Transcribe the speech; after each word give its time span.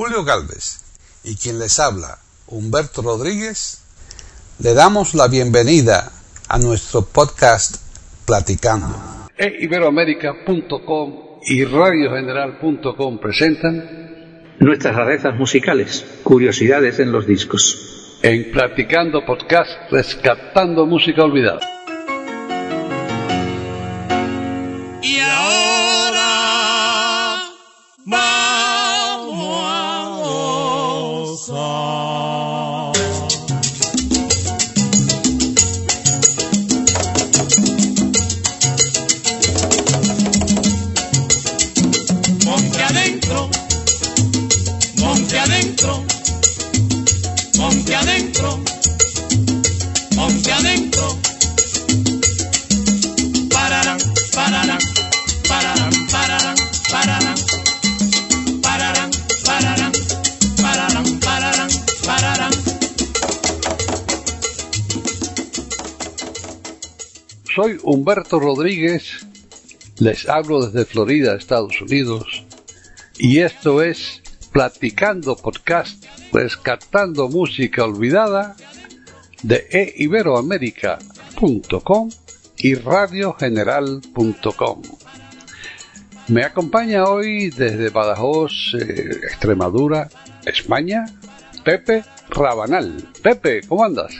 Julio 0.00 0.24
Galvez 0.24 0.80
y 1.24 1.36
quien 1.36 1.58
les 1.58 1.78
habla, 1.78 2.16
Humberto 2.46 3.02
Rodríguez, 3.02 3.82
le 4.58 4.72
damos 4.72 5.12
la 5.12 5.28
bienvenida 5.28 6.10
a 6.48 6.58
nuestro 6.58 7.02
podcast 7.02 7.76
Platicando. 8.24 8.96
E 9.36 9.58
Iberoamérica.com 9.60 11.40
y 11.42 11.66
radiogeneral.com 11.66 13.18
presentan 13.20 14.56
nuestras 14.58 14.96
rarezas 14.96 15.34
musicales, 15.34 16.06
curiosidades 16.22 16.98
en 16.98 17.12
los 17.12 17.26
discos. 17.26 18.18
En 18.22 18.50
Platicando 18.52 19.26
Podcast, 19.26 19.68
rescatando 19.90 20.86
música 20.86 21.24
olvidada. 21.24 21.60
Humberto 67.90 68.38
Rodríguez, 68.38 69.26
les 69.98 70.28
hablo 70.28 70.64
desde 70.64 70.84
Florida, 70.84 71.34
Estados 71.34 71.80
Unidos, 71.80 72.44
y 73.18 73.40
esto 73.40 73.82
es 73.82 74.22
Platicando 74.52 75.34
Podcast, 75.34 76.04
rescatando 76.32 77.28
música 77.28 77.82
olvidada 77.82 78.54
de 79.42 79.66
eiberoamerica.com 79.72 82.10
y 82.58 82.76
radiogeneral.com. 82.76 84.82
Me 86.28 86.44
acompaña 86.44 87.06
hoy 87.06 87.50
desde 87.50 87.90
Badajoz, 87.90 88.76
eh, 88.78 89.18
Extremadura, 89.24 90.08
España, 90.46 91.06
Pepe 91.64 92.04
Rabanal. 92.28 93.08
Pepe, 93.20 93.62
¿cómo 93.66 93.82
andas? 93.82 94.12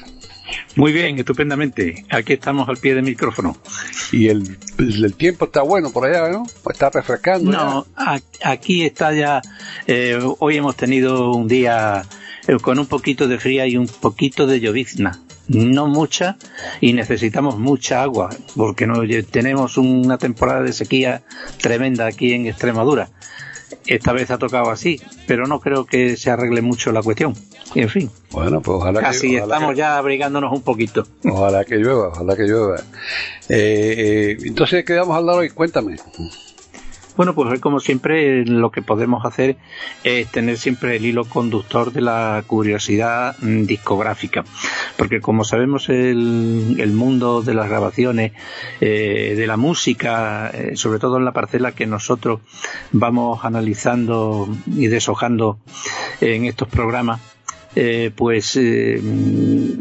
Muy 0.77 0.93
bien, 0.93 1.19
estupendamente. 1.19 2.05
Aquí 2.11 2.35
estamos 2.35 2.69
al 2.69 2.77
pie 2.77 2.95
del 2.95 3.05
micrófono. 3.05 3.57
Y 4.13 4.29
el, 4.29 4.57
el 4.79 5.15
tiempo 5.15 5.47
está 5.47 5.63
bueno 5.63 5.91
por 5.91 6.07
allá, 6.07 6.29
¿no? 6.31 6.47
Está 6.71 6.91
refrescando. 6.91 7.51
No, 7.51 7.87
aquí 8.43 8.85
está 8.85 9.13
ya. 9.13 9.43
eh, 9.87 10.19
hoy 10.39 10.57
hemos 10.57 10.77
tenido 10.77 11.33
un 11.33 11.49
día 11.49 12.05
eh, 12.47 12.57
con 12.61 12.79
un 12.79 12.87
poquito 12.87 13.27
de 13.29 13.39
fría 13.39 13.67
y 13.67 13.77
un 13.77 13.87
poquito 13.87 14.47
de 14.47 14.61
llovizna. 14.61 15.21
No 15.49 15.89
mucha 15.89 16.37
y 16.81 16.93
necesitamos 16.93 17.59
mucha 17.59 18.03
agua 18.03 18.31
porque 18.55 18.87
no, 18.87 19.03
tenemos 19.29 19.77
una 19.79 20.17
temporada 20.17 20.63
de 20.63 20.73
sequía 20.73 21.23
tremenda 21.61 22.07
aquí 22.07 22.33
en 22.33 22.47
Extremadura. 22.47 23.11
Esta 23.87 24.13
vez 24.13 24.31
ha 24.31 24.39
tocado 24.39 24.71
así, 24.71 25.01
pero 25.27 25.47
no 25.49 25.59
creo 25.59 25.87
que 25.87 26.17
se 26.17 26.31
arregle 26.31 26.63
mucho 26.63 26.93
la 26.93 27.03
cuestión. 27.03 27.35
En 27.75 27.89
fin. 27.89 28.11
Bueno, 28.33 28.61
pues 28.61 28.77
ojalá 28.79 29.01
así 29.01 29.31
que, 29.31 29.39
ojalá 29.39 29.55
estamos 29.57 29.75
que- 29.75 29.79
ya 29.79 29.97
abrigándonos 29.99 30.53
un 30.53 30.63
poquito. 30.63 31.07
Ojalá 31.25 31.65
que 31.65 31.77
llueva, 31.77 32.09
ojalá 32.09 32.37
que 32.37 32.43
llueva. 32.45 32.77
Eh, 33.49 33.95
eh, 33.99 34.37
entonces, 34.45 34.79
¿de 34.79 34.85
¿qué 34.85 34.95
vamos 34.95 35.15
a 35.15 35.19
hablar 35.19 35.37
hoy? 35.39 35.51
Cuéntame. 35.51 35.97
Bueno, 37.17 37.35
pues 37.35 37.51
hoy 37.51 37.59
como 37.59 37.81
siempre 37.81 38.47
lo 38.47 38.71
que 38.71 38.81
podemos 38.81 39.27
hacer 39.27 39.57
es 40.05 40.29
tener 40.31 40.57
siempre 40.57 40.97
el 40.97 41.05
hilo 41.05 41.27
conductor 41.27 41.93
de 41.93 42.01
la 42.01 42.43
curiosidad 42.47 43.37
mm, 43.41 43.65
discográfica, 43.65 44.45
porque 44.97 45.21
como 45.21 45.45
sabemos 45.45 45.91
el, 45.91 46.77
el 46.79 46.93
mundo 46.93 47.43
de 47.43 47.53
las 47.53 47.69
grabaciones, 47.69 48.33
eh, 48.81 49.35
de 49.37 49.47
la 49.47 49.59
música, 49.59 50.51
eh, 50.55 50.77
sobre 50.77 50.99
todo 50.99 51.19
en 51.19 51.27
la 51.27 51.33
parcela 51.33 51.73
que 51.73 51.87
nosotros 51.87 52.41
vamos 52.93 53.45
analizando 53.45 54.49
y 54.67 54.87
deshojando 54.87 55.59
en 56.23 56.47
estos 56.47 56.69
programas, 56.69 57.21
eh, 57.77 58.11
pues 58.15 58.57
eh, 58.57 59.01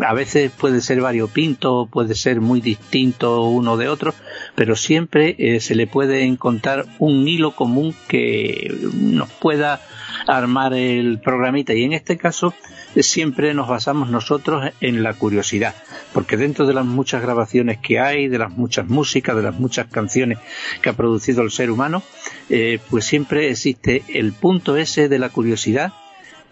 a 0.05 0.13
veces 0.13 0.51
puede 0.51 0.81
ser 0.81 1.01
variopinto, 1.01 1.88
puede 1.91 2.16
ser 2.16 2.41
muy 2.41 2.61
distinto 2.61 3.44
uno 3.44 3.77
de 3.77 3.89
otro, 3.89 4.13
pero 4.55 4.75
siempre 4.75 5.35
eh, 5.39 5.59
se 5.59 5.75
le 5.75 5.88
puede 5.88 6.23
encontrar 6.23 6.85
un 7.00 7.27
hilo 7.27 7.55
común 7.55 7.95
que 8.07 8.72
nos 8.94 9.29
pueda 9.31 9.81
armar 10.27 10.73
el 10.73 11.19
programita. 11.19 11.73
Y 11.73 11.83
en 11.83 11.94
este 11.94 12.17
caso 12.17 12.53
eh, 12.95 13.03
siempre 13.03 13.53
nos 13.53 13.67
basamos 13.67 14.09
nosotros 14.09 14.71
en 14.81 15.03
la 15.03 15.13
curiosidad 15.13 15.75
porque 16.13 16.38
dentro 16.38 16.66
de 16.66 16.73
las 16.73 16.85
muchas 16.85 17.21
grabaciones 17.21 17.77
que 17.77 18.00
hay 18.00 18.27
de 18.27 18.39
las 18.39 18.51
muchas 18.51 18.88
músicas 18.88 19.35
de 19.35 19.44
las 19.44 19.59
muchas 19.59 19.88
canciones 19.88 20.39
que 20.81 20.89
ha 20.89 20.94
producido 20.94 21.44
el 21.44 21.51
ser 21.51 21.69
humano 21.69 22.01
eh, 22.50 22.79
pues 22.89 23.06
siempre 23.06 23.50
existe 23.50 24.03
el 24.07 24.33
punto 24.33 24.75
ese 24.75 25.07
de 25.07 25.19
la 25.19 25.29
curiosidad 25.29 25.94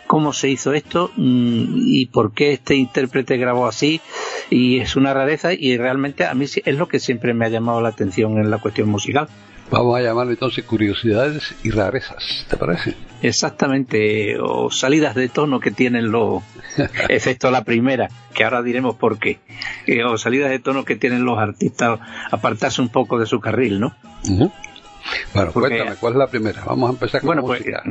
cómo 0.08 0.34
se 0.34 0.50
hizo 0.50 0.74
esto 0.74 1.12
mm, 1.16 1.66
y 1.86 2.08
por 2.08 2.34
qué 2.34 2.54
este 2.54 2.76
intérprete 2.76 3.38
grabó 3.38 3.68
así 3.68 4.02
y 4.50 4.80
es 4.80 4.96
una 4.96 5.14
rareza 5.14 5.54
y 5.54 5.78
realmente 5.78 6.26
a 6.26 6.34
mí 6.34 6.46
es 6.46 6.78
lo 6.78 6.88
que 6.88 7.00
siempre 7.00 7.34
me 7.34 7.46
ha 7.46 7.50
llamado 7.50 7.82
la 7.82 7.90
atención 7.90 8.38
en 8.38 8.50
la 8.50 8.58
cuestión 8.58 8.90
musical. 8.90 9.28
Vamos 9.70 9.98
a 10.00 10.02
llamarlo 10.02 10.32
entonces 10.32 10.64
curiosidades 10.64 11.54
y 11.62 11.72
rarezas, 11.72 12.46
¿te 12.50 12.56
parece? 12.56 12.96
Exactamente, 13.22 14.40
o 14.40 14.72
salidas 14.72 15.14
de 15.14 15.28
tono 15.28 15.60
que 15.60 15.72
tienen 15.72 16.10
los, 16.10 16.42
excepto 17.10 17.52
la 17.52 17.66
primera, 17.66 18.08
que 18.34 18.46
ahora 18.46 18.62
diremos 18.62 18.96
por 18.96 19.20
qué, 19.20 19.40
Eh, 19.86 20.06
o 20.06 20.18
salidas 20.18 20.52
de 20.52 20.60
tono 20.60 20.86
que 20.86 20.96
tienen 20.96 21.26
los 21.26 21.38
artistas, 21.38 22.00
apartarse 22.32 22.82
un 22.82 22.90
poco 22.90 23.20
de 23.20 23.26
su 23.26 23.42
carril, 23.42 23.82
¿no? 23.82 23.94
Bueno, 25.34 25.52
Porque- 25.52 25.70
cuéntame, 25.78 25.96
¿cuál 26.00 26.14
es 26.14 26.20
la 26.20 26.28
primera? 26.28 26.64
Vamos 26.66 26.90
a 26.90 26.94
empezar 26.94 27.22
con 27.22 27.28
Bueno, 27.28 27.42
la 27.44 27.48
pues, 27.48 27.60
música. 27.62 27.84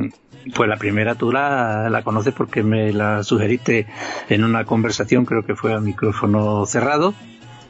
pues 0.55 0.69
la 0.69 0.77
primera 0.77 1.15
tú 1.15 1.31
la, 1.31 1.89
la 1.89 2.03
conoces 2.03 2.33
porque 2.33 2.63
me 2.63 2.93
la 2.93 3.23
sugeriste 3.23 3.87
en 4.29 4.43
una 4.43 4.65
conversación, 4.65 5.25
creo 5.25 5.45
que 5.45 5.55
fue 5.55 5.73
a 5.73 5.79
micrófono 5.79 6.65
cerrado, 6.65 7.13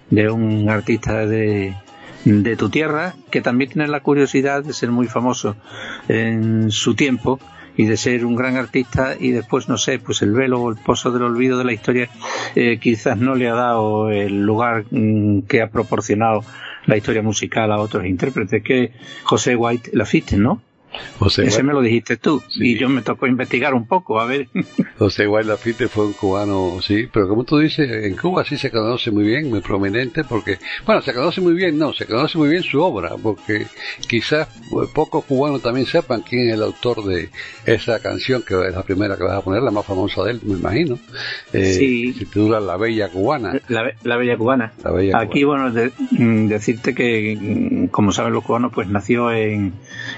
de 0.10 0.30
un 0.30 0.70
artista 0.70 1.26
de, 1.26 1.76
de 2.26 2.56
tu 2.56 2.70
tierra, 2.70 3.14
que 3.30 3.42
también 3.42 3.72
tiene 3.72 3.88
la 3.88 4.00
curiosidad 4.02 4.64
de 4.64 4.74
ser 4.74 4.90
muy 4.92 5.08
famoso 5.08 5.56
en 6.08 6.72
su 6.72 6.96
tiempo 6.96 7.40
y 7.78 7.86
de 7.86 7.96
ser 7.96 8.26
un 8.26 8.36
gran 8.36 8.58
artista 8.58 9.16
y 9.18 9.32
después, 9.32 9.70
no 9.70 9.78
sé, 9.78 10.00
pues 10.00 10.22
el 10.24 10.34
velo 10.34 10.62
o 10.62 10.70
el 10.70 10.78
pozo 10.78 11.12
del 11.12 11.24
olvido 11.24 11.58
de 11.58 11.64
la 11.64 11.74
historia 11.74 12.10
eh, 12.56 12.80
quizás 12.80 13.18
no 13.18 13.36
le 13.36 13.48
ha 13.48 13.54
dado 13.54 14.10
el 14.10 14.42
lugar 14.42 14.86
mm, 14.90 15.42
que 15.42 15.62
ha 15.62 15.70
proporcionado 15.70 16.44
la 16.88 16.98
historia 16.98 17.22
musical 17.22 17.72
a 17.72 17.80
otros 17.80 18.06
intérpretes, 18.06 18.64
que 18.64 18.92
José 19.24 19.56
White 19.56 19.92
Lafitte, 19.94 20.34
¿no? 20.34 20.62
José, 21.20 21.46
Ese 21.46 21.62
Guay- 21.62 21.66
me 21.68 21.74
lo 21.74 21.82
dijiste 21.82 22.18
tú 22.18 22.42
Sí. 22.48 22.72
y 22.72 22.78
yo 22.78 22.90
me 22.90 23.02
tocó 23.02 23.28
investigar 23.28 23.74
un 23.74 23.86
poco, 23.88 24.20
a 24.20 24.26
ver. 24.26 24.48
José 24.98 25.26
Guay 25.26 25.46
Lafite 25.46 25.88
fue 25.88 26.06
un 26.08 26.14
cubano, 26.14 26.80
sí, 26.82 27.08
pero 27.12 27.28
como 27.28 27.44
tú 27.44 27.58
dices, 27.60 28.06
en 28.06 28.16
Cuba 28.16 28.44
sí 28.46 28.58
se 28.58 28.72
conoce 28.72 29.12
muy 29.12 29.24
bien, 29.26 29.50
muy 29.50 29.62
prominente, 29.62 30.24
porque, 30.24 30.58
bueno, 30.86 31.02
se 31.02 31.14
conoce 31.14 31.42
muy 31.42 31.54
bien, 31.54 31.78
no, 31.78 31.94
se 31.94 32.06
conoce 32.06 32.38
muy 32.38 32.50
bien 32.50 32.64
su 32.64 32.82
obra, 32.82 33.12
porque 33.22 33.68
quizás 34.08 34.48
pues, 34.72 34.90
pocos 34.90 35.26
cubanos 35.26 35.62
también 35.62 35.86
sepan 35.86 36.22
quién 36.22 36.48
es 36.50 36.56
el 36.56 36.64
autor 36.64 37.04
de 37.06 37.30
esa 37.66 38.00
canción, 38.02 38.42
que 38.42 38.54
es 38.68 38.74
la 38.74 38.84
primera 38.84 39.18
que 39.18 39.24
vas 39.24 39.38
a 39.38 39.42
poner, 39.42 39.62
la 39.62 39.72
más 39.72 39.86
famosa 39.86 40.24
de 40.24 40.32
él, 40.32 40.40
me 40.44 40.54
imagino. 40.54 40.98
Eh, 41.54 41.74
Sí. 41.78 42.14
Se 42.14 42.20
titula 42.26 42.60
La 42.60 42.78
Bella 42.78 43.10
Cubana. 43.10 43.60
La, 43.68 43.84
be- 43.84 43.96
la 44.04 44.18
bella 44.18 44.38
cubana. 44.38 44.74
La 44.84 44.92
Bella 44.92 45.20
Aquí, 45.20 45.44
bueno, 45.44 45.72
de- 45.72 45.92
mm, 46.12 46.48
decirte 46.48 46.96
que, 46.96 47.38
mm, 47.40 47.88
como 47.88 48.12
saben 48.12 48.34
los 48.34 48.44
cubanos, 48.44 48.72
pues 48.74 48.88
nació 48.88 49.32
en, 49.32 49.74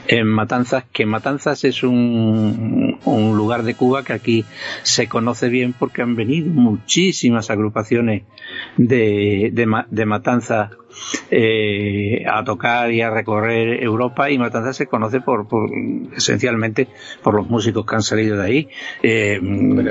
en 0.07 0.27
Matanzas, 0.27 0.58
que 0.91 1.06
Matanzas 1.06 1.63
es 1.63 1.83
un, 1.83 3.00
un 3.06 3.38
lugar 3.38 3.63
de 3.63 3.75
Cuba 3.75 4.03
que 4.03 4.13
aquí 4.13 4.45
se 4.83 5.07
conoce 5.07 5.50
bien 5.50 5.73
porque 5.73 6.01
han 6.01 6.15
venido 6.15 6.50
muchísimas 6.51 7.50
agrupaciones 7.50 8.23
de, 8.77 9.50
de, 9.53 9.83
de 9.89 10.06
Matanzas 10.06 10.71
eh, 11.31 12.24
a 12.27 12.44
tocar 12.44 12.91
y 12.91 13.01
a 13.01 13.09
recorrer 13.09 13.83
Europa 13.83 14.30
y 14.30 14.38
Matanzas 14.38 14.75
se 14.75 14.88
conoce 14.88 15.21
por, 15.21 15.47
por 15.47 15.69
esencialmente 16.15 16.88
por 17.24 17.33
los 17.36 17.50
músicos 17.50 17.86
que 17.86 17.95
han 17.95 18.01
salido 18.01 18.38
de 18.38 18.44
ahí. 18.45 18.69
Eh, 19.03 19.39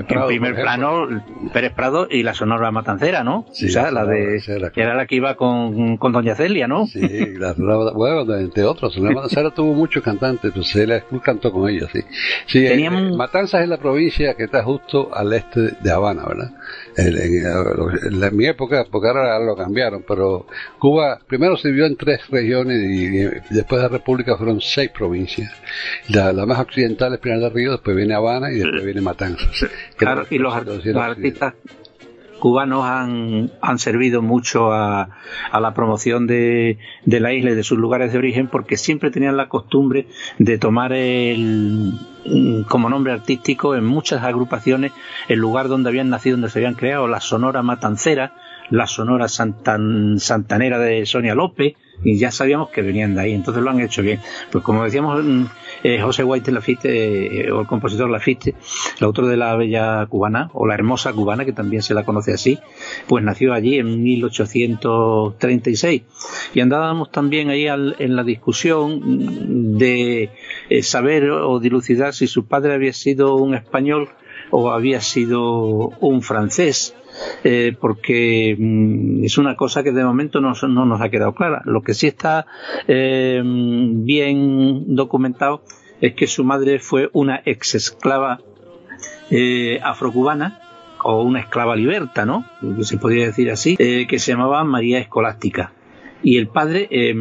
Prado, 0.08 0.24
en 0.24 0.28
primer 0.28 0.54
plano, 0.54 1.06
Pérez 1.52 1.72
Prado 1.74 2.06
y 2.10 2.22
la 2.22 2.34
Sonora 2.34 2.70
Matancera, 2.70 3.24
¿no? 3.24 3.46
Sí, 3.52 3.66
o 3.66 3.68
sea, 3.70 3.90
la 3.90 4.00
Sonora 4.00 4.14
de 4.14 4.38
era 4.76 4.94
la 4.94 5.06
que 5.06 5.16
iba 5.16 5.34
con, 5.36 5.96
con 5.96 6.12
Doña 6.12 6.34
Celia, 6.34 6.66
¿no? 6.68 6.86
Sí, 6.86 7.00
la, 7.38 7.54
la- 7.56 7.92
bueno, 7.92 8.34
entre 8.36 8.64
otros. 8.64 8.96
La 8.98 9.10
Matancera 9.10 9.50
tuvo 9.50 9.74
muchos 9.74 10.02
cantantes, 10.02 10.52
pues 10.54 10.68
Celia 10.70 11.04
cantó 11.22 11.52
con 11.52 11.68
ella, 11.68 11.86
sí. 11.92 12.00
sí 12.46 12.64
eh, 12.66 12.70
Teníamos- 12.70 13.12
eh, 13.12 13.16
Matanzas 13.16 13.62
es 13.62 13.68
la 13.68 13.78
provincia 13.78 14.34
que 14.34 14.44
está 14.44 14.62
justo 14.62 15.10
al 15.14 15.32
este 15.32 15.72
de 15.80 15.90
Habana, 15.90 16.24
¿verdad? 16.26 16.50
El- 16.98 17.16
en, 17.18 17.46
en- 18.12 18.22
en 18.24 18.36
mi 18.36 18.46
época, 18.46 18.84
porque 18.90 19.08
ahora 19.08 19.38
lo 19.38 19.56
cambiaron, 19.56 20.04
pero 20.06 20.46
Cuba 20.78 21.20
primero 21.26 21.56
se 21.56 21.68
dividió 21.68 21.86
en 21.86 21.96
tres 21.96 22.28
regiones 22.28 22.78
y, 22.82 23.06
y 23.18 23.54
después 23.54 23.80
de 23.80 23.88
la 23.88 23.88
República 23.88 24.36
fueron 24.36 24.60
seis 24.60 24.90
provincias. 24.90 25.52
La, 26.08 26.32
la 26.32 26.44
más 26.44 26.58
occidental 26.58 27.14
es 27.14 27.20
Pinar 27.20 27.38
del 27.40 27.52
Río, 27.54 27.72
después 27.72 27.96
viene 27.96 28.14
Habana 28.14 28.50
y 28.50 28.56
después 28.56 28.84
viene 28.84 29.00
Matanzas. 29.00 29.48
Claro, 29.96 30.26
y 30.84 30.88
los 30.92 31.02
artistas 31.10 31.54
cubanos 32.38 32.84
han, 32.84 33.50
han 33.60 33.78
servido 33.78 34.22
mucho 34.22 34.72
a, 34.72 35.08
a 35.50 35.60
la 35.60 35.74
promoción 35.74 36.26
de, 36.26 36.78
de 37.04 37.20
la 37.20 37.32
isla 37.32 37.50
y 37.50 37.54
de 37.54 37.62
sus 37.64 37.78
lugares 37.78 38.12
de 38.12 38.18
origen 38.18 38.46
porque 38.48 38.76
siempre 38.76 39.10
tenían 39.10 39.36
la 39.36 39.48
costumbre 39.48 40.06
de 40.38 40.58
tomar 40.58 40.92
el, 40.92 41.92
como 42.68 42.88
nombre 42.88 43.12
artístico 43.12 43.74
en 43.74 43.84
muchas 43.84 44.22
agrupaciones 44.22 44.92
el 45.28 45.38
lugar 45.38 45.68
donde 45.68 45.88
habían 45.90 46.10
nacido, 46.10 46.36
donde 46.36 46.50
se 46.50 46.58
habían 46.58 46.74
creado, 46.74 47.08
la 47.08 47.20
Sonora 47.20 47.62
Matancera, 47.62 48.32
la 48.70 48.86
Sonora 48.86 49.26
Santan- 49.28 50.18
Santanera 50.18 50.78
de 50.78 51.06
Sonia 51.06 51.34
López, 51.34 51.74
y 52.04 52.18
ya 52.18 52.30
sabíamos 52.30 52.68
que 52.70 52.82
venían 52.82 53.14
de 53.16 53.22
ahí, 53.22 53.32
entonces 53.32 53.62
lo 53.62 53.70
han 53.70 53.80
hecho 53.80 54.02
bien. 54.02 54.20
Pues 54.52 54.62
como 54.62 54.84
decíamos, 54.84 55.20
eh, 55.82 56.00
José 56.00 56.24
White 56.24 56.52
Lafitte, 56.52 56.86
eh, 57.46 57.50
o 57.52 57.60
el 57.60 57.66
compositor 57.66 58.08
Lafitte, 58.10 58.54
el 58.98 59.04
autor 59.04 59.26
de 59.26 59.36
la 59.36 59.54
Bella 59.56 60.06
Cubana, 60.06 60.50
o 60.52 60.66
la 60.66 60.74
Hermosa 60.74 61.12
Cubana, 61.12 61.44
que 61.44 61.52
también 61.52 61.82
se 61.82 61.94
la 61.94 62.04
conoce 62.04 62.32
así, 62.32 62.58
pues 63.06 63.24
nació 63.24 63.52
allí 63.54 63.78
en 63.78 64.02
1836. 64.02 66.02
Y 66.54 66.60
andábamos 66.60 67.10
también 67.10 67.50
ahí 67.50 67.66
al- 67.68 67.96
en 67.98 68.16
la 68.16 68.24
discusión 68.24 69.78
de 69.78 70.30
eh, 70.70 70.82
saber 70.82 71.30
o 71.30 71.58
dilucidar 71.60 72.14
si 72.14 72.26
su 72.26 72.46
padre 72.46 72.74
había 72.74 72.92
sido 72.92 73.36
un 73.36 73.54
español 73.54 74.08
o 74.50 74.70
había 74.70 75.00
sido 75.00 75.90
un 76.00 76.22
francés. 76.22 76.94
porque 77.80 78.54
mm, 78.58 79.24
es 79.24 79.38
una 79.38 79.56
cosa 79.56 79.82
que 79.82 79.92
de 79.92 80.04
momento 80.04 80.40
no, 80.40 80.52
no 80.68 80.84
nos 80.86 81.00
ha 81.00 81.08
quedado 81.08 81.34
clara. 81.34 81.62
Lo 81.64 81.82
que 81.82 81.94
sí 81.94 82.06
está 82.06 82.46
bien 84.08 84.96
documentado 84.96 85.60
es 86.00 86.14
que 86.14 86.26
su 86.26 86.42
madre 86.42 86.78
fue 86.78 87.10
una 87.12 87.42
ex 87.44 87.74
esclava 87.74 88.40
eh, 89.30 89.78
afrocubana 89.82 90.60
o 91.04 91.22
una 91.22 91.40
esclava 91.40 91.76
liberta, 91.76 92.24
¿no? 92.24 92.46
Se 92.80 92.96
podría 92.96 93.26
decir 93.26 93.50
así, 93.50 93.76
eh, 93.78 94.06
que 94.08 94.18
se 94.18 94.32
llamaba 94.32 94.64
María 94.64 94.98
Escolástica. 94.98 95.72
Y 96.22 96.38
el 96.38 96.48
padre, 96.48 96.88
eh, 96.90 97.14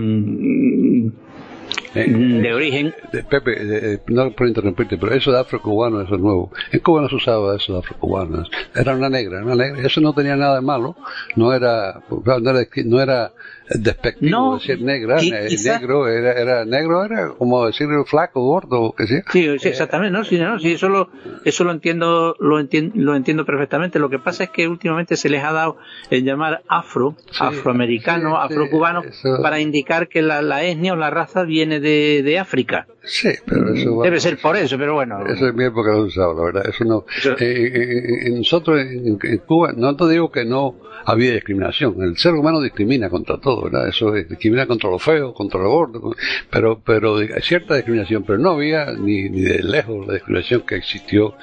Eh, 1.95 2.09
de 2.43 2.53
origen, 2.53 2.93
Eh, 3.11 3.23
Pepe, 3.29 3.51
eh, 3.59 3.99
no 4.07 4.31
por 4.31 4.47
interrumpirte, 4.47 4.97
pero 4.97 5.13
eso 5.13 5.31
de 5.31 5.39
afrocubano, 5.39 6.01
eso 6.01 6.15
es 6.15 6.21
nuevo. 6.21 6.51
En 6.71 6.79
Cuba 6.79 7.01
no 7.01 7.09
se 7.09 7.15
usaba 7.15 7.55
eso 7.55 7.73
de 7.73 7.79
afrocubano. 7.79 8.43
Era 8.75 8.95
una 8.95 9.09
negra, 9.09 9.43
una 9.43 9.55
negra. 9.55 9.81
Eso 9.81 9.99
no 10.01 10.13
tenía 10.13 10.35
nada 10.35 10.55
de 10.55 10.61
malo. 10.61 10.95
No 11.35 11.53
era, 11.53 12.01
no 12.09 12.49
era, 12.51 12.67
no 12.85 13.01
era 13.01 13.31
despectivo 13.69 14.29
No, 14.31 14.53
decir 14.57 14.81
negra. 14.81 15.17
eh, 15.21 15.49
negro 15.65 16.07
era, 16.07 16.33
era, 16.33 16.65
negro 16.65 17.03
era 17.03 17.29
como 17.37 17.65
decir 17.65 17.87
flaco, 18.05 18.41
gordo, 18.41 18.93
que 18.97 19.07
sea. 19.07 19.23
Sí, 19.31 19.47
sí, 19.59 19.67
exactamente, 19.69 20.11
¿no? 20.17 20.23
Sí, 20.23 20.37
no, 20.39 20.59
sí, 20.59 20.73
eso 20.73 20.89
lo, 20.89 21.09
eso 21.45 21.63
lo 21.63 21.71
entiendo, 21.71 22.35
lo 22.39 22.59
entiendo, 22.59 22.93
lo 22.95 23.15
entiendo 23.15 23.45
perfectamente. 23.45 23.99
Lo 23.99 24.09
que 24.09 24.19
pasa 24.19 24.45
es 24.45 24.49
que 24.49 24.67
últimamente 24.67 25.15
se 25.15 25.29
les 25.29 25.43
ha 25.43 25.51
dado 25.51 25.77
el 26.09 26.23
llamar 26.23 26.63
afro, 26.67 27.15
Sí, 27.31 27.37
afroamericano, 27.39 28.37
afrocubano, 28.37 29.01
para 29.41 29.59
indicar 29.59 30.07
que 30.07 30.21
la, 30.21 30.41
la 30.41 30.63
etnia 30.63 30.93
o 30.93 30.95
la 30.95 31.09
raza 31.09 31.43
viene 31.43 31.79
de, 31.79 32.21
de 32.23 32.39
África. 32.39 32.87
Sí, 33.07 33.29
pero 33.45 33.73
eso 33.73 34.01
Debe 34.03 34.19
ser 34.19 34.37
por 34.37 34.55
eso, 34.57 34.77
pero 34.77 34.95
bueno. 34.95 35.25
Eso 35.25 35.47
en 35.47 35.55
mi 35.55 35.63
época 35.63 35.93
se 35.93 35.99
usaba, 36.01 36.33
la 36.33 36.43
verdad. 36.43 36.69
Eso 36.69 36.83
no. 36.83 37.05
Eso- 37.17 37.31
Eh, 37.39 37.67
eh, 37.67 38.27
eh, 38.27 38.29
nosotros 38.31 38.79
en, 38.81 39.17
en 39.21 39.37
Cuba, 39.39 39.73
no 39.75 39.95
te 39.95 40.07
digo 40.09 40.29
que 40.31 40.43
no 40.45 40.75
había 41.05 41.31
discriminación. 41.33 41.95
El 42.01 42.17
ser 42.17 42.33
humano 42.33 42.59
discrimina 42.59 43.09
contra 43.09 43.37
todo, 43.39 43.63
¿verdad? 43.63 43.87
Eso 43.87 44.13
es, 44.15 44.27
discrimina 44.27 44.65
contra 44.67 44.89
lo 44.89 44.99
feo, 44.99 45.33
contra 45.33 45.59
lo 45.61 45.69
gordo, 45.69 46.13
pero, 46.49 46.81
pero 46.83 47.17
hay 47.17 47.29
cierta 47.41 47.75
discriminación, 47.75 48.23
pero 48.23 48.39
no 48.39 48.51
había 48.51 48.91
ni, 48.91 49.29
ni 49.29 49.41
de 49.41 49.63
lejos 49.63 50.05
la 50.05 50.13
discriminación 50.15 50.61
que 50.67 50.75
existió 50.75 51.35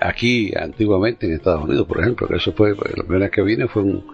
aquí 0.00 0.52
antiguamente 0.56 1.26
en 1.26 1.34
Estados 1.34 1.64
Unidos, 1.64 1.86
por 1.86 2.00
ejemplo, 2.00 2.26
que 2.26 2.36
eso 2.36 2.52
fue, 2.52 2.70
la 2.70 3.04
primera 3.04 3.26
vez 3.26 3.30
que 3.30 3.42
vine 3.42 3.68
fue 3.68 3.82
un, 3.82 4.04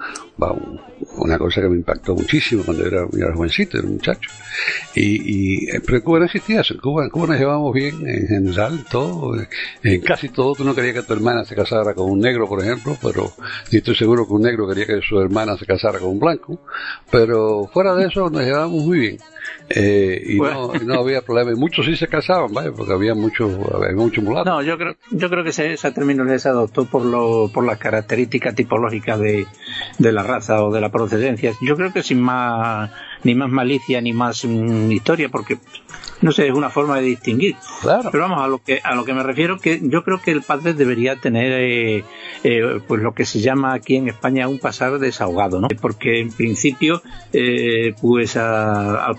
una 1.19 1.39
cosa 1.39 1.63
que 1.63 1.69
me 1.69 1.77
impactó 1.77 2.15
muchísimo 2.15 2.63
cuando 2.65 2.85
era, 2.87 3.07
yo 3.11 3.25
era 3.25 3.35
jovencito, 3.35 3.79
era 3.79 3.87
un 3.87 3.95
muchacho. 3.95 4.31
Y, 4.95 5.65
y, 5.65 5.79
pero 5.85 5.97
en 5.99 6.03
Cuba 6.03 6.19
no 6.21 6.25
existía 6.27 6.61
eso. 6.61 6.75
En 6.75 6.81
Cuba, 6.81 6.98
Cuba 7.11 7.29
nos 7.29 7.39
llevábamos 7.39 7.73
bien 7.73 8.07
en 8.07 8.27
general, 8.27 8.85
todo, 8.91 9.41
eh, 9.41 9.49
en 9.83 10.01
casi 10.01 10.29
todo. 10.29 10.55
Tú 10.55 10.65
no 10.65 10.75
querías 10.75 10.95
que 10.95 11.03
tu 11.03 11.13
hermana 11.13 11.45
se 11.45 11.55
casara 11.55 11.95
con 11.95 12.11
un 12.11 12.21
negro, 12.21 12.49
por 12.49 12.61
ejemplo, 12.61 12.97
pero 13.01 13.33
y 13.71 13.77
estoy 13.79 13.95
seguro 13.95 14.27
que 14.27 14.33
un 14.33 14.43
negro 14.43 14.69
quería 14.69 14.87
que 14.87 15.01
su 15.01 15.21
hermana 15.21 15.57
se 15.57 15.67
casara 15.67 15.99
con 15.99 16.09
un 16.09 16.19
blanco. 16.19 16.61
Pero 17.11 17.69
fuera 17.73 17.95
de 17.95 18.07
eso 18.07 18.29
nos 18.31 18.43
llevábamos 18.43 18.83
muy 18.85 18.99
bien. 18.99 19.19
Eh, 19.71 20.23
y 20.27 20.37
no, 20.39 20.73
y 20.75 20.85
no 20.85 20.95
había 21.01 21.23
problema. 21.23 21.53
Y 21.53 21.55
muchos 21.55 21.85
sí 21.87 21.97
se 21.97 22.09
casaban, 22.09 22.53
vaya, 22.53 22.73
porque 22.73 22.93
había 22.93 23.15
muchos, 23.15 23.53
había 23.75 23.95
muchos 23.95 24.25
mulatos. 24.25 24.47
No, 24.47 24.63
yo 24.63 24.79
creo, 24.79 24.97
yo 25.11 25.29
creo 25.29 25.45
que 25.45 25.53
se- 25.53 25.73
esa 25.75 25.93
terminología 25.93 26.39
se 26.39 26.49
adoptó 26.49 26.85
por, 26.87 27.05
lo, 27.05 27.51
por 27.53 27.65
las 27.65 27.79
características 27.79 28.55
tipológicas 28.55 29.21
de, 29.21 29.47
de 29.99 30.13
la 30.13 30.23
raza 30.23 30.63
o 30.65 30.73
de 30.73 30.81
la 30.81 30.91
procedencia. 30.91 31.53
Yo 31.61 31.77
creo 31.77 31.93
que 31.93 32.03
sin 32.03 32.21
más, 32.21 32.91
ni 33.25 33.35
más 33.35 33.51
malicia 33.51 34.01
ni 34.01 34.13
más 34.13 34.45
mm, 34.45 34.91
historia, 34.93 35.29
porque 35.29 35.59
no 36.21 36.33
sé, 36.33 36.49
es 36.49 36.55
una 36.55 36.71
forma 36.71 36.97
de 36.97 37.03
distinguir. 37.03 37.55
Claro. 37.83 38.09
Pero 38.11 38.25
vamos 38.25 38.43
a 38.43 38.49
lo 38.49 38.59
que 38.59 38.81
a 38.83 38.95
lo 38.97 39.05
que 39.05 39.13
me 39.15 39.23
refiero 39.23 39.59
que 39.61 39.81
yo 39.83 40.03
creo 40.03 40.21
que 40.21 40.33
el 40.33 40.43
padre 40.43 40.75
debería 40.75 41.15
tener 41.17 41.53
eh, 41.53 42.05
eh, 42.43 42.81
pues 42.89 43.03
lo 43.03 43.13
que 43.15 43.25
se 43.25 43.41
llama 43.41 43.73
aquí 43.75 43.95
en 43.97 44.09
España 44.09 44.49
un 44.49 44.59
pasar 44.59 44.99
desahogado, 44.99 45.61
¿no? 45.61 45.69
Porque 45.81 46.19
en 46.21 46.33
principio 46.33 47.03
eh, 47.33 47.95
pues 48.01 48.37
a- 48.37 49.05
al 49.07 49.17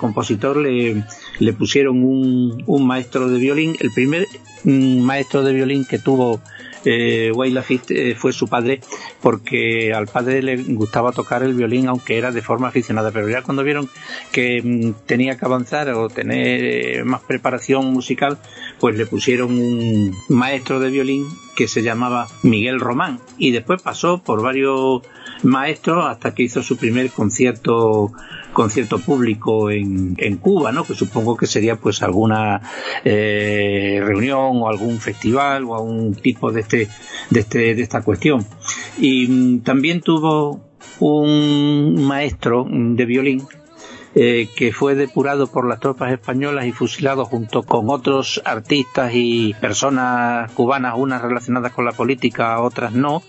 le, 0.56 1.04
le 1.40 1.54
pusieron 1.54 2.04
un, 2.04 2.64
un 2.66 2.88
maestro 2.88 3.30
de 3.30 3.40
violín, 3.40 3.76
el 3.80 3.92
primer 3.92 4.28
mm, 4.64 5.00
maestro 5.00 5.44
de 5.44 5.54
violín 5.54 5.86
que 5.86 6.00
tuvo 6.00 6.42
eh, 6.86 7.32
Lafitte 7.52 7.92
eh, 7.92 8.16
fue 8.16 8.34
su 8.34 8.48
padre 8.48 8.82
porque 9.22 9.94
al 9.94 10.08
padre 10.08 10.42
le 10.42 10.58
gustaba 10.58 11.12
tocar 11.12 11.44
el 11.44 11.54
violín 11.54 11.88
aunque 11.88 12.18
era 12.18 12.32
de 12.32 12.42
forma 12.42 12.70
aficionada. 12.70 13.12
Pero 13.12 13.30
ya 13.30 13.42
cuando 13.42 13.64
vieron 13.64 13.90
que 14.32 14.62
mm, 14.64 15.06
tenía 15.06 15.38
que 15.38 15.46
avanzar 15.46 15.90
o 15.90 16.10
tener 16.10 17.00
eh, 17.00 17.04
más 17.04 17.22
preparación 17.22 17.92
musical 17.92 18.38
pues 18.80 18.98
le 18.98 19.06
pusieron 19.06 19.52
un 19.52 20.16
maestro 20.30 20.80
de 20.80 20.90
violín 20.90 21.26
que 21.56 21.68
se 21.68 21.82
llamaba 21.82 22.28
Miguel 22.44 22.80
Román. 22.80 23.20
Y 23.38 23.52
después 23.52 23.82
pasó 23.82 24.24
por 24.24 24.42
varios 24.42 25.02
maestros 25.44 26.06
hasta 26.06 26.34
que 26.34 26.44
hizo 26.44 26.64
su 26.64 26.78
primer 26.78 27.10
concierto 27.12 28.12
concierto 28.54 29.00
público 29.00 29.70
en, 29.72 30.16
en 30.18 30.38
Cuba, 30.38 30.72
¿no? 30.72 30.84
Que 30.84 30.96
supongo 30.96 31.38
que 31.38 31.48
sería 31.48 31.76
pues 31.76 32.02
alguna 32.02 32.62
eh, 33.04 34.02
reunión 34.04 34.62
o 34.62 34.68
algún 34.68 35.00
festival 35.00 35.66
o 35.66 35.76
algún 35.76 36.16
tipo 36.16 36.52
de 36.52 36.62
este 36.62 36.88
de 37.30 37.40
este 37.40 37.76
de 37.76 37.82
esta 37.82 38.02
cuestión. 38.02 38.46
Y 38.98 39.28
mm, 39.28 39.60
también 39.62 40.02
tuvo 40.02 40.62
un 41.00 42.04
maestro 42.04 42.66
de 42.70 43.06
violín 43.06 43.48
eh, 44.16 44.50
que 44.56 44.72
fue 44.74 44.96
depurado 44.96 45.48
por 45.48 45.68
las 45.68 45.80
tropas 45.80 46.12
españolas 46.12 46.66
y 46.66 46.72
fusilado 46.72 47.26
junto 47.26 47.64
con 47.64 47.90
otros 47.90 48.42
artistas 48.46 49.12
y 49.14 49.54
personas 49.62 50.52
cubanas, 50.54 50.94
unas 50.98 51.22
relacionadas 51.22 51.72
con 51.74 51.86
la 51.86 51.92
política, 51.92 52.60
otras 52.62 52.92
no, 52.94 53.22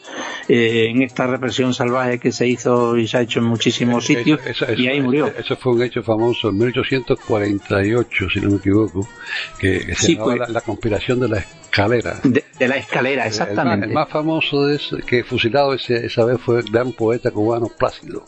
eh, 0.48 0.86
en 0.90 1.02
esta 1.02 1.26
represión 1.26 1.74
salvaje 1.74 2.18
que 2.18 2.32
se 2.32 2.46
hizo 2.48 2.96
y 2.96 3.06
se 3.06 3.18
ha 3.18 3.20
hecho 3.20 3.40
en 3.40 3.46
muchísimos 3.46 4.06
sitios, 4.06 4.40
Eso- 4.46 4.64
eso- 4.66 4.80
y 4.80 4.88
ahí 4.88 5.00
murió. 5.00 5.26
Eso 5.38 5.56
fue 5.56 5.72
un 5.72 5.82
hecho 5.82 6.02
famoso 6.02 6.48
en 6.48 6.58
1848, 6.58 8.26
si 8.32 8.40
no 8.40 8.50
me 8.50 8.56
equivoco, 8.56 9.06
que, 9.58 9.80
que 9.86 9.94
se 9.94 10.06
Sí, 10.06 10.12
llamaba 10.14 10.36
pues. 10.36 10.48
la, 10.48 10.54
la 10.54 10.60
conspiración 10.62 11.20
de 11.20 11.28
la 11.28 11.38
escalera. 11.38 12.18
De, 12.24 12.44
de 12.58 12.68
la 12.68 12.76
escalera, 12.76 13.22
El, 13.24 13.28
exactamente. 13.28 13.86
más, 13.86 13.88
el 13.88 13.94
más 13.94 14.08
famoso 14.08 14.68
ese, 14.68 14.96
que 15.06 15.24
fusilado 15.24 15.74
ese- 15.74 16.06
esa 16.06 16.24
vez 16.24 16.38
fue 16.40 16.60
el 16.60 16.70
gran 16.70 16.92
poeta 16.92 17.30
cubano 17.30 17.68
Plácido. 17.78 18.24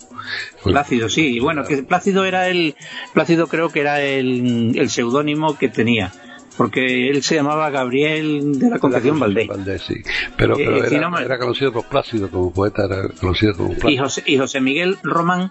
Plácido, 0.62 1.08
sí, 1.08 1.36
y 1.36 1.40
bueno, 1.40 1.64
que 1.64 1.82
Plácido 1.82 2.24
era 2.24 2.41
el, 2.48 2.74
Plácido 3.14 3.46
creo 3.48 3.70
que 3.70 3.80
era 3.80 4.00
el, 4.00 4.72
el 4.78 4.90
seudónimo 4.90 5.56
que 5.58 5.68
tenía, 5.68 6.12
porque 6.56 7.08
él 7.10 7.22
se 7.22 7.34
llamaba 7.36 7.70
Gabriel 7.70 8.58
de 8.58 8.70
la 8.70 8.78
Concepción 8.78 9.18
Valdés. 9.18 9.48
sí. 9.82 9.94
Pero, 10.36 10.54
Eh, 10.58 10.64
pero 10.64 10.84
era, 10.84 11.00
no 11.00 11.10
me- 11.10 11.22
era 11.22 11.38
conocido 11.38 11.72
por 11.72 11.86
Plácido 11.88 12.30
como 12.30 12.52
poeta, 12.52 12.84
era 12.86 13.08
conocido 13.08 13.54
como 13.56 13.72
Y 13.72 13.76
Plácido. 13.76 14.02
José, 14.04 14.22
y 14.26 14.38
José 14.38 14.60
Miguel 14.60 14.96
Román, 15.02 15.50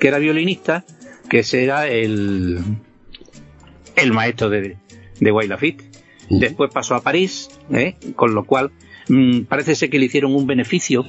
que 0.00 0.08
era 0.08 0.18
violinista, 0.18 0.84
que 1.28 1.40
ese 1.40 1.64
era 1.64 1.86
el, 1.88 2.58
el 3.96 4.12
maestro 4.12 4.48
de, 4.50 4.76
de 5.20 5.30
Guy 5.30 5.48
Lafitte. 5.48 5.84
Después 6.30 6.70
pasó 6.72 6.94
a 6.94 7.00
París, 7.02 7.48
¿eh? 7.72 7.96
con 8.14 8.34
lo 8.34 8.44
cual 8.44 8.70
mm, 9.08 9.42
parece 9.44 9.74
ser 9.74 9.88
que 9.88 9.98
le 9.98 10.06
hicieron 10.06 10.34
un 10.34 10.46
beneficio. 10.46 11.06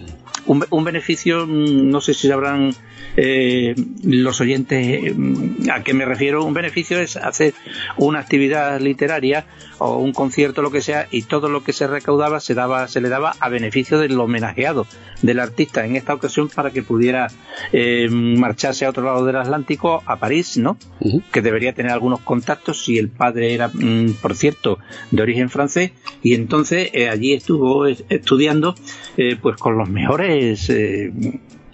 Un, 0.50 0.84
beneficio, 0.84 1.46
mm, 1.46 1.90
no 1.90 2.02
sé 2.02 2.16
si 2.16 2.28
sabrán 2.28 2.74
eh, 3.16 3.76
los 4.04 4.42
oyentes 4.42 5.16
mm, 5.16 5.70
a 5.70 5.84
qué 5.84 5.94
me 5.94 6.06
refiero. 6.06 6.44
Un 6.44 6.56
beneficio 6.56 7.00
es 7.00 7.18
hacer 7.18 7.54
una 7.98 8.20
actividad 8.20 8.82
literaria 8.82 9.46
o 9.80 9.98
un 9.98 10.14
concierto, 10.14 10.62
lo 10.62 10.72
que 10.72 10.82
sea, 10.82 11.08
y 11.10 11.24
todo 11.24 11.50
lo 11.50 11.64
que 11.64 11.74
se 11.74 11.88
recaudaba 11.88 12.40
se, 12.40 12.54
daba, 12.54 12.88
se 12.88 13.02
le 13.02 13.10
daba 13.10 13.36
a 13.40 13.50
beneficio 13.50 13.98
del 14.00 14.20
homenajeado, 14.20 14.86
del 15.22 15.40
artista, 15.40 15.86
en 15.86 15.96
esta 15.96 16.14
ocasión 16.14 16.50
para 16.50 16.72
que 16.72 16.84
pudiera 16.84 17.28
eh, 17.72 18.08
marcharse 18.10 18.86
a 18.86 18.90
otro 18.90 19.04
lado 19.04 19.26
del 19.26 19.36
Atlántico, 19.36 20.04
a 20.06 20.18
París, 20.18 20.58
¿no? 20.58 20.78
Que 21.32 21.42
debería 21.42 21.74
tener 21.74 21.92
algunos 21.92 22.20
contactos 22.22 22.84
si 22.84 22.98
el 22.98 23.10
padre 23.10 23.54
era, 23.54 23.70
mm, 23.70 24.14
por 24.22 24.36
cierto, 24.36 24.80
de 25.12 25.22
origen 25.22 25.50
francés 25.50 25.92
y 26.22 26.34
entonces 26.34 26.90
eh, 26.94 27.10
allí 27.10 27.34
estuvo 27.34 27.86
estudiando 27.86 28.76
eh, 29.18 29.38
pues 29.42 29.58
con 29.58 29.78
los 29.78 29.90
mejores 29.90 30.70
eh, 30.70 31.12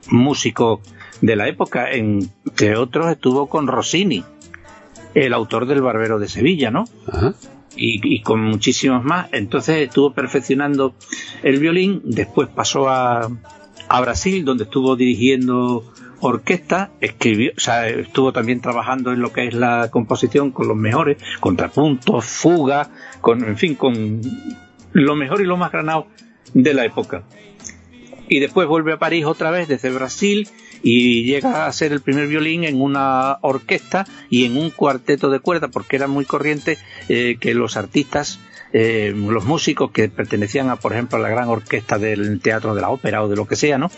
músicos 0.10 0.80
de 1.22 1.36
la 1.36 1.48
época, 1.48 1.92
entre 1.92 2.78
otros 2.78 3.10
estuvo 3.10 3.48
con 3.48 3.68
Rossini, 3.68 4.24
el 5.14 5.34
autor 5.34 5.66
del 5.66 5.82
Barbero 5.82 6.20
de 6.20 6.28
Sevilla, 6.28 6.72
¿no? 6.72 6.86
Ajá. 7.08 7.34
Y, 7.75 8.15
y 8.15 8.22
con 8.22 8.41
muchísimos 8.44 9.03
más. 9.03 9.27
Entonces 9.32 9.88
estuvo 9.88 10.13
perfeccionando 10.13 10.96
el 11.44 11.60
violín, 11.60 12.01
después 12.03 12.48
pasó 12.50 12.89
a, 12.89 13.29
a 13.88 14.01
Brasil, 14.01 14.46
donde 14.46 14.65
estuvo 14.65 14.96
dirigiendo 14.96 15.91
orquesta, 16.22 16.91
escribió, 17.01 17.51
o 17.55 17.60
sea, 17.60 17.88
estuvo 17.88 18.34
también 18.34 18.62
trabajando 18.62 19.12
en 19.12 19.20
lo 19.20 19.32
que 19.32 19.48
es 19.48 19.53
la 19.53 19.89
composición 19.91 20.51
con 20.51 20.67
los 20.67 20.77
mejores, 20.77 21.17
contrapuntos, 21.39 22.25
fuga, 22.25 22.89
con, 23.22 23.44
en 23.44 23.58
fin, 23.58 23.75
con 23.75 24.22
lo 24.94 25.15
mejor 25.15 25.41
y 25.41 25.46
lo 25.46 25.58
más 25.58 25.72
granado 25.72 26.08
de 26.53 26.74
la 26.74 26.86
época. 26.86 27.24
Y 28.27 28.39
después 28.39 28.67
vuelve 28.67 28.94
a 28.94 28.98
París 28.98 29.25
otra 29.25 29.51
vez 29.51 29.67
desde 29.67 29.91
Brasil 29.91 30.48
y 30.84 31.24
llega 31.24 31.65
a 31.67 31.72
ser 31.74 31.91
el 31.91 32.01
primer 32.01 32.27
violín 32.27 32.63
en 32.63 32.82
una 32.82 33.38
orquesta 33.41 34.05
y 34.29 34.46
en 34.46 34.58
un 34.58 34.70
cuarteto 34.70 35.29
de 35.29 35.39
cuerda, 35.39 35.67
porque 35.70 35.96
era 35.96 36.08
muy 36.08 36.25
corriente 36.25 36.77
eh, 37.10 37.38
que 37.39 37.53
los 37.53 37.77
artistas, 37.77 38.39
eh, 38.74 39.13
los 39.15 39.46
músicos 39.46 39.91
que 39.91 40.10
pertenecían 40.10 40.70
a, 40.70 40.75
por 40.75 40.91
ejemplo, 40.94 41.17
a 41.17 41.22
la 41.22 41.29
gran 41.29 41.48
orquesta 41.48 41.98
del 41.98 42.39
teatro 42.41 42.75
de 42.75 42.82
la 42.82 42.89
ópera 42.89 43.24
o 43.24 43.29
de 43.29 43.36
lo 43.36 43.48
que 43.48 43.55
sea, 43.55 43.77
¿no? 43.77 43.89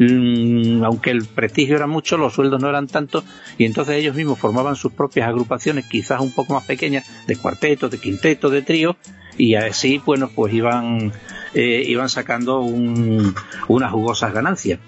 Mm, 0.00 0.82
aunque 0.84 1.10
el 1.10 1.24
prestigio 1.24 1.76
era 1.76 1.86
mucho, 1.86 2.16
los 2.16 2.34
sueldos 2.34 2.60
no 2.60 2.68
eran 2.68 2.86
tanto, 2.88 3.22
y 3.58 3.64
entonces 3.64 3.96
ellos 3.96 4.16
mismos 4.16 4.38
formaban 4.38 4.76
sus 4.76 4.92
propias 4.92 5.28
agrupaciones, 5.28 5.86
quizás 5.86 6.20
un 6.20 6.32
poco 6.34 6.54
más 6.54 6.64
pequeñas, 6.64 7.06
de 7.26 7.36
cuartetos, 7.36 7.90
de 7.90 7.98
quintetos, 7.98 8.50
de 8.50 8.62
tríos, 8.62 8.96
y 9.36 9.54
así, 9.56 10.00
bueno, 10.04 10.30
pues 10.34 10.52
iban, 10.54 11.12
eh, 11.54 11.82
iban 11.86 12.08
sacando 12.08 12.60
un- 12.60 13.34
unas 13.68 13.90
jugosas 13.92 14.32
ganancias. 14.32 14.78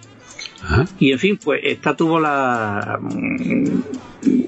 Y 0.98 1.12
en 1.12 1.18
fin, 1.18 1.38
pues 1.42 1.60
esta 1.64 1.94
tuvo 1.96 2.18
la 2.20 2.98
mm, 3.00 3.80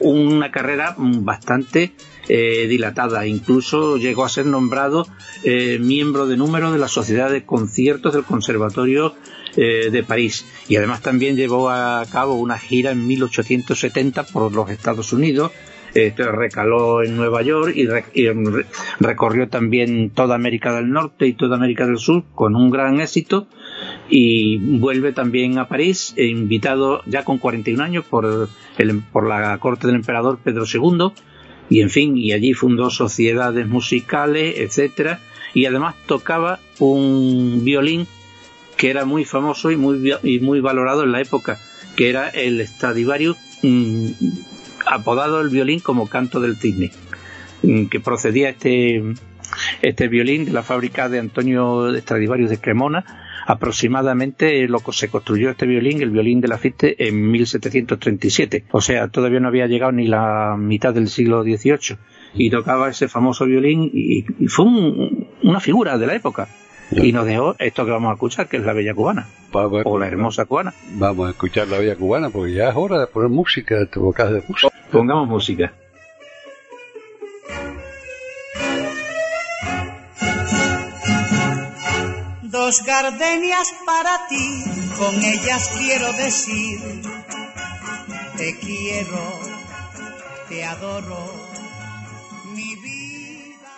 una 0.00 0.50
carrera 0.50 0.95
bastante 0.99 1.93
eh, 2.29 2.67
dilatada. 2.69 3.27
Incluso 3.27 3.97
llegó 3.97 4.25
a 4.25 4.29
ser 4.29 4.47
nombrado 4.47 5.07
eh, 5.45 5.79
miembro 5.81 6.27
de 6.27 6.37
número 6.37 6.73
de 6.73 6.79
la 6.79 6.88
Sociedad 6.88 7.31
de 7.31 7.45
Conciertos 7.45 8.15
del 8.15 8.25
Conservatorio 8.25 9.15
eh, 9.57 9.91
de 9.91 10.03
París. 10.03 10.45
Y 10.69 10.77
además 10.77 11.03
también 11.03 11.37
llevó 11.37 11.71
a 11.71 12.05
cabo 12.11 12.35
una 12.35 12.59
gira 12.59 12.91
en 12.91 13.07
1870 13.07 14.25
por 14.25 14.53
los 14.55 14.71
Estados 14.71 15.12
Unidos. 15.12 15.53
Este, 15.95 16.23
recaló 16.25 17.03
en 17.03 17.17
Nueva 17.17 17.41
York 17.43 17.73
y, 17.75 17.87
re- 17.87 18.05
y, 18.12 18.29
re- 18.29 18.67
recorrió 19.00 19.49
también 19.49 20.11
toda 20.11 20.35
América 20.35 20.75
del 20.75 20.91
Norte 20.91 21.27
y 21.27 21.33
toda 21.33 21.57
América 21.57 21.87
del 21.87 21.97
Sur 21.99 22.25
con 22.35 22.55
un 22.57 22.71
gran 22.71 23.00
éxito 23.00 23.49
y 24.09 24.59
vuelve 24.79 25.13
también 25.13 25.59
a 25.59 25.69
París, 25.69 26.15
eh, 26.17 26.27
invitado 26.27 27.03
ya 27.07 27.25
con 27.25 27.39
41 27.39 27.83
años 27.83 28.05
por, 28.05 28.49
el, 28.79 29.01
por 29.13 29.27
la 29.29 29.59
corte 29.59 29.87
del 29.87 29.97
emperador 29.97 30.39
Pedro 30.43 30.65
II, 30.73 31.13
y 31.71 31.83
en 31.83 31.91
fin, 31.91 32.17
y 32.17 32.33
allí 32.33 32.55
fundó 32.55 32.91
sociedades 32.91 33.67
musicales, 33.67 34.55
etcétera, 34.59 35.21
y 35.55 35.67
además 35.67 35.95
tocaba 36.07 36.61
un 36.79 37.63
violín 37.65 38.07
que 38.77 38.91
era 38.91 39.05
muy 39.05 39.25
famoso 39.25 39.71
y 39.71 39.77
muy, 39.77 40.15
y 40.23 40.39
muy 40.39 40.61
valorado 40.61 41.03
en 41.03 41.13
la 41.13 41.21
época, 41.21 41.59
que 41.97 42.09
era 42.09 42.29
el 42.29 42.67
Stradivarius, 42.67 43.37
mm, 43.63 44.09
apodado 44.87 45.41
el 45.41 45.49
violín 45.51 45.81
como 45.81 46.09
canto 46.09 46.41
del 46.41 46.57
cisne, 46.57 46.93
mm, 47.63 47.87
que 47.87 48.01
procedía 48.01 48.51
este, 48.51 49.03
este 49.83 50.09
violín 50.09 50.45
de 50.45 50.53
la 50.53 50.63
fábrica 50.63 51.09
de 51.09 51.19
Antonio 51.19 51.93
Stradivarius 51.99 52.51
de 52.51 52.61
Cremona, 52.61 53.28
aproximadamente 53.49 54.67
lo 54.69 54.81
que 54.81 54.93
se 54.93 55.09
construyó 55.09 55.50
este 55.50 55.67
violín, 55.67 56.02
el 56.02 56.11
violín 56.11 56.40
de 56.40 56.49
la 56.49 56.59
Fichte, 56.59 57.09
en 57.09 57.31
1737. 57.31 58.64
O 58.73 58.81
sea, 58.81 59.09
todavía 59.09 59.40
no 59.40 59.49
había 59.49 59.67
llegado 59.67 59.93
ni 59.93 60.07
la 60.07 60.57
mitad 60.59 60.93
del 60.95 61.09
siglo 61.09 61.43
XVIII. 61.43 61.97
Y 62.35 62.50
tocaba 62.50 62.88
ese 62.90 63.09
famoso 63.09 63.47
violín 63.47 63.90
y, 63.93 64.25
y 64.38 64.47
fue 64.49 64.67
un- 64.67 65.28
una 65.43 65.61
figura 65.61 65.97
de 65.99 66.07
la 66.07 66.14
época. 66.14 66.49
Y 66.90 67.12
nos 67.12 67.26
dejó 67.26 67.55
esto 67.59 67.85
que 67.85 67.90
vamos 67.90 68.11
a 68.11 68.14
escuchar, 68.14 68.49
que 68.49 68.57
es 68.57 68.64
la 68.64 68.73
bella 68.73 68.95
cubana, 68.95 69.26
Vamos 69.52 69.83
o 69.85 69.99
la 69.99 70.07
hermosa 70.07 70.47
cubana. 70.47 70.73
vamos 70.95 71.26
a 71.28 71.31
escuchar 71.31 71.69
la 71.69 71.78
vida 71.78 71.97
cubana 71.97 72.31
porque 72.31 72.55
ya 72.55 72.71
es 72.71 72.76
hora 72.76 72.99
de 73.00 73.07
poner 73.07 73.28
música, 73.28 73.76
bocas 73.97 74.31
de 74.33 74.43
música. 74.49 74.69
Pongamos 74.90 75.28
música. 75.28 75.73
Dos 82.69 82.85
gardenias 82.85 83.73
para 83.87 84.27
ti, 84.29 84.63
con 84.99 85.15
ellas 85.25 85.71
quiero 85.79 86.13
decir, 86.13 86.79
te 88.37 88.59
quiero, 88.59 89.41
te 90.51 90.67
adoro, 90.67 91.33
mi 92.55 92.77
vida. 92.77 93.73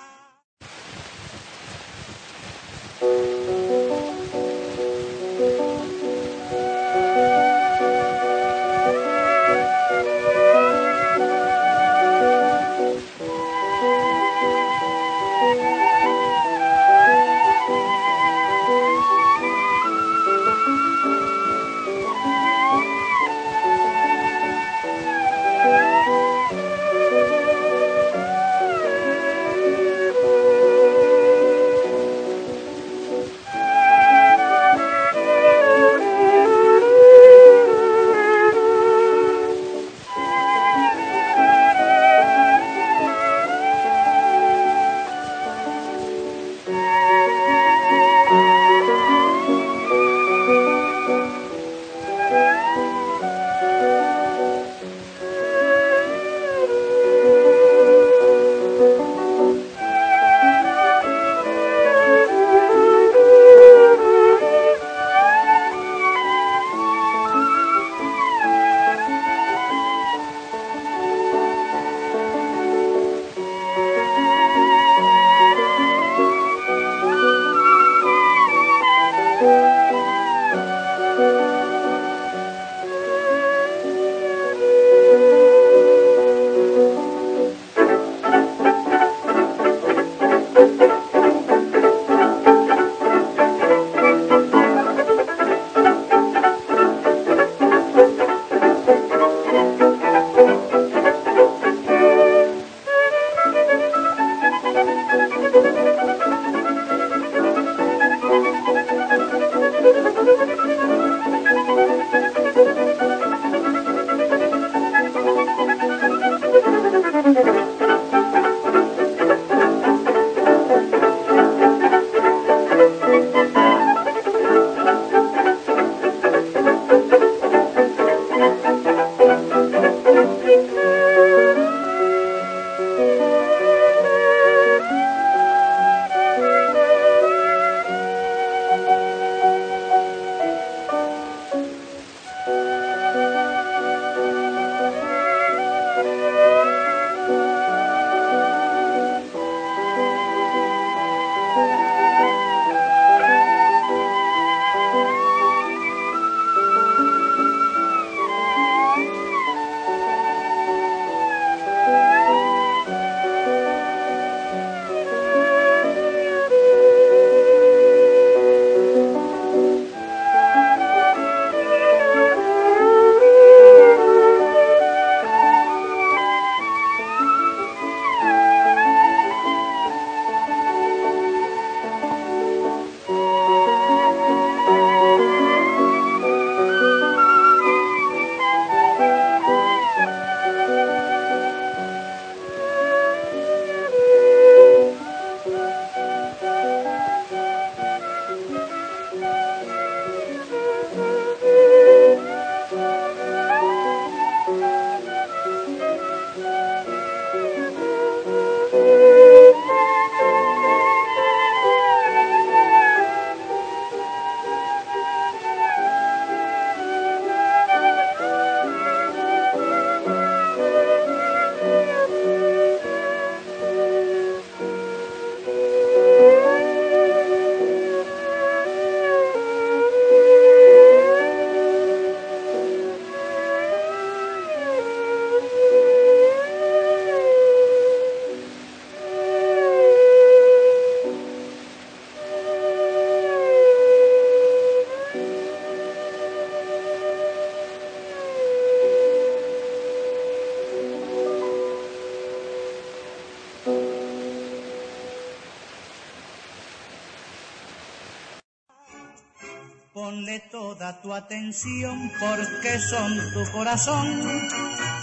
Tu 261.03 261.13
atención 261.15 262.11
porque 262.19 262.79
son 262.79 263.13
tu 263.33 263.51
corazón 263.53 264.07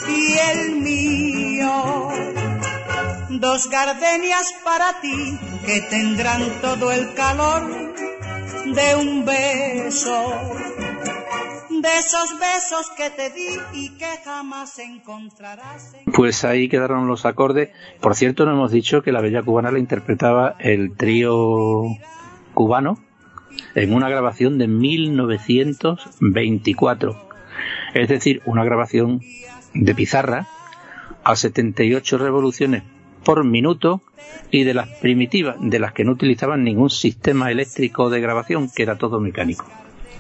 y 0.08 0.38
el 0.38 0.76
mío. 0.76 2.10
Dos 3.30 3.70
gardenias 3.70 4.54
para 4.64 5.02
ti 5.02 5.40
que 5.66 5.82
tendrán 5.90 6.42
todo 6.62 6.92
el 6.92 7.14
calor 7.14 7.94
de 8.66 8.96
un 8.96 9.26
beso. 9.26 10.34
De 11.70 12.00
esos 12.00 12.40
besos 12.40 12.90
que 12.98 13.10
te 13.12 13.30
di 13.30 13.60
y 13.74 13.90
que 13.98 14.18
jamás 14.26 14.80
encontrarás. 14.80 15.94
En... 15.94 16.12
Pues 16.12 16.44
ahí 16.44 16.70
quedaron 16.70 17.08
los 17.08 17.26
acordes. 17.26 17.70
Por 18.02 18.16
cierto, 18.16 18.46
no 18.46 18.54
hemos 18.54 18.72
dicho 18.72 19.04
que 19.04 19.12
la 19.12 19.22
Bella 19.22 19.44
Cubana 19.44 19.72
la 19.72 19.80
interpretaba 19.80 20.56
el 20.60 20.96
trío 20.96 21.84
cubano 22.56 23.07
en 23.76 23.94
una 23.94 24.10
grabación 24.10 24.58
de 24.58 24.68
1924. 24.68 27.28
Es 27.94 28.10
decir, 28.10 28.42
una 28.46 28.64
grabación 28.64 29.22
de 29.74 29.94
pizarra 29.96 30.48
a 31.24 31.36
78 31.36 32.18
revoluciones 32.18 32.84
por 33.24 33.44
minuto 33.44 34.02
y 34.52 34.64
de 34.64 34.74
las 34.74 34.88
primitivas, 35.00 35.58
de 35.60 35.80
las 35.80 35.94
que 35.94 36.04
no 36.06 36.14
utilizaban 36.14 36.64
ningún 36.64 36.90
sistema 36.90 37.52
eléctrico 37.52 38.10
de 38.10 38.22
grabación, 38.22 38.70
que 38.74 38.84
era 38.84 38.98
todo 38.98 39.20
mecánico. 39.20 39.66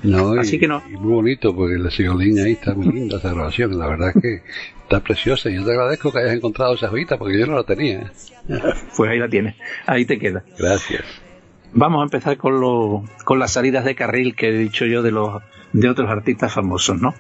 No, 0.04 0.34
Así 0.34 0.58
y, 0.58 0.60
que 0.60 0.68
no. 0.68 0.84
y 0.88 0.92
muy 0.98 1.14
bonito, 1.14 1.56
porque 1.56 1.78
la 1.78 1.90
ciolina 1.90 2.44
ahí 2.44 2.52
está 2.52 2.76
muy 2.76 2.94
linda 2.94 3.18
esa 3.18 3.34
grabación. 3.34 3.80
La 3.80 3.88
verdad 3.88 4.12
es 4.16 4.22
que 4.22 4.44
está 4.84 5.00
preciosa. 5.00 5.50
Y 5.50 5.56
yo 5.56 5.66
te 5.66 5.72
agradezco 5.72 6.12
que 6.12 6.20
hayas 6.20 6.36
encontrado 6.36 6.76
esa 6.76 6.90
joyita, 6.90 7.18
porque 7.18 7.40
yo 7.40 7.48
no 7.48 7.56
la 7.56 7.64
tenía. 7.64 8.12
Pues 8.96 9.10
ahí 9.10 9.20
la 9.20 9.28
tienes, 9.28 9.56
ahí 9.86 10.06
te 10.06 10.18
queda. 10.20 10.44
Gracias. 10.58 11.04
Vamos 11.78 12.02
a 12.02 12.04
empezar 12.06 12.38
con, 12.38 12.60
lo, 12.60 13.04
con 13.24 13.38
las 13.38 13.52
salidas 13.52 13.86
de 13.86 13.94
carril 13.94 14.36
que 14.36 14.50
he 14.50 14.58
dicho 14.58 14.86
yo 14.88 15.04
de 15.04 15.12
los 15.12 15.42
de 15.74 15.90
otros 15.90 16.10
artistas 16.10 16.52
famosos, 16.52 17.00
¿no? 17.00 17.14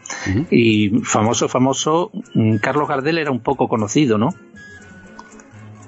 Y 0.49 0.89
famoso, 1.03 1.47
famoso, 1.47 2.11
mm, 2.33 2.55
Carlos 2.57 2.87
Gardel 2.87 3.19
era 3.19 3.29
un 3.29 3.41
poco 3.41 3.67
conocido, 3.67 4.17
¿no? 4.17 4.29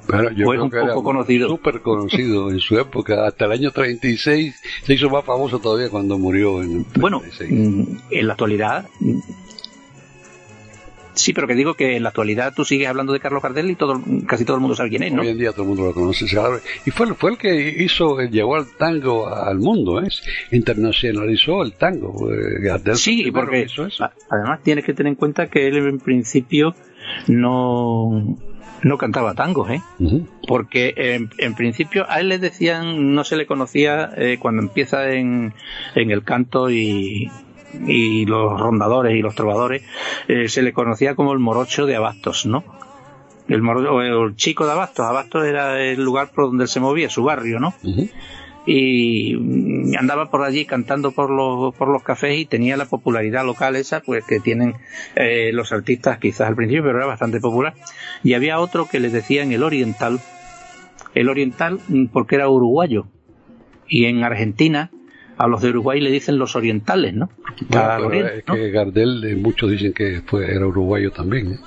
Bueno, 0.08 0.30
yo 0.32 0.48
creo 0.50 0.64
un 0.66 0.70
que 0.70 0.78
era 0.78 0.88
poco 0.94 1.04
conocido. 1.04 1.50
súper 1.50 1.82
conocido 1.82 2.52
en 2.52 2.60
su 2.60 2.78
época. 2.78 3.26
Hasta 3.28 3.46
el 3.46 3.54
año 3.54 3.72
36 3.72 4.56
se 4.84 4.94
hizo 4.94 5.10
más 5.10 5.26
famoso 5.26 5.60
todavía 5.60 5.90
cuando 5.90 6.18
murió 6.20 6.62
en 6.62 6.78
el 6.78 6.86
Bueno, 7.00 7.20
36. 7.22 7.52
mm, 7.52 7.98
en 8.12 8.28
la 8.28 8.34
actualidad. 8.34 8.88
Sí, 11.20 11.34
pero 11.34 11.48
que 11.48 11.54
digo 11.56 11.74
que 11.74 11.96
en 11.98 12.04
la 12.04 12.10
actualidad 12.10 12.54
tú 12.56 12.64
sigues 12.66 12.88
hablando 12.88 13.12
de 13.14 13.20
Carlos 13.20 13.44
Gardel 13.44 13.70
y 13.70 13.76
todo, 13.76 14.02
casi 14.26 14.46
todo 14.46 14.56
el 14.56 14.62
mundo 14.62 14.76
sabe 14.76 14.90
quién 14.90 15.04
es, 15.04 15.12
¿no? 15.14 15.22
Hoy 15.22 15.28
en 15.30 15.38
día 15.38 15.52
todo 15.52 15.64
el 15.64 15.68
mundo 15.70 15.84
lo 15.86 15.94
conoce. 15.94 16.26
Y 16.86 16.92
fue, 16.92 17.14
fue 17.16 17.32
el 17.32 17.38
que 17.38 17.76
hizo, 17.84 18.20
llevó 18.22 18.56
al 18.56 18.68
tango 18.78 19.28
al 19.28 19.60
mundo, 19.60 20.02
¿eh? 20.02 20.08
internacionalizó 20.52 21.62
el 21.64 21.74
tango. 21.74 22.32
eh, 22.32 22.60
Gardel 22.62 22.96
Sí, 22.96 23.30
porque 23.32 23.52
que 23.60 23.66
hizo 23.66 23.86
eso. 23.86 24.10
además 24.30 24.62
tienes 24.64 24.86
que 24.86 24.94
tener 24.94 25.12
en 25.12 25.16
cuenta 25.16 25.48
que 25.48 25.68
él 25.68 25.78
en 25.78 26.00
principio 26.00 26.74
no, 27.28 28.38
no 28.84 28.98
cantaba 28.98 29.34
tangos, 29.34 29.70
¿eh? 29.72 29.82
Porque 30.48 30.94
en, 30.96 31.30
en 31.38 31.56
principio 31.56 32.06
a 32.10 32.20
él 32.20 32.30
le 32.30 32.40
decían, 32.40 33.14
no 33.14 33.24
se 33.24 33.36
le 33.38 33.46
conocía 33.46 34.10
eh, 34.18 34.38
cuando 34.40 34.62
empieza 34.62 35.12
en, 35.12 35.54
en 35.96 36.12
el 36.12 36.24
canto 36.24 36.70
y, 36.70 37.30
y 37.88 38.26
los 38.26 38.60
rondadores 38.60 39.16
y 39.16 39.22
los 39.22 39.36
trovadores, 39.36 39.84
eh, 40.28 40.48
se 40.50 40.62
le 40.62 40.74
conocía 40.74 41.16
como 41.16 41.34
el 41.34 41.40
morocho 41.40 41.86
de 41.86 41.96
Abastos, 41.96 42.46
¿no? 42.46 42.64
El, 43.48 43.62
moro- 43.62 43.96
o 43.96 44.02
el 44.02 44.36
chico 44.36 44.66
de 44.66 44.72
Abastos, 44.74 45.06
Abastos 45.06 45.46
era 45.46 45.82
el 45.82 46.04
lugar 46.04 46.30
por 46.34 46.46
donde 46.46 46.64
él 46.66 46.68
se 46.70 46.80
movía, 46.80 47.10
su 47.10 47.24
barrio, 47.24 47.60
¿no? 47.60 47.74
Y 48.66 49.36
mm, 49.40 49.94
andaba 49.98 50.30
por 50.30 50.44
allí 50.44 50.66
cantando 50.66 51.12
por 51.12 51.30
los, 51.32 51.74
por 51.76 51.88
los 51.88 52.04
cafés 52.04 52.38
y 52.38 52.46
tenía 52.46 52.78
la 52.78 52.86
popularidad 52.86 53.44
local 53.46 53.76
esa 53.76 54.02
pues 54.02 54.24
que 54.26 54.40
tienen 54.40 54.76
eh, 55.16 55.52
los 55.54 55.72
artistas 55.72 56.20
quizás 56.20 56.48
al 56.50 56.56
principio 56.56 56.84
pero 56.84 56.98
era 56.98 57.08
bastante 57.08 57.40
popular. 57.40 57.74
Y 58.24 58.34
había 58.34 58.60
otro 58.60 58.88
que 58.88 59.00
le 59.00 59.10
decían 59.10 59.52
el 59.52 59.64
oriental. 59.64 60.20
El 61.16 61.30
oriental 61.30 61.80
mm, 61.88 62.08
porque 62.08 62.36
era 62.36 62.50
uruguayo. 62.50 63.08
Y 63.88 64.06
en 64.06 64.24
Argentina 64.24 64.92
a 65.40 65.48
los 65.48 65.62
de 65.62 65.70
Uruguay 65.70 66.02
le 66.02 66.12
dicen 66.12 66.38
los 66.38 66.56
orientales 66.56 67.14
¿no? 67.16 67.30
Bueno, 67.70 68.08
oriente, 68.08 68.38
es 68.40 68.48
¿no? 68.48 68.54
que 68.56 68.72
Gardel, 68.72 69.24
eh, 69.24 69.36
muchos 69.36 69.72
dicen 69.72 69.94
que 69.94 70.22
fue, 70.26 70.54
era 70.54 70.68
uruguayo 70.68 71.12
también. 71.12 71.54
¿eh? 71.54 71.58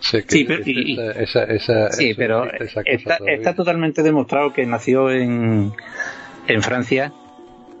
Sé 0.00 0.24
que 0.24 0.30
Sí, 0.32 0.44
pero- 0.44 0.62
y- 0.66 0.98
esa, 1.16 1.90
Sí, 1.92 2.14
pero 2.16 2.46
está, 2.84 3.18
está 3.26 3.54
totalmente 3.54 4.02
demostrado 4.02 4.52
que 4.52 4.66
nació 4.66 5.10
en, 5.10 5.72
en 6.48 6.62
Francia 6.62 7.12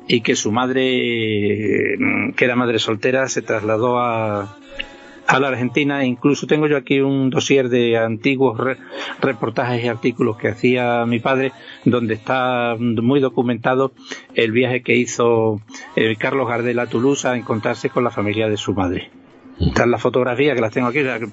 y 0.06 0.20
que 0.20 0.36
su 0.36 0.52
madre, 0.52 1.96
mm, 1.98 2.32
que 2.32 2.44
era 2.44 2.54
madre 2.56 2.78
soltera, 2.78 3.26
se 3.28 3.42
trasladó 3.42 3.98
a, 3.98 4.56
a 5.30 5.40
la 5.40 5.48
Argentina. 5.48 6.02
E 6.02 6.06
incluso 6.06 6.46
tengo 6.46 6.66
yo 6.66 6.76
aquí 6.76 7.00
un 7.00 7.30
dossier 7.30 7.68
de 7.68 7.96
antiguos 7.98 8.58
re- 8.58 8.76
reportajes 9.20 9.84
y 9.84 9.88
artículos 9.88 10.36
que 10.36 10.48
hacía 10.48 11.04
mi 11.06 11.20
padre, 11.20 11.52
donde 11.84 12.14
está 12.14 12.76
muy 12.78 13.20
documentado 13.20 13.92
el 14.34 14.52
viaje 14.52 14.82
que 14.82 14.96
hizo 14.96 15.60
eh, 15.96 16.16
Carlos 16.18 16.48
Gardel 16.48 16.78
a 16.78 16.86
Toulouse 16.86 17.26
a 17.28 17.36
encontrarse 17.36 17.90
con 17.90 18.04
la 18.04 18.10
familia 18.10 18.48
de 18.48 18.56
su 18.56 18.74
madre. 18.74 19.10
Están 19.60 19.90
las 19.90 20.00
fotografías 20.02 20.54
que 20.54 20.60
las 20.62 20.72
tengo 20.72 20.88
aquí. 20.88 21.00
o 21.00 21.04
sea, 21.04 21.18
que 21.18 21.28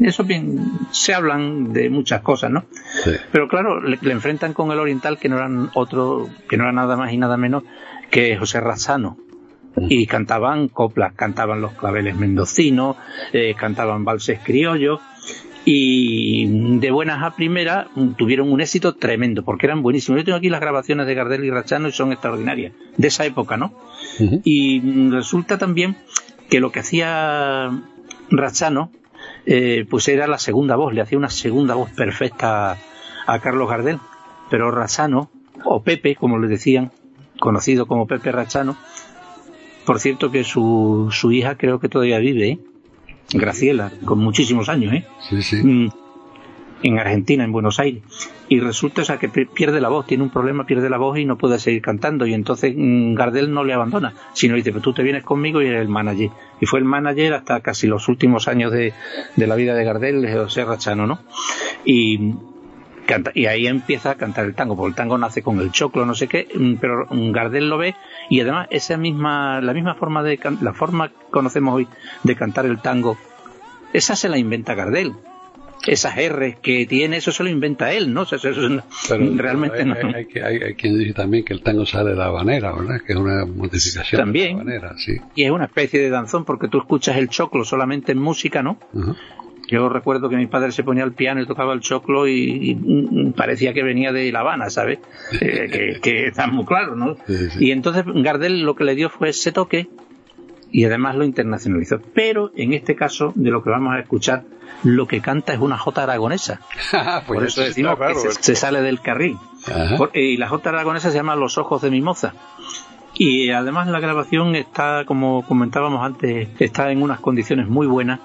Eso 0.00 0.24
bien, 0.24 0.58
se 0.90 1.14
hablan 1.14 1.72
de 1.72 1.88
muchas 1.90 2.20
cosas, 2.22 2.50
¿no? 2.50 2.64
Sí. 3.04 3.12
Pero 3.32 3.48
claro, 3.48 3.80
le, 3.80 3.98
le 4.00 4.12
enfrentan 4.12 4.52
con 4.54 4.70
el 4.72 4.78
oriental 4.78 5.18
que 5.18 5.28
no 5.28 5.36
eran 5.36 5.70
otro, 5.74 6.28
que 6.48 6.56
no 6.56 6.64
era 6.64 6.72
nada 6.72 6.96
más 6.96 7.12
y 7.12 7.16
nada 7.16 7.36
menos 7.36 7.62
que 8.10 8.36
José 8.36 8.60
Razzano. 8.60 9.16
Y 9.76 10.06
cantaban 10.06 10.68
coplas, 10.68 11.14
cantaban 11.14 11.60
los 11.60 11.72
claveles 11.72 12.16
mendocinos, 12.16 12.96
eh, 13.32 13.54
cantaban 13.56 14.04
valses 14.04 14.40
criollos 14.42 15.00
y 15.64 16.78
de 16.78 16.90
buenas 16.90 17.22
a 17.22 17.36
primeras 17.36 17.88
tuvieron 18.16 18.50
un 18.50 18.60
éxito 18.60 18.94
tremendo 18.94 19.44
porque 19.44 19.66
eran 19.66 19.82
buenísimos. 19.82 20.20
Yo 20.20 20.24
tengo 20.24 20.38
aquí 20.38 20.48
las 20.48 20.60
grabaciones 20.60 21.06
de 21.06 21.14
Gardel 21.14 21.44
y 21.44 21.50
Razzano 21.50 21.88
y 21.88 21.92
son 21.92 22.12
extraordinarias, 22.12 22.72
de 22.96 23.08
esa 23.08 23.24
época, 23.24 23.56
¿no? 23.56 23.74
Y 24.44 25.10
resulta 25.10 25.58
también 25.58 25.96
que 26.48 26.60
lo 26.60 26.72
que 26.72 26.80
hacía 26.80 27.70
Razzano, 28.30 28.90
eh, 29.46 29.86
pues 29.88 30.08
era 30.08 30.26
la 30.26 30.38
segunda 30.38 30.76
voz, 30.76 30.94
le 30.94 31.02
hacía 31.02 31.18
una 31.18 31.30
segunda 31.30 31.74
voz 31.74 31.90
perfecta 31.90 32.72
a, 32.72 32.78
a 33.26 33.38
Carlos 33.40 33.68
Gardel. 33.68 33.98
Pero 34.50 34.70
Razzano, 34.70 35.30
o 35.64 35.82
Pepe, 35.82 36.16
como 36.16 36.38
le 36.38 36.48
decían, 36.48 36.90
conocido 37.38 37.86
como 37.86 38.06
Pepe 38.06 38.32
Razzano, 38.32 38.76
por 39.90 39.98
cierto 39.98 40.30
que 40.30 40.44
su, 40.44 41.08
su 41.10 41.32
hija 41.32 41.56
creo 41.56 41.80
que 41.80 41.88
todavía 41.88 42.20
vive, 42.20 42.48
¿eh? 42.48 42.58
Graciela, 43.34 43.90
con 44.04 44.20
muchísimos 44.20 44.68
años, 44.68 44.94
¿eh? 44.94 45.04
Sí, 45.28 45.42
sí. 45.42 45.56
Mm, 45.64 45.88
en 46.84 46.98
Argentina, 47.00 47.42
en 47.42 47.50
Buenos 47.50 47.80
Aires. 47.80 48.02
Y 48.48 48.60
resulta 48.60 49.02
o 49.02 49.04
sea, 49.04 49.18
que 49.18 49.28
pi- 49.28 49.46
pierde 49.46 49.80
la 49.80 49.88
voz, 49.88 50.06
tiene 50.06 50.22
un 50.22 50.30
problema, 50.30 50.64
pierde 50.64 50.88
la 50.90 50.96
voz 50.96 51.18
y 51.18 51.24
no 51.24 51.36
puede 51.36 51.58
seguir 51.58 51.82
cantando. 51.82 52.24
Y 52.24 52.34
entonces 52.34 52.72
mm, 52.76 53.14
Gardel 53.14 53.52
no 53.52 53.64
le 53.64 53.72
abandona, 53.72 54.14
sino 54.32 54.54
dice, 54.54 54.70
pues 54.70 54.84
tú 54.84 54.92
te 54.92 55.02
vienes 55.02 55.24
conmigo 55.24 55.60
y 55.60 55.66
eres 55.66 55.82
el 55.82 55.88
manager. 55.88 56.30
Y 56.60 56.66
fue 56.66 56.78
el 56.78 56.84
manager 56.84 57.34
hasta 57.34 57.58
casi 57.60 57.88
los 57.88 58.08
últimos 58.08 58.46
años 58.46 58.70
de, 58.70 58.92
de 59.34 59.46
la 59.48 59.56
vida 59.56 59.74
de 59.74 59.84
Gardel, 59.84 60.22
de 60.22 60.32
José 60.32 60.64
Rachano, 60.64 61.06
¿no? 61.08 61.18
Y, 61.84 62.34
canta- 63.14 63.32
y 63.34 63.46
ahí 63.46 63.66
empieza 63.66 64.10
a 64.12 64.14
cantar 64.16 64.44
el 64.46 64.54
tango, 64.54 64.76
porque 64.76 64.90
el 64.90 64.94
tango 64.96 65.18
nace 65.18 65.42
con 65.42 65.60
el 65.60 65.70
choclo, 65.70 66.06
no 66.06 66.14
sé 66.14 66.28
qué, 66.28 66.48
mm, 66.54 66.74
pero 66.80 67.06
Gardel 67.10 67.68
lo 67.68 67.78
ve 67.78 67.96
y 68.28 68.40
además 68.40 68.66
esa 68.70 68.96
misma, 68.96 69.60
la 69.60 69.74
misma 69.74 69.94
forma 69.94 70.22
de, 70.22 70.38
la 70.60 70.72
forma 70.74 71.08
que 71.08 71.14
conocemos 71.30 71.74
hoy 71.74 71.88
de 72.24 72.36
cantar 72.36 72.66
el 72.66 72.80
tango, 72.80 73.18
esa 73.92 74.16
se 74.16 74.28
la 74.28 74.38
inventa 74.38 74.74
Gardel. 74.74 75.14
Esas 75.86 76.18
R 76.18 76.58
que 76.62 76.84
tiene, 76.84 77.16
eso 77.16 77.32
se 77.32 77.42
lo 77.42 77.48
inventa 77.48 77.90
él, 77.94 78.12
¿no? 78.12 78.24
Eso- 78.24 78.36
eso 78.36 78.50
Pero 79.08 79.24
realmente 79.36 79.78
hay, 79.80 79.84
no. 79.86 79.94
hay, 79.94 80.12
hay 80.14 80.26
que- 80.26 80.42
hay- 80.44 80.74
quien 80.74 80.98
dice 80.98 81.14
también 81.14 81.42
que 81.42 81.54
el 81.54 81.62
tango 81.62 81.86
sale 81.86 82.10
de 82.10 82.16
la 82.16 82.26
habanera, 82.26 82.70
¿verdad? 82.72 83.00
Que 83.06 83.14
es 83.14 83.18
una 83.18 83.46
modificación 83.46 84.20
También. 84.20 84.48
de 84.48 84.54
la 84.56 84.60
habanera, 84.80 84.98
sí. 84.98 85.16
Y 85.34 85.44
es 85.44 85.50
una 85.50 85.64
especie 85.64 85.98
de 85.98 86.10
danzón 86.10 86.44
porque 86.44 86.68
tú 86.68 86.76
escuchas 86.76 87.16
el 87.16 87.30
choclo 87.30 87.64
solamente 87.64 88.12
en 88.12 88.18
música, 88.18 88.62
¿no? 88.62 88.78
Ujú. 88.92 89.16
Yo 89.70 89.88
recuerdo 89.88 90.28
que 90.28 90.36
mi 90.36 90.46
padre 90.46 90.72
se 90.72 90.82
ponía 90.82 91.04
al 91.04 91.12
piano 91.12 91.40
y 91.40 91.46
tocaba 91.46 91.72
el 91.74 91.80
choclo 91.80 92.26
y, 92.26 92.70
y, 92.70 92.74
mm, 92.74 93.32
parecía 93.34 93.72
que 93.72 93.82
venía 93.82 94.12
de 94.12 94.30
La 94.32 94.40
Habana, 94.40 94.68
¿sabes? 94.70 94.98
Eh, 95.40 95.68
que, 95.70 96.00
que 96.02 96.26
está 96.26 96.46
muy 96.48 96.64
claro, 96.64 96.96
¿no? 96.96 97.16
Sí, 97.26 97.50
sí. 97.50 97.66
Y 97.66 97.70
entonces 97.70 98.04
Gardel 98.06 98.62
lo 98.62 98.74
que 98.74 98.84
le 98.84 98.94
dio 98.94 99.08
fue 99.10 99.28
ese 99.28 99.52
toque 99.52 99.88
y 100.72 100.84
además 100.84 101.14
lo 101.16 101.24
internacionalizó. 101.24 102.00
Pero 102.14 102.50
en 102.56 102.72
este 102.72 102.94
caso, 102.96 103.32
de 103.36 103.50
lo 103.50 103.62
que 103.62 103.70
vamos 103.70 103.94
a 103.94 104.00
escuchar, 104.00 104.44
lo 104.84 105.06
que 105.06 105.20
canta 105.20 105.52
es 105.52 105.58
una 105.60 105.76
jota 105.78 106.02
aragonesa. 106.04 106.60
Pues 107.26 107.38
Por 107.38 107.44
eso 107.44 107.62
decimos 107.62 107.96
claro, 107.96 108.14
que 108.14 108.20
se, 108.32 108.42
se 108.42 108.54
sale 108.56 108.80
del 108.82 109.00
carril. 109.00 109.36
Por- 109.98 110.10
y 110.16 110.36
la 110.36 110.48
jota 110.48 110.70
aragonesa 110.70 111.10
se 111.10 111.16
llama 111.16 111.36
Los 111.36 111.58
ojos 111.58 111.82
de 111.82 111.90
mi 111.90 112.00
moza. 112.00 112.34
Y 113.14 113.50
además 113.50 113.88
la 113.88 114.00
grabación 114.00 114.54
está, 114.56 115.04
como 115.04 115.44
comentábamos 115.46 116.04
antes, 116.04 116.48
está 116.58 116.90
en 116.90 117.02
unas 117.02 117.20
condiciones 117.20 117.68
muy 117.68 117.86
buenas, 117.86 118.20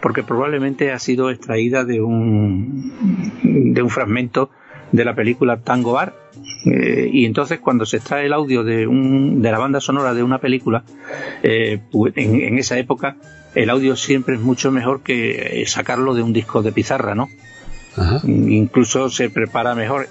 porque 0.00 0.22
probablemente 0.22 0.92
ha 0.92 0.98
sido 0.98 1.30
extraída 1.30 1.84
de 1.84 2.00
un, 2.00 2.92
de 3.74 3.82
un 3.82 3.90
fragmento 3.90 4.50
de 4.92 5.04
la 5.04 5.14
película 5.14 5.60
Tango 5.60 5.92
Bar, 5.92 6.14
Eh, 6.66 7.08
y 7.10 7.24
entonces 7.24 7.58
cuando 7.58 7.86
se 7.86 7.96
extrae 7.96 8.26
el 8.26 8.34
audio 8.34 8.62
de, 8.64 8.86
un, 8.86 9.40
de 9.40 9.50
la 9.50 9.58
banda 9.58 9.80
sonora 9.80 10.12
de 10.12 10.22
una 10.22 10.38
película, 10.38 10.84
eh, 11.42 11.78
pues, 11.90 12.12
en, 12.16 12.34
en, 12.34 12.58
esa 12.58 12.78
época 12.78 13.16
el 13.54 13.70
audio 13.70 13.96
siempre 13.96 14.34
es 14.34 14.42
mucho 14.42 14.70
mejor 14.70 15.00
que 15.02 15.64
sacarlo 15.66 16.14
de 16.14 16.22
un 16.22 16.32
disco 16.32 16.62
de 16.62 16.72
pizarra, 16.72 17.14
¿no? 17.14 17.28
Ajá. 17.96 18.20
Incluso 18.26 19.08
se 19.08 19.30
prepara 19.30 19.74
mejor. 19.74 20.08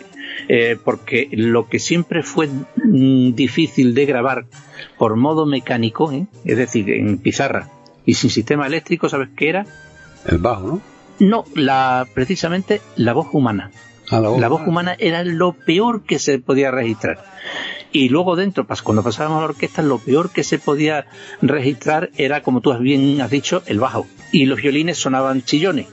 Eh, 0.47 0.77
porque 0.83 1.27
lo 1.31 1.67
que 1.67 1.79
siempre 1.79 2.23
fue 2.23 2.47
mm, 2.47 3.33
difícil 3.35 3.93
de 3.93 4.05
grabar 4.05 4.45
por 4.97 5.15
modo 5.15 5.45
mecánico, 5.45 6.11
¿eh? 6.11 6.27
es 6.45 6.57
decir, 6.57 6.89
en 6.89 7.17
pizarra 7.17 7.69
y 8.09 8.15
sin 8.15 8.31
sistema 8.31 8.65
eléctrico, 8.65 9.07
¿sabes 9.07 9.29
qué 9.35 9.49
era? 9.49 9.67
El 10.25 10.39
bajo, 10.39 10.67
¿no? 10.67 10.81
No, 11.19 11.45
la, 11.53 12.07
precisamente 12.15 12.81
la 12.95 13.13
voz 13.13 13.27
humana. 13.33 13.69
Ah, 14.09 14.19
la 14.19 14.29
voz, 14.29 14.39
la 14.39 14.47
voz 14.47 14.61
humana 14.65 14.95
era 14.97 15.23
lo 15.23 15.53
peor 15.53 16.01
que 16.01 16.17
se 16.17 16.39
podía 16.39 16.71
registrar. 16.71 17.23
Y 17.91 18.09
luego 18.09 18.35
dentro, 18.35 18.65
cuando 18.83 19.03
pasábamos 19.03 19.37
a 19.37 19.41
la 19.41 19.49
orquesta, 19.49 19.83
lo 19.83 19.99
peor 19.99 20.31
que 20.31 20.43
se 20.43 20.57
podía 20.57 21.05
registrar 21.43 22.09
era, 22.17 22.41
como 22.41 22.61
tú 22.61 22.75
bien 22.79 23.21
has 23.21 23.29
dicho, 23.29 23.61
el 23.67 23.79
bajo. 23.79 24.07
Y 24.31 24.47
los 24.47 24.59
violines 24.59 24.97
sonaban 24.97 25.43
chillones 25.43 25.85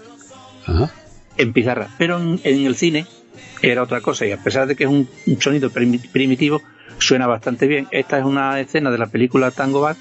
Ajá. 0.64 0.90
en 1.36 1.52
pizarra. 1.52 1.88
Pero 1.98 2.18
en, 2.18 2.40
en, 2.44 2.64
el 2.64 2.76
cine 2.76 3.04
era 3.60 3.82
otra 3.82 4.00
cosa. 4.00 4.24
Y 4.24 4.32
a 4.32 4.42
pesar 4.42 4.66
de 4.66 4.74
que 4.74 4.84
es 4.84 4.90
un, 4.90 5.06
un 5.26 5.42
sonido 5.42 5.68
primitivo, 5.68 6.62
suena 6.96 7.26
bastante 7.26 7.66
bien. 7.66 7.88
Esta 7.90 8.18
es 8.18 8.24
una 8.24 8.58
escena 8.58 8.90
de 8.90 8.96
la 8.96 9.06
película 9.06 9.50
Tango 9.50 9.82
Bar 9.82 9.96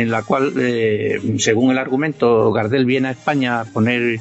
en 0.00 0.10
la 0.10 0.22
cual, 0.22 0.54
eh, 0.58 1.20
según 1.38 1.70
el 1.70 1.78
argumento, 1.78 2.52
Gardel 2.52 2.84
viene 2.84 3.08
a 3.08 3.10
España 3.12 3.60
a 3.60 3.64
poner, 3.64 4.18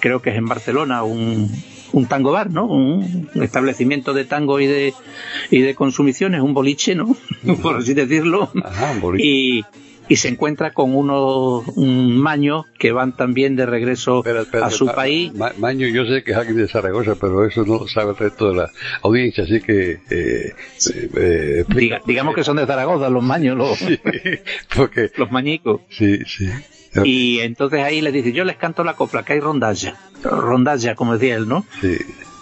creo 0.00 0.20
que 0.20 0.30
es 0.30 0.36
en 0.36 0.46
Barcelona, 0.46 1.04
un, 1.04 1.48
un 1.92 2.06
tango 2.06 2.32
bar, 2.32 2.50
¿no? 2.50 2.66
Un 2.66 3.30
establecimiento 3.34 4.14
de 4.14 4.24
tango 4.24 4.58
y 4.58 4.66
de, 4.66 4.94
y 5.50 5.60
de 5.60 5.76
consumiciones, 5.76 6.40
un 6.40 6.54
boliche, 6.54 6.96
¿no? 6.96 7.16
Por 7.62 7.76
así 7.76 7.94
decirlo. 7.94 8.50
Ajá, 8.64 8.90
un 8.92 9.00
boliche. 9.00 9.28
Y, 9.28 9.64
y 10.08 10.16
se 10.16 10.28
encuentra 10.28 10.72
con 10.72 10.94
unos 10.94 11.64
un 11.76 12.16
maños 12.18 12.66
que 12.78 12.92
van 12.92 13.16
también 13.16 13.56
de 13.56 13.66
regreso 13.66 14.18
Espera, 14.18 14.42
espera, 14.42 14.66
a 14.66 14.70
su 14.70 14.86
ma- 14.86 14.94
país. 14.94 15.32
ma- 15.34 15.52
Maño, 15.58 15.86
yo 15.88 16.04
sé 16.04 16.22
que 16.22 16.32
es 16.32 16.36
alguien 16.36 16.56
de 16.58 16.68
Zaragoza, 16.68 17.14
pero 17.20 17.46
eso 17.46 17.64
no 17.64 17.86
sabe 17.88 18.10
el 18.10 18.16
resto 18.16 18.50
de 18.50 18.56
la 18.56 18.70
audiencia, 19.02 19.44
así 19.44 19.60
que. 19.60 20.00
Eh, 20.10 20.52
eh, 20.94 21.10
eh. 21.16 21.64
Diga- 21.68 22.02
digamos 22.06 22.34
que 22.34 22.44
son 22.44 22.56
de 22.56 22.66
Zaragoza, 22.66 23.08
los 23.08 23.22
maños, 23.22 23.56
los, 23.56 23.78
Sí, 23.78 23.98
porque. 24.76 25.10
los 25.16 25.30
mañicos. 25.30 25.80
Sí, 25.90 26.18
sí. 26.26 26.48
Y 27.04 27.40
entonces 27.40 27.80
ahí 27.82 28.02
le 28.02 28.12
dice, 28.12 28.32
yo 28.32 28.44
les 28.44 28.56
canto 28.56 28.84
la 28.84 28.94
copla, 28.94 29.22
que 29.24 29.32
hay 29.34 29.40
rondalla. 29.40 29.96
Rondalla, 30.22 30.94
como 30.94 31.14
decía 31.14 31.36
él, 31.36 31.48
¿no? 31.48 31.64
Sí. 31.80 31.96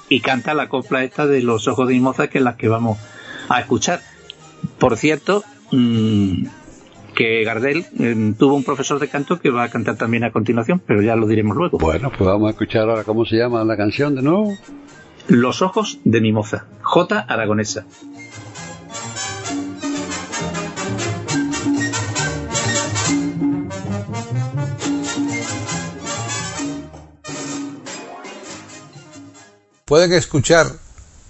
y 0.09 0.21
canta 0.23 0.55
la 0.55 0.69
copla 0.69 1.05
esta 1.05 1.29
de 1.29 1.41
los 1.41 1.69
ojos 1.69 1.87
de 1.87 1.95
Mimosa 1.95 2.27
que 2.29 2.39
es 2.39 2.45
la 2.45 2.57
que 2.57 2.67
vamos 2.69 2.99
a 3.49 3.61
escuchar. 3.61 4.01
Por 4.81 4.97
cierto, 4.97 5.45
mm, 5.71 6.47
que 7.15 7.45
Gardel 7.45 7.87
eh, 7.99 8.35
tuvo 8.39 8.55
un 8.55 8.65
profesor 8.65 8.99
de 8.99 9.09
canto 9.09 9.41
que 9.41 9.51
va 9.51 9.65
a 9.65 9.71
cantar 9.71 9.97
también 9.97 10.25
a 10.25 10.31
continuación, 10.31 10.81
pero 10.85 11.03
ya 11.03 11.17
lo 11.17 11.27
diremos 11.27 11.57
luego. 11.57 11.79
Bueno, 11.79 12.11
pues 12.11 12.29
vamos 12.29 12.49
a 12.49 12.51
escuchar 12.51 12.89
ahora 12.89 13.05
cómo 13.05 13.25
se 13.25 13.37
llama 13.37 13.65
la 13.65 13.77
canción 13.77 14.15
de 14.15 14.23
nuevo. 14.23 14.57
Los 15.29 15.63
ojos 15.63 15.99
de 16.05 16.21
Mimosa, 16.21 16.67
J. 16.83 17.21
Aragonesa. 17.21 17.87
Pueden 29.85 30.13
escuchar 30.13 30.67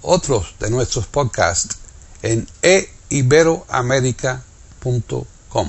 otros 0.03 0.55
de 0.61 0.71
nuestros 0.71 1.07
podcasts 1.07 1.79
en 2.23 2.47
eiberoamerica.com. 2.61 5.40
Son 5.53 5.67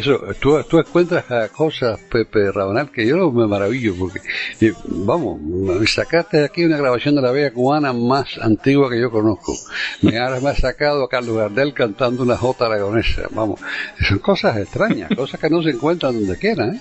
eso, 0.00 0.20
tú, 0.40 0.62
tú 0.64 0.78
encuentras 0.78 1.30
a 1.30 1.48
cosas, 1.48 2.00
Pepe 2.10 2.50
Rabanal, 2.50 2.90
que 2.90 3.06
yo 3.06 3.30
me 3.30 3.46
maravillo, 3.46 3.94
porque, 3.98 4.20
eh, 4.60 4.72
vamos, 4.84 5.40
sacaste 5.88 6.38
de 6.38 6.44
aquí 6.46 6.64
una 6.64 6.78
grabación 6.78 7.14
de 7.14 7.22
la 7.22 7.30
bella 7.30 7.52
cubana 7.52 7.92
más 7.92 8.38
antigua 8.38 8.90
que 8.90 9.00
yo 9.00 9.10
conozco. 9.10 9.54
Me 10.02 10.18
has, 10.18 10.42
me 10.42 10.50
has 10.50 10.58
sacado 10.58 11.04
a 11.04 11.08
Carlos 11.08 11.36
Gardel 11.36 11.74
cantando 11.74 12.22
una 12.22 12.36
jota 12.36 12.66
aragonesa, 12.66 13.22
vamos. 13.30 13.60
Son 14.08 14.18
cosas 14.18 14.56
extrañas, 14.56 15.10
cosas 15.16 15.38
que 15.38 15.50
no 15.50 15.62
se 15.62 15.70
encuentran 15.70 16.14
donde 16.14 16.36
quieran, 16.38 16.74
¿eh? 16.74 16.80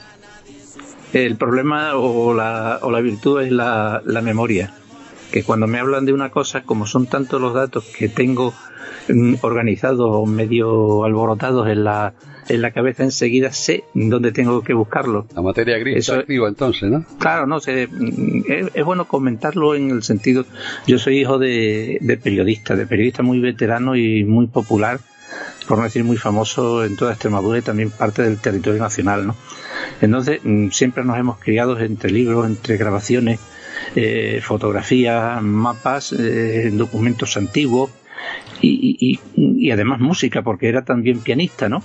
El 1.12 1.38
problema 1.38 1.95
o 1.95 2.34
la, 2.36 2.79
o 2.84 2.91
la 2.91 3.01
virtud 3.01 3.41
es 3.41 3.51
la, 3.51 4.01
la 4.05 4.21
memoria. 4.21 4.73
Que 5.32 5.43
cuando 5.43 5.65
me 5.65 5.79
hablan 5.79 6.05
de 6.05 6.13
una 6.13 6.29
cosa, 6.29 6.62
como 6.62 6.86
son 6.86 7.08
tantos 7.08 7.41
los 7.41 7.53
datos 7.53 7.86
que 7.97 8.10
tengo 8.10 8.53
mm, 9.08 9.36
organizados 9.41 10.08
o 10.08 10.25
medio 10.27 11.03
alborotados 11.03 11.67
en 11.67 11.84
la, 11.84 12.13
en 12.49 12.62
la 12.62 12.71
cabeza, 12.71 13.03
enseguida 13.03 13.51
sé 13.51 13.83
dónde 13.93 14.31
tengo 14.31 14.62
que 14.63 14.73
buscarlo. 14.73 15.27
La 15.35 15.41
materia 15.41 15.77
gris 15.77 15.97
Eso- 15.97 16.13
está 16.13 16.21
activa 16.21 16.47
entonces, 16.47 16.89
¿no? 16.89 17.05
Claro, 17.19 17.45
no 17.47 17.59
sé, 17.59 17.88
mm, 17.88 18.41
es, 18.47 18.67
es 18.73 18.83
bueno 18.85 19.07
comentarlo 19.07 19.75
en 19.75 19.89
el 19.91 20.03
sentido, 20.03 20.45
yo 20.88 20.97
soy 20.99 21.19
hijo 21.19 21.38
de, 21.39 21.97
de 22.01 22.17
periodista, 22.17 22.75
de 22.75 22.85
periodista 22.88 23.23
muy 23.23 23.39
veterano 23.39 23.95
y 23.95 24.23
muy 24.23 24.47
popular, 24.47 24.99
por 25.67 25.77
no 25.77 25.83
decir 25.83 26.03
muy 26.03 26.17
famoso 26.17 26.83
en 26.83 26.95
toda 26.95 27.12
Extremadura 27.12 27.59
y 27.59 27.62
también 27.62 27.91
parte 27.91 28.23
del 28.23 28.38
territorio 28.39 28.81
nacional, 28.81 29.27
¿no? 29.27 29.35
Entonces, 30.01 30.39
mm, 30.43 30.69
siempre 30.69 31.03
nos 31.03 31.17
hemos 31.17 31.38
criado 31.39 31.79
entre 31.79 32.09
libros, 32.12 32.47
entre 32.47 32.77
grabaciones, 32.77 33.39
eh, 33.95 34.39
fotografías, 34.43 35.41
mapas, 35.43 36.13
eh, 36.17 36.69
documentos 36.73 37.38
antiguos 37.38 37.91
y, 38.62 38.97
y- 38.99 39.19
y- 39.35 39.67
y 39.67 39.71
además 39.71 39.99
música, 39.99 40.41
porque 40.41 40.67
era 40.67 40.83
también 40.83 41.19
pianista, 41.19 41.69
¿no? 41.69 41.81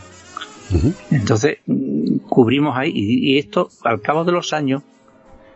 Entonces, 1.11 1.59
mm, 1.67 2.17
cubrimos 2.29 2.77
ahí 2.77 2.91
y, 2.95 3.35
y 3.35 3.39
esto, 3.39 3.69
al 3.85 4.01
cabo 4.01 4.25
de 4.25 4.33
los 4.33 4.53
años, 4.53 4.83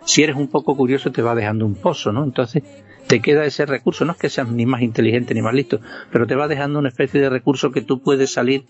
si 0.04 0.22
eres 0.22 0.36
un 0.36 0.48
poco 0.48 0.76
curioso, 0.76 1.10
te 1.12 1.22
va 1.22 1.34
dejando 1.34 1.66
un 1.66 1.74
pozo, 1.74 2.12
¿no? 2.12 2.24
Entonces, 2.24 2.62
te 3.08 3.20
queda 3.20 3.46
ese 3.46 3.64
recurso, 3.64 4.04
no 4.04 4.12
es 4.12 4.18
que 4.18 4.28
seas 4.28 4.48
ni 4.50 4.66
más 4.66 4.82
inteligente 4.82 5.32
ni 5.34 5.40
más 5.40 5.54
listo, 5.54 5.80
pero 6.12 6.26
te 6.26 6.34
va 6.34 6.46
dejando 6.46 6.78
una 6.78 6.90
especie 6.90 7.20
de 7.22 7.30
recurso 7.30 7.70
que 7.72 7.80
tú 7.80 8.00
puedes 8.00 8.30
salir 8.32 8.64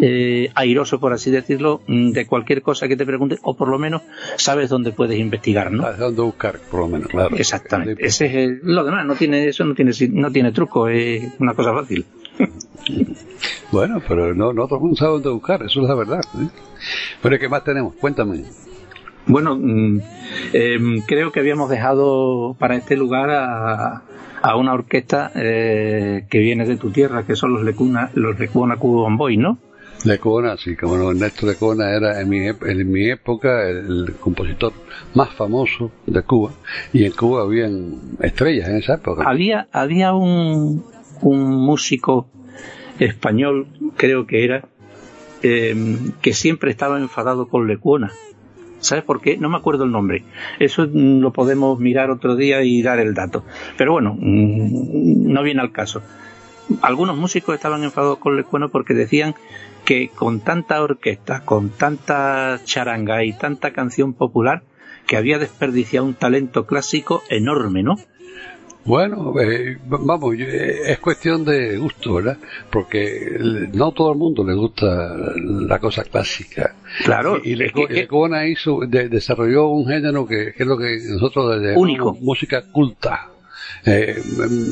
eh, 0.00 0.50
airoso, 0.56 0.98
por 0.98 1.12
así 1.12 1.30
decirlo, 1.30 1.82
mm, 1.86 2.10
de 2.10 2.26
cualquier 2.26 2.62
cosa 2.62 2.88
que 2.88 2.96
te 2.96 3.06
pregunte, 3.06 3.38
o 3.42 3.56
por 3.56 3.68
lo 3.68 3.78
menos 3.78 4.02
sabes 4.36 4.70
dónde 4.70 4.90
puedes 4.92 5.18
investigar, 5.18 5.70
¿no? 5.72 5.84
Buscar, 6.16 6.58
por 6.70 6.80
lo 6.80 6.88
menos, 6.88 7.08
claro. 7.08 7.36
Exactamente. 7.36 8.04
Ese 8.04 8.26
es 8.26 8.34
el- 8.34 8.60
lo 8.64 8.84
demás, 8.84 9.06
no 9.06 9.14
tiene, 9.14 9.46
eso 9.46 9.64
no 9.64 9.74
tiene, 9.74 9.92
no 10.10 10.32
tiene 10.32 10.50
truco, 10.52 10.88
es 10.88 11.22
una 11.38 11.54
cosa 11.54 11.72
fácil. 11.72 12.04
Bueno, 13.72 14.00
pero 14.06 14.32
no, 14.32 14.52
no 14.52 14.66
todo 14.66 14.76
el 14.76 14.82
mundo 14.82 14.96
sabe 14.96 15.12
dónde 15.14 15.30
buscar, 15.30 15.62
eso 15.64 15.82
es 15.82 15.88
la 15.88 15.94
verdad. 15.94 16.20
¿eh? 16.38 16.48
Pero 17.20 17.38
¿qué 17.38 17.48
más 17.48 17.64
tenemos? 17.64 17.94
Cuéntame. 17.96 18.44
Bueno, 19.26 19.56
mm, 19.60 20.00
em, 20.52 21.02
creo 21.02 21.32
que 21.32 21.40
habíamos 21.40 21.68
dejado 21.68 22.54
para 22.58 22.76
este 22.76 22.96
lugar 22.96 23.30
a, 23.30 24.02
a 24.40 24.56
una 24.56 24.72
orquesta 24.72 25.32
eh, 25.34 26.26
que 26.30 26.38
viene 26.38 26.64
de 26.64 26.76
tu 26.76 26.90
tierra, 26.90 27.26
que 27.26 27.34
son 27.34 27.54
los 27.54 27.64
Lecuna, 27.64 28.10
los 28.14 28.38
Lecuna 28.38 28.76
Boys, 28.76 29.38
¿no? 29.38 29.58
Lecona, 30.04 30.56
sí, 30.56 30.76
como 30.76 30.96
no, 30.96 31.10
Ernesto 31.10 31.46
Lecona 31.46 31.90
era 31.90 32.20
en 32.20 32.28
mi, 32.28 32.46
en 32.46 32.92
mi 32.92 33.10
época 33.10 33.68
el 33.68 34.14
compositor 34.20 34.72
más 35.14 35.30
famoso 35.30 35.90
de 36.06 36.22
Cuba 36.22 36.52
y 36.92 37.04
en 37.04 37.12
Cuba 37.12 37.42
habían 37.42 37.94
estrellas 38.20 38.68
en 38.68 38.76
esa 38.76 38.94
época. 38.94 39.24
Había, 39.26 39.66
había 39.72 40.14
un, 40.14 40.84
un 41.22 41.56
músico 41.56 42.28
español, 42.98 43.66
creo 43.96 44.26
que 44.26 44.44
era, 44.44 44.68
em, 45.42 46.12
que 46.22 46.32
siempre 46.32 46.70
estaba 46.70 46.98
enfadado 46.98 47.48
con 47.48 47.66
Lecuona. 47.66 48.12
¿Sabes 48.80 49.04
por 49.04 49.20
qué? 49.20 49.36
No 49.36 49.48
me 49.48 49.56
acuerdo 49.56 49.84
el 49.84 49.90
nombre. 49.90 50.24
Eso 50.58 50.86
lo 50.86 51.32
podemos 51.32 51.78
mirar 51.78 52.10
otro 52.10 52.36
día 52.36 52.62
y 52.62 52.82
dar 52.82 52.98
el 52.98 53.14
dato. 53.14 53.44
Pero 53.76 53.92
bueno, 53.92 54.16
mm, 54.18 55.32
no 55.32 55.42
viene 55.42 55.60
al 55.60 55.72
caso. 55.72 56.02
Algunos 56.82 57.16
músicos 57.16 57.54
estaban 57.54 57.84
enfadados 57.84 58.18
con 58.18 58.36
Lecuona 58.36 58.68
porque 58.68 58.94
decían 58.94 59.34
que 59.84 60.08
con 60.08 60.40
tanta 60.40 60.82
orquesta, 60.82 61.40
con 61.40 61.70
tanta 61.70 62.60
charanga 62.64 63.24
y 63.24 63.32
tanta 63.32 63.72
canción 63.72 64.14
popular, 64.14 64.62
que 65.06 65.16
había 65.16 65.38
desperdiciado 65.38 66.04
un 66.04 66.14
talento 66.14 66.66
clásico 66.66 67.22
enorme, 67.30 67.82
¿no? 67.82 67.96
Bueno, 68.86 69.34
eh, 69.40 69.76
vamos, 69.84 70.34
eh, 70.38 70.78
es 70.92 70.98
cuestión 71.00 71.44
de 71.44 71.76
gusto, 71.76 72.14
¿verdad? 72.14 72.38
Porque 72.70 73.36
no 73.72 73.90
todo 73.92 74.12
el 74.12 74.18
mundo 74.18 74.44
le 74.44 74.54
gusta 74.54 75.14
la 75.36 75.78
cosa 75.80 76.04
clásica. 76.04 76.74
Claro, 77.04 77.38
y, 77.42 77.50
y 77.52 77.56
Lecona 77.56 78.46
hizo, 78.46 78.80
de- 78.86 79.08
desarrolló 79.08 79.68
un 79.68 79.86
género 79.86 80.26
que, 80.26 80.52
que 80.56 80.62
es 80.62 80.66
lo 80.66 80.78
que 80.78 80.98
nosotros 81.10 81.60
Único. 81.76 82.14
música 82.20 82.62
culta. 82.70 83.28
Eh, 83.88 84.20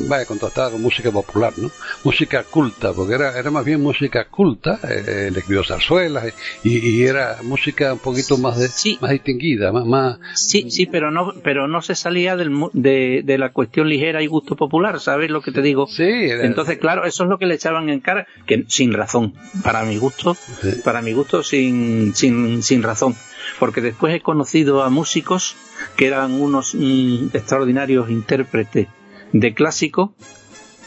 vaya, 0.09 0.25
contrastada 0.25 0.71
con 0.71 0.81
música 0.81 1.09
popular, 1.09 1.53
¿no? 1.55 1.71
Música 2.03 2.43
culta, 2.43 2.91
porque 2.93 3.15
era, 3.15 3.39
era 3.39 3.49
más 3.49 3.63
bien 3.63 3.81
música 3.81 4.25
culta, 4.25 4.79
eh, 4.83 5.29
le 5.31 5.39
escribió 5.39 5.63
zarzuelas, 5.63 6.33
y, 6.63 6.79
y 6.79 7.03
era 7.05 7.39
música 7.41 7.93
un 7.93 7.99
poquito 7.99 8.37
más, 8.37 8.59
de, 8.59 8.67
Sí. 8.67 8.97
más 9.01 9.11
distinguida, 9.11 9.71
más, 9.71 9.85
más, 9.85 10.19
Sí, 10.33 10.69
sí, 10.69 10.85
pero 10.85 11.11
no, 11.11 11.33
pero 11.43 11.69
no 11.69 11.81
se 11.81 11.95
salía 11.95 12.35
del, 12.35 12.51
de, 12.73 13.21
de 13.23 13.37
la 13.37 13.53
cuestión 13.53 13.87
ligera 13.87 14.21
y 14.21 14.27
gusto 14.27 14.57
popular, 14.57 14.99
¿sabes 14.99 15.31
lo 15.31 15.41
que 15.41 15.53
te 15.53 15.61
digo? 15.61 15.87
sí, 15.87 16.03
era- 16.03 16.45
Entonces, 16.45 16.77
claro, 16.77 17.05
eso 17.05 17.23
es 17.23 17.29
lo 17.29 17.37
que 17.37 17.45
le 17.45 17.55
echaban 17.55 17.89
en 17.89 18.01
cara, 18.01 18.27
que 18.45 18.65
sin 18.67 18.91
razón, 18.93 19.33
para 19.63 19.83
mi 19.85 19.97
gusto, 19.97 20.35
Sí. 20.61 20.81
para 20.83 21.01
mi 21.01 21.13
gusto 21.13 21.41
sin, 21.41 22.13
sin, 22.15 22.61
sin 22.61 22.83
razón. 22.83 23.15
Porque 23.59 23.79
después 23.79 24.13
he 24.13 24.19
conocido 24.19 24.83
a 24.83 24.89
músicos 24.89 25.55
que 25.95 26.07
eran 26.07 26.33
unos 26.33 26.75
mm, 26.75 27.27
extraordinarios 27.33 28.09
intérpretes 28.09 28.87
de 29.33 29.53
clásico 29.53 30.13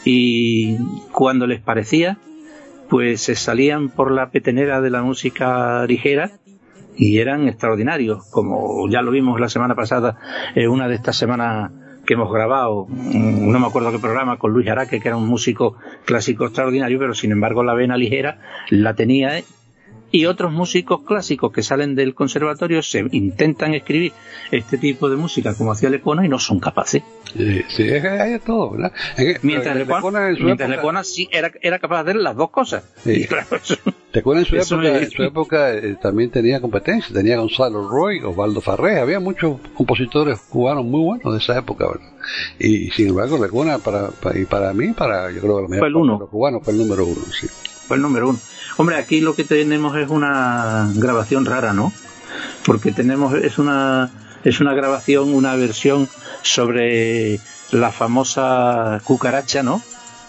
y 0.05 0.77
cuando 1.11 1.47
les 1.47 1.61
parecía, 1.61 2.17
pues 2.89 3.21
se 3.21 3.35
salían 3.35 3.89
por 3.89 4.11
la 4.11 4.31
petenera 4.31 4.81
de 4.81 4.89
la 4.89 5.03
música 5.03 5.85
ligera 5.85 6.31
y 6.97 7.19
eran 7.19 7.47
extraordinarios, 7.47 8.25
como 8.31 8.89
ya 8.89 9.01
lo 9.01 9.11
vimos 9.11 9.39
la 9.39 9.49
semana 9.49 9.75
pasada, 9.75 10.17
eh, 10.55 10.67
una 10.67 10.87
de 10.87 10.95
estas 10.95 11.15
semanas 11.15 11.71
que 12.05 12.15
hemos 12.15 12.31
grabado, 12.33 12.87
mm, 12.89 13.51
no 13.51 13.59
me 13.59 13.67
acuerdo 13.67 13.91
qué 13.91 13.99
programa, 13.99 14.37
con 14.37 14.51
Luis 14.51 14.67
Araque, 14.67 14.99
que 14.99 15.07
era 15.07 15.17
un 15.17 15.27
músico 15.27 15.77
clásico 16.05 16.45
extraordinario, 16.45 16.97
pero 16.97 17.13
sin 17.13 17.31
embargo 17.31 17.63
la 17.63 17.73
vena 17.73 17.95
ligera 17.97 18.39
la 18.69 18.95
tenía 18.95 19.37
¿eh? 19.37 19.45
Y 20.11 20.25
otros 20.25 20.51
músicos 20.51 21.01
clásicos 21.03 21.51
que 21.51 21.61
salen 21.63 21.95
del 21.95 22.13
conservatorio 22.15 22.81
se 22.81 23.05
intentan 23.11 23.73
escribir 23.73 24.13
este 24.51 24.77
tipo 24.77 25.09
de 25.09 25.15
música 25.15 25.53
como 25.55 25.71
hacía 25.71 25.89
Lecona 25.89 26.25
y 26.25 26.29
no 26.29 26.39
son 26.39 26.59
capaces. 26.59 27.03
sí, 27.35 27.61
sí, 27.69 27.83
es 27.83 28.01
que 28.01 28.07
hay 28.09 28.31
de 28.31 28.39
todo, 28.39 28.71
¿verdad? 28.71 28.91
Es 29.17 29.25
que- 29.39 29.47
Mientras 29.47 29.75
Lecona, 29.75 30.29
mientras 30.39 30.69
Lecona 30.69 31.03
sí 31.03 31.29
era, 31.31 31.51
era 31.61 31.79
capaz 31.79 32.03
de 32.03 32.11
hacer 32.11 32.21
las 32.21 32.35
dos 32.35 32.49
cosas. 32.49 32.83
Sí. 33.03 33.11
Y 33.21 33.25
claro, 33.27 33.47
eso- 33.55 33.75
¿Te 34.11 34.19
acuerdas 34.21 34.51
en 34.51 34.63
su 34.63 34.75
época? 34.75 34.97
es- 34.97 35.03
En 35.03 35.11
su 35.11 35.23
época 35.23 35.73
eh, 35.75 35.95
también 36.01 36.31
tenía 36.31 36.59
competencia, 36.59 37.13
tenía 37.13 37.37
Gonzalo 37.37 37.87
Roy, 37.87 38.19
Osvaldo 38.23 38.61
Farré, 38.61 38.99
había 38.99 39.19
muchos 39.19 39.59
compositores 39.75 40.39
cubanos 40.49 40.83
muy 40.85 41.01
buenos 41.03 41.31
de 41.31 41.37
esa 41.39 41.59
época, 41.59 41.85
¿verdad? 41.87 42.09
Y, 42.57 42.89
sin 42.91 43.09
embargo, 43.09 43.37
Lecuna 43.37 43.77
para, 43.77 44.07
para- 44.09 44.39
y 44.39 44.45
para 44.45 44.73
mí, 44.73 44.93
para 44.93 45.31
yo 45.31 45.39
creo 45.41 45.57
que 45.57 45.61
la 45.63 45.67
mayor 45.67 45.79
Fue 45.79 45.87
el 45.89 45.95
uno. 45.95 46.13
de 46.13 46.19
los 46.21 46.29
cubanos 46.29 46.63
fue 46.63 46.73
el 46.73 46.79
número 46.79 47.05
uno, 47.05 47.21
sí. 47.39 47.47
fue 47.87 47.97
el 47.97 48.01
número 48.03 48.29
uno. 48.29 48.39
Hombre, 48.77 48.95
aquí 48.97 49.21
lo 49.21 49.35
que 49.35 49.43
tenemos 49.43 49.97
es 49.97 50.09
una 50.09 50.89
grabación 50.95 51.45
rara, 51.45 51.73
¿no? 51.73 51.91
Porque 52.65 52.91
tenemos, 52.91 53.33
es 53.33 53.57
una, 53.57 54.09
es 54.43 54.59
una 54.59 54.73
grabación, 54.73 55.33
una 55.33 55.55
versión 55.55 56.07
sobre 56.41 57.39
la 57.71 57.91
famosa 57.91 59.01
cucaracha, 59.03 59.63
¿no? 59.63 59.81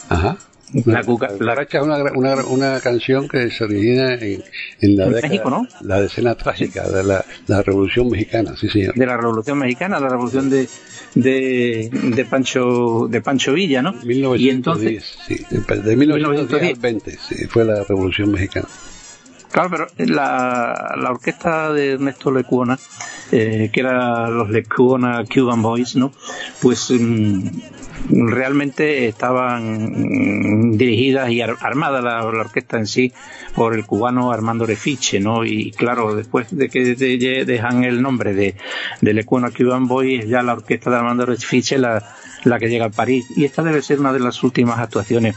Ajá. 0.08 0.36
La, 0.84 1.02
cuca, 1.02 1.28
La 1.28 1.38
cucaracha 1.38 1.78
es 1.78 1.84
una, 1.84 1.96
una, 2.14 2.34
una 2.44 2.80
canción 2.80 3.28
que 3.28 3.50
se 3.50 3.64
origina 3.64 4.14
en, 4.14 4.42
en 4.80 4.96
la 4.96 5.06
En 5.06 5.12
década, 5.12 5.28
México, 5.28 5.50
¿no? 5.50 5.66
la 5.82 6.00
decena 6.00 6.34
trágica 6.36 6.88
de 6.88 7.02
la, 7.02 7.24
la 7.46 7.62
Revolución 7.62 8.08
Mexicana, 8.08 8.54
sí 8.56 8.68
señor. 8.68 8.94
de 8.94 9.06
la 9.06 9.16
Revolución 9.16 9.58
Mexicana, 9.58 9.98
la 9.98 10.08
Revolución 10.08 10.48
de, 10.48 10.68
de, 11.14 11.90
de 11.92 12.24
Pancho 12.24 13.08
de 13.10 13.20
Pancho 13.20 13.52
Villa, 13.52 13.82
¿no? 13.82 13.92
1910, 13.94 14.40
Y 14.40 14.48
entonces, 14.50 15.18
sí, 15.26 15.44
de 15.50 15.76
de 15.82 15.96
1910 15.96 16.62
al 16.74 16.80
20, 16.80 17.18
sí, 17.28 17.46
fue 17.48 17.64
la 17.64 17.82
Revolución 17.84 18.30
Mexicana. 18.30 18.68
Claro, 19.50 19.68
pero 19.68 19.86
la, 20.14 20.94
la 20.96 21.10
orquesta 21.10 21.72
de 21.72 21.94
Ernesto 21.94 22.30
Lecuona, 22.30 22.78
eh, 23.32 23.68
que 23.72 23.80
era 23.80 24.28
los 24.28 24.48
Lecuona 24.48 25.24
Cuban 25.24 25.60
Boys, 25.60 25.96
¿no? 25.96 26.12
Pues 26.62 26.92
mm, 26.92 27.48
realmente 28.08 29.06
estaban 29.08 29.92
mm, 30.72 30.76
dirigidas 30.76 31.30
y 31.30 31.40
ar- 31.42 31.56
armada 31.60 32.00
la, 32.00 32.24
orquesta 32.24 32.78
en 32.78 32.86
sí 32.86 33.12
por 33.54 33.74
el 33.74 33.84
cubano 33.86 34.32
Armando 34.32 34.66
Refiche, 34.66 35.20
¿no? 35.20 35.44
Y 35.44 35.72
claro, 35.72 36.14
después 36.14 36.46
de 36.56 36.68
que 36.68 36.94
de- 36.96 37.18
de- 37.18 37.44
dejan 37.44 37.84
el 37.84 38.00
nombre 38.02 38.34
de, 38.34 38.54
de 39.00 39.14
Lecuona 39.14 39.50
Cuban 39.50 39.86
Boys, 39.86 40.26
ya 40.28 40.42
la 40.42 40.54
orquesta 40.54 40.90
de 40.90 40.96
Armando 40.96 41.26
Refiche 41.26 41.78
la, 41.78 42.14
la 42.44 42.58
que 42.58 42.68
llega 42.68 42.86
a 42.86 42.90
París. 42.90 43.26
Y 43.36 43.44
esta 43.44 43.62
debe 43.62 43.82
ser 43.82 44.00
una 44.00 44.12
de 44.12 44.20
las 44.20 44.42
últimas 44.42 44.78
actuaciones 44.78 45.36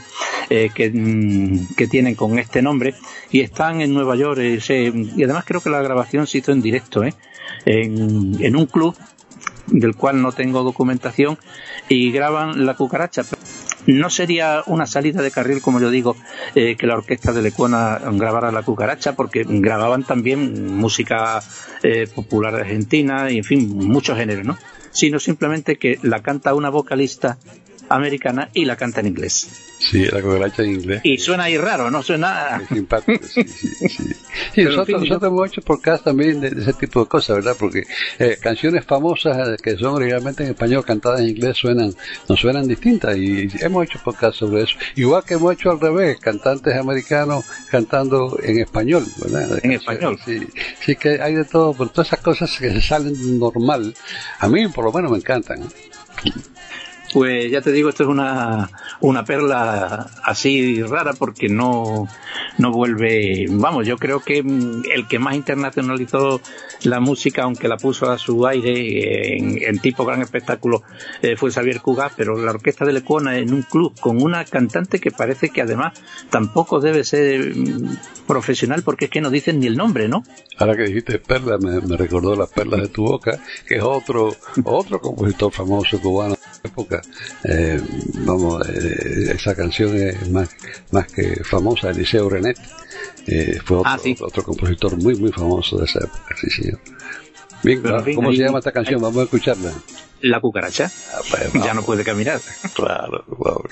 eh, 0.50 0.70
que, 0.74 0.90
mm, 0.90 1.76
que 1.76 1.88
tienen 1.88 2.16
con 2.16 2.40
este 2.40 2.62
nombre. 2.62 2.94
Y 3.32 3.42
están 3.42 3.82
en 3.82 3.94
Nueva 3.94 4.16
York. 4.16 4.40
eh, 4.42 4.94
y 5.16 5.24
además 5.24 5.44
creo 5.46 5.62
que 5.62 5.70
la 5.70 5.82
grabación 5.82 6.28
se 6.28 6.38
hizo 6.40 6.52
en 6.52 6.62
directo, 6.62 7.04
¿eh? 7.04 7.14
en, 7.66 8.36
en 8.44 8.56
un 8.56 8.66
club 8.66 8.96
del 9.68 9.96
cual 9.96 10.22
no 10.22 10.32
tengo 10.32 10.64
documentación 10.64 11.38
y 11.90 12.12
graban 12.12 12.66
La 12.66 12.76
Cucaracha. 12.76 13.24
No 13.86 14.10
sería 14.10 14.64
una 14.66 14.86
salida 14.86 15.22
de 15.22 15.32
carril, 15.32 15.62
como 15.62 15.80
yo 15.80 15.90
digo, 15.90 16.16
eh, 16.56 16.76
que 16.78 16.88
la 16.88 16.96
orquesta 16.96 17.34
de 17.34 17.42
Lecuona 17.42 18.00
grabara 18.14 18.52
La 18.52 18.64
Cucaracha, 18.64 19.16
porque 19.16 19.46
grababan 19.46 20.04
también 20.04 20.76
música 20.76 21.42
eh, 21.84 22.08
popular 22.14 22.56
argentina 22.56 23.30
y, 23.30 23.40
en 23.40 23.44
fin, 23.44 23.78
muchos 23.78 24.18
géneros, 24.18 24.46
¿no? 24.46 24.58
Sino 24.92 25.20
simplemente 25.20 25.76
que 25.78 26.00
la 26.02 26.22
canta 26.22 26.54
una 26.54 26.70
vocalista 26.70 27.38
americana 27.90 28.50
y 28.54 28.66
la 28.66 28.76
canta 28.76 29.02
en 29.02 29.08
inglés. 29.08 29.48
Sí, 29.80 30.06
la 30.06 30.22
cucaracha 30.22 30.64
en 30.64 30.76
inglés. 30.76 31.02
Y 31.04 31.18
suena 31.18 31.44
ahí 31.44 31.58
raro, 31.58 31.92
¿no? 31.92 32.02
Suena... 32.02 32.62
Es 32.62 32.70
simpático, 32.70 33.26
sí, 33.26 33.44
sí, 33.44 33.68
sí. 33.68 34.04
Sí, 34.54 34.62
Pero, 34.62 34.70
en 34.70 34.76
nosotros, 34.76 35.02
fin, 35.02 35.10
nosotros 35.10 35.32
hemos 35.32 35.48
hecho 35.48 35.62
podcast 35.62 36.04
también 36.06 36.40
de, 36.40 36.50
de 36.52 36.62
ese 36.62 36.74
tipo 36.74 37.02
de 37.02 37.08
cosas, 37.08 37.38
¿verdad? 37.38 37.56
Porque 37.60 37.84
eh, 38.20 38.38
canciones 38.42 38.86
famosas 38.86 39.48
eh, 39.50 39.56
que 39.62 39.76
son 39.78 39.96
originalmente 39.96 40.44
en 40.44 40.52
español 40.52 40.86
cantadas 40.86 41.22
en 41.22 41.30
inglés 41.30 41.58
suenan, 41.58 41.94
nos 42.30 42.40
suenan 42.40 42.68
distintas 42.68 43.18
y 43.18 43.48
hemos 43.62 43.86
hecho 43.86 44.00
podcast 44.04 44.38
sobre 44.38 44.64
eso. 44.64 44.76
Igual 44.96 45.24
que 45.26 45.34
hemos 45.36 45.54
hecho 45.54 45.72
al 45.72 45.80
revés, 45.80 46.20
cantantes 46.20 46.76
americanos 46.76 47.46
cantando 47.70 48.38
en 48.42 48.60
español, 48.60 49.06
¿verdad? 49.22 49.48
De 49.50 49.60
En 49.64 49.72
español. 49.74 50.20
Sí, 50.24 50.48
sí 50.80 50.96
que 50.96 51.22
hay 51.22 51.36
de 51.36 51.46
todo, 51.46 51.74
pero 51.74 51.90
todas 51.90 52.08
esas 52.08 52.20
cosas 52.22 52.58
que 52.58 52.72
se 52.72 52.82
salen 52.82 53.40
normal, 53.40 53.94
a 54.40 54.48
mí 54.48 54.68
por 54.68 54.86
lo 54.86 54.94
menos 54.94 55.12
me 55.12 55.18
encantan. 55.18 55.62
Pues 57.14 57.52
ya 57.52 57.62
te 57.62 57.72
digo, 57.72 57.90
esto 57.90 58.04
es 58.04 58.10
una, 58.10 58.72
una 59.00 59.24
perla 59.24 60.10
así 60.24 60.82
rara 60.82 61.14
porque 61.14 61.48
no, 61.48 62.08
no 62.58 62.72
vuelve. 62.72 63.46
Vamos, 63.52 63.86
yo 63.86 63.98
creo 63.98 64.20
que 64.20 64.42
mm, 64.42 64.84
el 64.92 65.08
que 65.08 65.20
más 65.20 65.36
internacionalizó 65.36 66.42
la 66.82 67.00
música, 67.00 67.44
aunque 67.44 67.68
la 67.68 67.78
puso 67.78 68.10
a 68.10 68.18
su 68.18 68.48
aire 68.48 69.38
en, 69.38 69.78
tipo 69.78 70.06
gran 70.06 70.24
espectáculo, 70.24 70.82
eh, 71.22 71.36
fue 71.36 71.52
Xavier 71.52 71.82
Cugat, 71.82 72.14
pero 72.18 72.36
la 72.36 72.50
orquesta 72.50 72.84
de 72.84 72.94
Lecuona 72.94 73.38
en 73.38 73.54
un 73.54 73.62
club 73.62 73.94
con 74.00 74.20
una 74.20 74.44
cantante 74.46 75.00
que 75.00 75.12
parece 75.12 75.50
que 75.50 75.62
además 75.62 75.94
tampoco 76.32 76.80
debe 76.80 77.04
ser 77.04 77.56
mm, 77.56 78.26
profesional 78.26 78.82
porque 78.82 79.06
es 79.06 79.12
que 79.12 79.22
no 79.22 79.30
dicen 79.30 79.60
ni 79.60 79.68
el 79.68 79.78
nombre, 79.78 80.08
¿no? 80.08 80.24
Ahora 80.58 80.76
que 80.76 80.84
dijiste 80.84 81.20
perla, 81.20 81.60
me, 81.60 81.80
me 81.82 81.96
recordó 81.96 82.36
las 82.36 82.50
perlas 82.50 82.82
de 82.82 82.88
tu 82.88 83.04
boca, 83.04 83.40
que 83.68 83.76
es 83.76 83.84
otro 83.84 84.36
otro 84.64 85.00
compositor 85.00 85.52
famoso 85.52 86.00
cubano 86.02 86.36
época. 86.64 87.02
Eh, 87.44 87.80
vamos, 88.26 88.68
eh, 88.70 89.34
esa 89.36 89.56
canción 89.56 89.96
es 89.98 90.30
más, 90.30 90.50
más 90.92 91.08
que 91.12 91.44
famosa, 91.44 91.90
Eliseo 91.90 92.30
Renet. 92.30 92.58
Eh, 93.28 93.60
fue 93.64 93.78
otro, 93.78 93.92
Ah, 93.92 94.00
sí. 94.02 94.16
otro 94.20 94.44
compositor 94.44 94.96
muy, 95.02 95.16
muy 95.16 95.32
famoso 95.32 95.78
de 95.78 95.86
esa 95.86 96.00
época, 96.00 96.36
sí, 96.40 96.50
señor. 96.50 96.80
Bien, 97.64 97.82
Pero, 97.82 98.00
en 98.00 98.04
fin, 98.06 98.16
¿cómo 98.16 98.30
ahí- 98.30 98.38
se 98.38 98.44
llama 98.44 98.60
esta 98.60 98.72
canción? 98.72 99.02
Vamos 99.02 99.20
a 99.20 99.24
escucharla. 99.24 99.72
La 100.22 100.40
cucaracha 100.40 100.90
Ah, 101.14 101.20
pues, 101.30 101.54
ya 101.66 101.74
no 101.74 101.84
puede 101.84 102.04
caminar. 102.04 102.40
Claro, 102.74 103.24
vamos. 103.28 103.70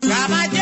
Caballeros, 0.00 0.59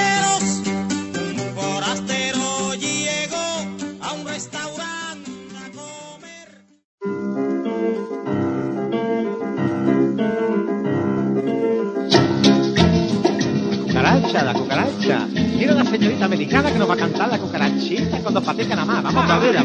cucaracha, 14.38 14.44
la 14.44 14.52
cucaracha. 14.54 15.26
Mira 15.56 15.74
la 15.74 15.84
señorita 15.84 16.24
americana 16.24 16.72
que 16.72 16.78
nos 16.78 16.88
va 16.88 16.94
a 16.94 16.96
cantar 16.96 17.28
la 17.28 17.38
cucarachita 17.38 18.18
cuando 18.18 18.42
pateca 18.42 18.76
nada 18.76 19.00
más. 19.00 19.02
Vamos 19.02 19.30
a 19.30 19.38
ver, 19.38 19.54
La 19.54 19.64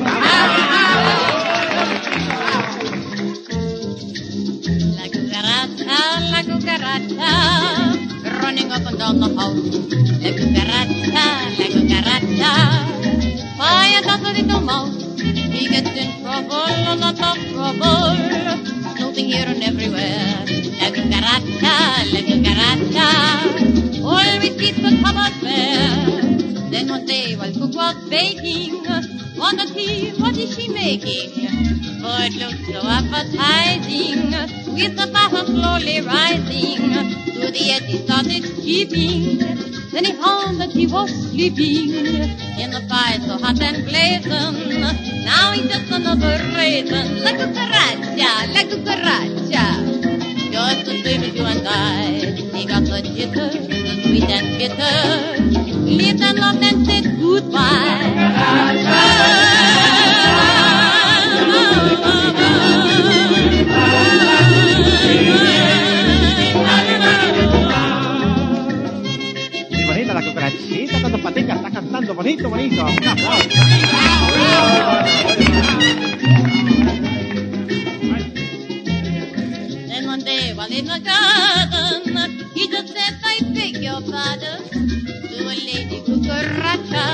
cucaracha, 5.10 6.20
la 6.32 6.44
cucaracha, 6.44 7.32
running 8.42 8.72
up 8.72 8.88
and 8.88 8.98
down 8.98 9.20
the 9.20 9.30
house. 9.36 9.56
La 10.22 10.32
cucaracha, 10.32 11.26
la 11.58 11.68
cucaracha, 11.74 12.52
by 13.58 13.88
a 13.96 14.34
little 14.34 14.62
mouse. 14.62 14.98
He 15.18 15.68
gets 15.70 15.90
in 15.92 16.22
trouble, 16.22 16.66
a 16.66 16.96
lot 16.96 17.20
of 17.22 17.38
trouble, 17.52 18.16
snooping 18.96 19.26
here 19.26 19.48
and 19.48 19.64
everywhere. 19.64 20.46
La 20.82 20.90
cucaracha, 20.90 21.76
la 22.12 22.22
cucaracha, 22.28 23.93
always 24.04 24.56
keeps 24.60 24.82
the 24.82 24.92
cupboard 25.04 25.34
bare. 25.42 26.24
Then 26.70 26.90
one 26.90 27.06
day 27.06 27.36
while 27.36 27.52
cook 27.54 27.76
was 27.76 27.96
baking, 28.10 28.84
wondered 29.38 29.70
he, 29.70 30.12
what 30.20 30.38
is 30.38 30.56
she 30.56 30.68
making? 30.70 31.30
For 32.02 32.18
it 32.28 32.34
looked 32.36 32.66
so 32.66 32.82
appetizing, 32.84 34.32
with 34.74 34.96
the 34.98 35.08
fire 35.14 35.46
slowly 35.46 36.02
rising. 36.02 36.92
To 37.34 37.52
the 37.52 37.72
edge 37.72 37.84
he 37.86 37.98
started 38.06 38.44
keeping, 38.62 39.38
then 39.92 40.06
he 40.06 40.14
found 40.14 40.60
that 40.62 40.72
he 40.72 40.88
was 40.88 41.12
sleeping. 41.30 41.94
In 42.60 42.72
the 42.72 42.82
fire 42.90 43.20
so 43.22 43.38
hot 43.38 43.62
and 43.62 43.86
blazing, 43.86 44.82
now 45.26 45.52
he's 45.52 45.70
just 45.70 45.92
another 45.92 46.42
raisin. 46.56 47.24
La 47.24 47.32
cucaracha, 47.32 48.32
la 48.54 48.64
cucaracha. 48.64 49.83
Just 50.64 50.86
the 50.86 51.04
same 51.04 51.24
as 51.24 51.36
you 51.36 51.44
and 51.44 51.68
I. 51.68 52.20
He 52.56 52.66
got 52.66 52.84
the 52.84 53.02
jitters, 53.02 53.68
the 53.68 54.02
sweet 54.04 54.24
and 54.24 54.58
bitter. 54.58 54.96
Lived 55.84 56.22
and 56.22 56.40
loved 56.40 56.64
and 56.64 56.86
said 56.86 57.04
bonita 69.86 70.14
la 70.14 70.22
cucarachita 70.22 71.02
cuando 71.02 71.18
pateca 71.22 71.56
está 71.56 71.72
cantando 71.72 72.14
bonito, 72.16 72.50
bonito. 72.50 72.86
Un 72.86 73.08
aplauso. 73.08 73.50
The 80.82 81.00
garden, 81.00 82.30
he 82.54 82.68
just 82.68 82.94
said, 82.94 83.16
I 83.24 83.40
beg 83.54 83.78
your 83.78 84.02
pardon, 84.02 84.64
to 84.70 85.44
a 85.44 85.56
lady 85.56 86.02
cucaracha. 86.02 87.08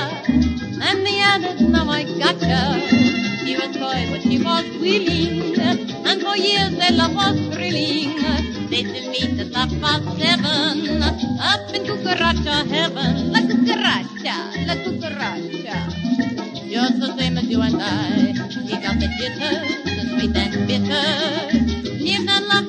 And 0.82 1.08
he 1.08 1.20
added, 1.20 1.62
now 1.70 1.90
I 1.90 2.04
gotcha. 2.04 2.80
She 3.46 3.56
was 3.56 3.76
coy, 3.76 4.08
but 4.12 4.22
she 4.22 4.38
was 4.42 4.66
willing, 4.80 5.60
and 5.60 6.22
for 6.22 6.38
years 6.38 6.76
their 6.78 6.92
love 6.92 7.16
was 7.16 7.40
thrilling. 7.54 8.16
They 8.70 8.84
still 8.84 9.10
meet 9.10 9.40
at 9.40 9.54
half 9.54 9.72
past 9.82 10.06
seven, 10.20 11.02
up 11.04 11.74
in 11.74 11.84
cucaracha 11.84 12.68
heaven. 12.70 13.32
La 13.34 13.40
cucaracha, 13.40 14.36
la 14.68 14.76
cucaracha. 14.76 15.78
Just 16.70 17.00
the 17.00 17.18
same 17.18 17.38
as 17.38 17.46
you 17.46 17.62
and 17.62 17.82
I. 17.82 18.34
He 18.70 18.78
got 18.78 19.00
the 19.00 19.08
jitters, 19.18 19.84
the 19.84 20.04
sweet 20.08 20.38
and 20.38 20.68
bitter. 20.68 21.90
Lived 22.00 22.30
and 22.30 22.46
loved 22.48 22.69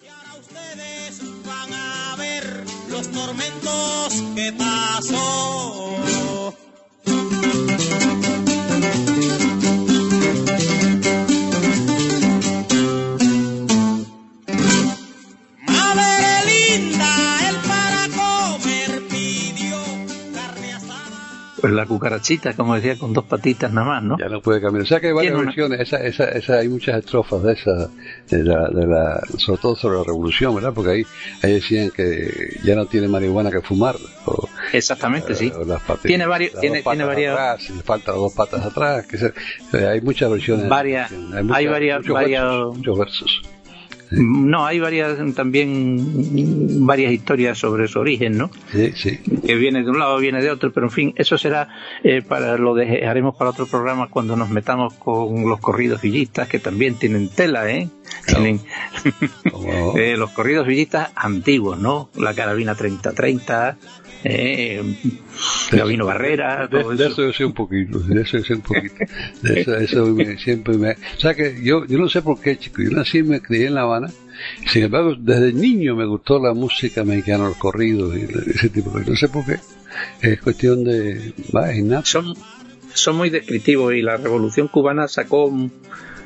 goodbye. 0.00 0.08
cucaracha. 0.08 0.38
ustedes 0.40 1.20
van 1.44 1.72
a 1.72 2.16
ver 2.16 2.64
los 2.90 3.08
tormentos 3.10 4.24
que 4.34 4.52
pasó. 4.52 5.78
Pues 21.60 21.72
la 21.72 21.86
cucarachita, 21.86 22.54
como 22.54 22.74
decía, 22.76 22.96
con 22.98 23.12
dos 23.12 23.24
patitas 23.24 23.72
nada 23.72 23.86
más, 23.86 24.02
¿no? 24.02 24.16
Ya 24.18 24.28
no 24.28 24.40
puede 24.40 24.60
cambiar. 24.60 24.84
O 24.84 24.86
sea 24.86 25.00
que 25.00 25.08
hay 25.08 25.12
varias 25.12 25.34
una- 25.34 25.44
versiones. 25.44 25.80
Esa, 25.80 25.96
esa, 26.04 26.24
esa, 26.30 26.54
hay 26.58 26.68
muchas 26.68 26.98
estrofas 26.98 27.42
de 27.42 27.52
esa, 27.54 27.88
de 28.30 28.44
la, 28.44 28.68
de 28.68 28.86
la, 28.86 29.20
sobre 29.38 29.60
todo 29.60 29.74
sobre 29.76 29.98
la 29.98 30.04
revolución, 30.04 30.54
¿verdad? 30.54 30.72
Porque 30.74 30.90
ahí, 30.92 31.06
ahí 31.42 31.52
decían 31.54 31.90
que 31.90 32.56
ya 32.64 32.74
no 32.76 32.86
tiene 32.86 33.08
marihuana 33.08 33.50
que 33.50 33.60
fumar. 33.60 33.96
O, 34.26 34.48
Exactamente, 34.72 35.34
sí. 35.34 35.52
o 35.56 35.64
las 35.64 35.80
patas- 35.82 36.02
Tiene 36.02 36.26
varios- 36.26 36.52
las 36.52 36.60
tiene- 36.60 36.82
tiene 36.82 37.04
varias- 37.04 37.32
atrás, 37.32 37.70
le 37.70 37.82
faltan 37.82 38.14
dos 38.16 38.32
patas 38.34 38.64
atrás. 38.64 39.06
Que 39.06 39.16
se- 39.18 39.32
eh, 39.72 39.86
hay 39.86 40.00
muchas 40.00 40.30
versiones. 40.30 40.68
Varias- 40.68 41.10
muchas- 41.10 41.56
hay 41.56 41.66
varias- 41.66 41.98
muchos 42.00 42.14
versos, 42.18 42.76
muchos 42.76 42.98
versos. 42.98 43.42
No, 44.48 44.64
hay 44.66 44.80
varias 44.80 45.18
también 45.34 46.86
varias 46.86 47.12
historias 47.12 47.58
sobre 47.58 47.88
su 47.88 47.98
origen, 48.00 48.38
¿no? 48.38 48.50
Sí, 48.72 48.92
sí. 48.94 49.18
Que 49.46 49.54
viene 49.56 49.82
de 49.82 49.90
un 49.90 49.98
lado, 49.98 50.18
viene 50.18 50.42
de 50.42 50.50
otro, 50.50 50.72
pero 50.72 50.86
en 50.86 50.90
fin, 50.92 51.12
eso 51.16 51.36
será 51.36 51.68
eh, 52.02 52.22
para 52.22 52.56
lo 52.56 52.74
dejaremos 52.74 53.36
para 53.36 53.50
otro 53.50 53.66
programa 53.66 54.08
cuando 54.08 54.36
nos 54.36 54.48
metamos 54.50 54.94
con 54.94 55.48
los 55.48 55.60
corridos 55.60 56.00
villistas 56.00 56.48
que 56.48 56.58
también 56.58 56.94
tienen 56.94 57.28
tela, 57.28 57.70
¿eh? 57.70 57.88
Tienen 58.26 58.60
Como- 59.50 59.96
eh, 59.98 60.16
los 60.16 60.30
corridos 60.30 60.66
villistas 60.66 61.10
antiguos, 61.14 61.78
¿no? 61.78 62.08
La 62.16 62.34
carabina 62.34 62.74
3030, 62.74 63.76
eh, 64.24 64.82
Gabino 65.72 66.06
Barrera, 66.06 66.66
De, 66.66 66.80
todo 66.82 66.94
de 66.94 67.06
eso. 67.06 67.22
yo 67.26 67.32
sé 67.32 67.44
un 67.44 67.52
poquito, 67.54 67.98
de 68.00 68.22
eso 68.22 68.38
yo 68.38 68.44
sé 68.44 68.54
un 68.54 68.60
poquito. 68.62 68.94
De 69.42 69.60
eso, 69.60 69.76
eso 69.76 70.06
me- 70.06 70.36
siempre 70.38 70.76
me... 70.76 70.92
O 70.92 71.20
sea 71.20 71.34
que 71.34 71.60
yo, 71.62 71.84
yo 71.86 71.98
no 71.98 72.08
sé 72.08 72.22
por 72.22 72.40
qué, 72.40 72.56
chico, 72.58 72.82
yo 72.82 72.90
nací 72.90 73.18
y 73.18 73.22
me 73.22 73.40
crié 73.40 73.66
en 73.66 73.74
La 73.74 73.82
Habana, 73.82 74.08
sin 74.66 74.84
embargo, 74.84 75.14
desde 75.18 75.52
niño 75.52 75.94
me 75.96 76.06
gustó 76.06 76.38
la 76.38 76.52
música 76.54 77.04
mexicana, 77.04 77.44
los 77.48 77.56
corridos 77.56 78.16
y 78.16 78.22
ese 78.50 78.68
tipo 78.70 78.90
de 78.90 79.04
cosas. 79.04 79.08
No 79.08 79.16
sé 79.16 79.28
por 79.28 79.44
qué, 79.44 79.56
es 80.22 80.40
cuestión 80.40 80.84
de... 80.84 81.32
Va, 81.54 81.68
son, 82.04 82.34
son 82.92 83.16
muy 83.16 83.30
descriptivos 83.30 83.94
y 83.94 84.02
la 84.02 84.16
revolución 84.16 84.68
cubana 84.68 85.06
sacó 85.08 85.50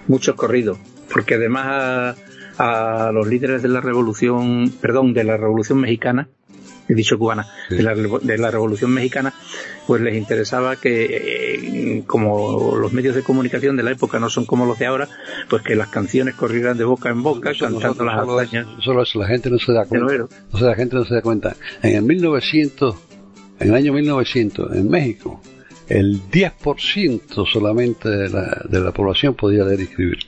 muchos 0.09 0.35
corridos, 0.35 0.79
porque 1.13 1.35
además 1.35 2.17
a, 2.59 3.09
a 3.09 3.13
los 3.13 3.27
líderes 3.27 3.63
de 3.63 3.69
la 3.69 3.81
revolución, 3.81 4.73
perdón, 4.81 5.13
de 5.15 5.25
la 5.25 5.37
revolución 5.37 5.81
mexicana, 5.81 6.29
he 6.93 6.97
dicho 6.97 7.19
cubana, 7.19 7.47
Sí. 7.69 7.77
de, 7.77 7.83
la, 7.83 7.95
de 7.95 8.39
la 8.39 8.51
revolución 8.51 8.91
mexicana, 8.93 9.33
pues 9.87 10.01
les 10.03 10.15
interesaba 10.17 10.77
que, 10.77 11.07
eh, 11.97 12.03
como 12.07 12.77
los 12.77 12.93
medios 12.93 13.15
de 13.15 13.23
comunicación 13.23 13.77
de 13.77 13.83
la 13.83 13.91
época 13.93 14.19
no 14.19 14.29
son 14.31 14.45
como 14.47 14.67
los 14.67 14.79
de 14.79 14.87
ahora, 14.87 15.09
pues 15.49 15.63
que 15.63 15.75
las 15.75 15.89
canciones 15.89 16.35
corrieran 16.35 16.77
de 16.79 16.85
boca 16.85 17.09
en 17.11 17.23
boca, 17.23 17.53
cantando 17.59 18.05
las 18.05 18.21
solo, 18.21 18.39
hazañas. 18.39 18.67
solo 18.81 19.03
eso, 19.03 19.19
la 19.19 19.27
gente 19.27 19.51
no 19.51 19.59
se 19.59 19.73
da 19.73 19.85
cuenta. 19.85 20.07
obrero. 20.07 20.29
O 20.53 20.59
sea, 20.59 20.69
la 20.69 20.75
gente 20.75 20.97
no 20.97 21.05
se 21.05 21.15
da 21.15 21.23
cuenta. 21.23 21.57
En 21.83 21.97
el 21.97 22.03
1900, 22.03 22.95
en 23.61 23.69
el 23.69 23.75
año 23.75 23.93
1900, 23.93 24.75
en 24.77 24.89
México, 24.91 25.41
el 25.89 26.21
10% 26.31 27.47
solamente 27.53 28.09
de 28.09 28.29
la, 28.31 28.63
de 28.69 28.81
la 28.81 28.93
población 28.93 29.35
podía 29.35 29.65
leer 29.65 29.81
y 29.81 29.83
escribir. 29.85 30.19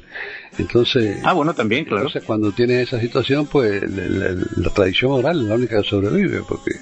Entonces, 0.59 1.18
Ah, 1.24 1.32
bueno, 1.32 1.55
también, 1.55 1.84
claro. 1.84 2.02
entonces 2.07 2.22
cuando 2.24 2.52
tiene 2.52 2.80
esa 2.82 3.00
situación, 3.00 3.46
pues 3.46 3.82
la, 3.90 4.05
la- 4.30 4.44
la 4.57 4.70
tradición 4.70 5.12
oral 5.12 5.40
es 5.42 5.46
la 5.48 5.55
única 5.57 5.78
que 5.82 5.88
sobrevive, 5.88 6.42
porque 6.48 6.72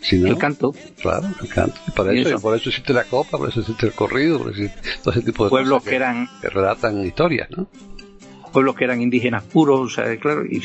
si 0.00 0.18
no, 0.18 0.28
El 0.28 0.38
canto. 0.38 0.74
claro, 1.00 1.28
el 1.42 1.48
canto. 1.48 1.80
Y 1.88 1.90
para 1.92 2.14
Y 2.14 2.18
eso, 2.20 2.28
eso. 2.28 2.38
y 2.38 2.40
por 2.42 2.56
eso 2.56 2.68
existe 2.68 2.92
la 2.92 3.04
copa, 3.04 3.38
por 3.38 3.48
eso 3.48 3.60
existe 3.60 3.86
el 3.86 3.92
corrido, 3.92 4.38
por 4.38 4.52
eso 4.52 4.62
existe 4.62 4.90
todo 5.02 5.14
ese 5.14 5.22
tipo 5.22 5.44
de 5.44 5.50
Pueblos 5.50 5.78
cosas 5.80 5.90
que 5.90 5.96
eran 5.96 6.28
que 6.40 6.48
relatan 6.50 6.98
historias, 7.04 7.48
¿no? 7.50 7.66
pueblos 8.52 8.74
que 8.76 8.84
eran 8.84 9.00
indígenas 9.00 9.44
puros, 9.44 9.80
o 9.80 9.88
sea, 9.88 10.14
claro, 10.18 10.44
y 10.44 10.60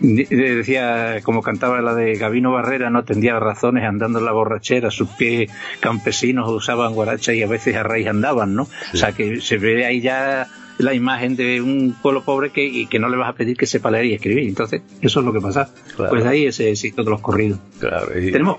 de- 0.00 0.26
decía, 0.56 1.20
como 1.22 1.42
cantaba 1.42 1.80
la 1.80 1.94
de 1.94 2.16
Gabino 2.16 2.50
Barrera, 2.50 2.90
no 2.90 3.04
tendía 3.04 3.38
razones 3.38 3.84
andando 3.84 4.18
en 4.18 4.24
la 4.24 4.32
borrachera, 4.32 4.90
sus 4.90 5.10
pies 5.10 5.48
campesinos 5.78 6.50
usaban 6.50 6.92
guaracha 6.92 7.32
y 7.32 7.42
a 7.42 7.46
veces 7.46 7.76
a 7.76 7.84
raíz 7.84 8.08
andaban, 8.08 8.56
¿no? 8.56 8.62
O 8.92 8.96
sea, 8.96 9.12
que 9.12 9.40
se 9.40 9.58
ve 9.58 9.86
ahí 9.86 10.00
ya 10.00 10.48
la 10.82 10.94
imagen 10.94 11.36
de 11.36 11.60
un 11.60 11.96
pueblo 12.02 12.24
pobre 12.24 12.50
que, 12.50 12.64
y 12.64 12.86
que 12.86 12.98
no 12.98 13.08
le 13.08 13.16
vas 13.16 13.28
a 13.30 13.34
pedir 13.34 13.56
que 13.56 13.66
sepa 13.66 13.90
leer 13.90 14.06
y 14.06 14.14
escribir. 14.14 14.48
Entonces, 14.48 14.82
eso 15.00 15.20
es 15.20 15.26
lo 15.26 15.32
que 15.32 15.40
pasa. 15.40 15.72
Claro. 15.96 16.10
Pues 16.10 16.24
de 16.24 16.30
ahí 16.30 16.46
ese 16.46 16.70
éxito 16.70 17.04
de 17.04 17.10
los 17.10 17.20
corridos. 17.20 17.58
Claro, 17.78 18.18
y- 18.18 18.30
Tenemos 18.32 18.56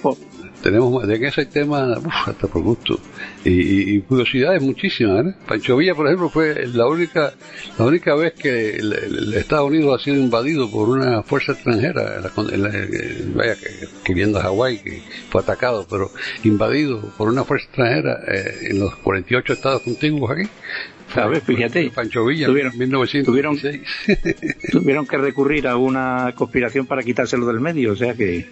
tenemos 0.61 1.07
de 1.07 1.19
que 1.19 1.26
ese 1.26 1.47
tema 1.47 1.97
uf, 1.97 2.28
hasta 2.28 2.47
por 2.47 2.61
gusto 2.61 2.99
y, 3.43 3.95
y- 3.95 4.01
curiosidades 4.01 4.61
muchísimas 4.61 5.26
¿eh? 5.26 5.34
Pancho 5.47 5.76
Villa 5.76 5.95
por 5.95 6.05
ejemplo 6.05 6.30
fue 6.30 6.67
la 6.67 6.88
única 6.88 7.34
la 7.80 7.86
única 7.86 8.13
vez 8.13 8.34
que 8.34 8.76
el, 8.76 8.93
el 8.93 9.34
Estados 9.34 9.67
Unidos 9.72 9.99
ha 9.99 10.03
sido 10.03 10.17
invadido 10.17 10.69
por 10.69 10.88
una 10.89 11.24
fuerza 11.24 11.53
extranjera 11.53 12.17
en 12.17 12.61
la 12.61 12.76
en 12.76 13.34
vaya 13.36 13.55
que, 13.55 13.88
que 14.03 14.13
viendo 14.13 14.38
a 14.38 14.43
Hawái 14.43 14.78
que 14.84 15.01
fue 15.32 15.41
atacado 15.41 15.88
pero 15.89 16.11
invadido 16.43 17.01
por 17.17 17.30
una 17.30 17.43
fuerza 17.43 17.65
extranjera 17.65 18.19
eh, 18.28 18.67
en 18.69 18.80
los 18.82 18.95
48 18.97 19.53
estados 19.53 19.82
contiguos 19.82 20.30
aquí 20.30 20.47
A 21.16 21.28
ver, 21.28 21.41
fíjate. 21.41 21.89
Pancho 21.93 22.26
Villa 22.26 22.47
Tuvieron- 22.47 22.74
en 22.74 22.80
1916 22.80 23.82
tuvieron 24.72 25.05
que 25.07 25.18
recurrir 25.18 25.68
a 25.68 25.76
una 25.78 26.34
conspiración 26.36 26.86
para 26.86 27.03
quitárselo 27.03 27.45
del 27.47 27.59
medio, 27.59 27.93
o 27.93 27.95
sea 27.95 28.14
que 28.14 28.49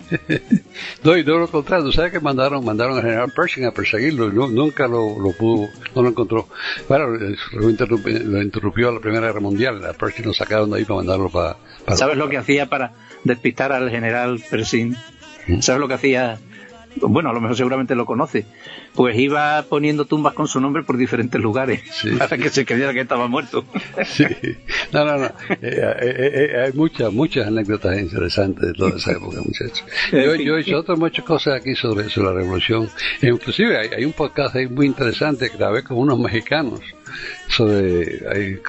No, 1.03 1.17
y 1.17 1.23
todo 1.23 1.39
lo 1.39 1.47
contrario, 1.47 1.91
¿sabes 1.91 2.11
que 2.11 2.19
mandaron 2.19 2.63
mandaron 2.65 2.97
al 2.97 3.03
general 3.03 3.31
Pershing 3.35 3.65
a 3.65 3.71
perseguirlo? 3.71 4.27
y 4.29 4.33
no- 4.33 4.47
nunca 4.47 4.87
lo, 4.87 5.19
lo 5.19 5.31
pudo, 5.31 5.69
no 5.95 6.01
lo 6.01 6.09
encontró. 6.09 6.47
Bueno, 6.87 7.15
eh, 7.15 7.35
lo, 7.53 7.69
interrumpi- 7.69 8.21
lo 8.23 8.41
interrumpió 8.41 8.91
la 8.91 8.99
Primera 8.99 9.27
Guerra 9.27 9.39
Mundial, 9.39 9.85
a 9.85 9.93
Pershing 9.93 10.25
lo 10.25 10.33
sacaron 10.33 10.69
de 10.71 10.77
ahí 10.77 10.85
para 10.85 10.97
mandarlo 10.97 11.29
para... 11.29 11.57
para- 11.85 11.97
¿Sabes 11.97 12.17
lo 12.17 12.29
que 12.29 12.37
hacía 12.37 12.65
para 12.67 12.93
despistar 13.23 13.71
al 13.71 13.89
general 13.89 14.41
Pershing? 14.49 14.95
¿Sabes 15.61 15.79
lo 15.79 15.87
que 15.87 15.93
hacía? 15.95 16.37
Bueno, 16.95 17.29
a 17.29 17.33
lo 17.33 17.39
mejor 17.39 17.55
seguramente 17.55 17.95
lo 17.95 18.05
conoce. 18.05 18.45
Pues 18.95 19.17
iba 19.17 19.61
poniendo 19.69 20.05
tumbas 20.05 20.33
con 20.33 20.47
su 20.47 20.59
nombre 20.59 20.83
por 20.83 20.97
diferentes 20.97 21.39
lugares 21.39 21.81
Sí, 21.91 22.09
para 22.17 22.35
sí. 22.35 22.41
que 22.41 22.49
se 22.49 22.65
creyera 22.65 22.93
que 22.93 23.01
estaba 23.01 23.27
muerto. 23.27 23.63
Sí, 24.05 24.25
no, 24.91 25.05
no, 25.05 25.17
no. 25.17 25.25
Eh, 25.25 25.59
eh, 25.61 26.49
eh, 26.55 26.61
hay 26.65 26.73
muchas, 26.73 27.11
muchas 27.13 27.47
anécdotas 27.47 27.99
interesantes 27.99 28.67
de 28.67 28.73
toda 28.73 28.97
esa 28.97 29.11
época, 29.11 29.37
muchachos. 29.37 29.83
Yo, 30.11 30.35
yo 30.35 30.57
he 30.57 30.61
hecho 30.61 30.79
otras 30.79 30.97
muchas 30.97 31.23
cosas 31.25 31.55
aquí 31.61 31.75
sobre, 31.75 32.09
sobre 32.09 32.29
la 32.29 32.33
revolución. 32.33 32.89
Inclusive 33.21 33.77
hay, 33.77 33.89
hay 33.97 34.05
un 34.05 34.13
podcast 34.13 34.55
ahí 34.55 34.67
muy 34.67 34.85
interesante 34.87 35.49
que 35.49 35.57
grabé 35.57 35.83
con 35.83 35.97
unos 35.97 36.17
mexicanos 36.19 36.79
sobre, 37.47 38.21
hay, 38.31 38.59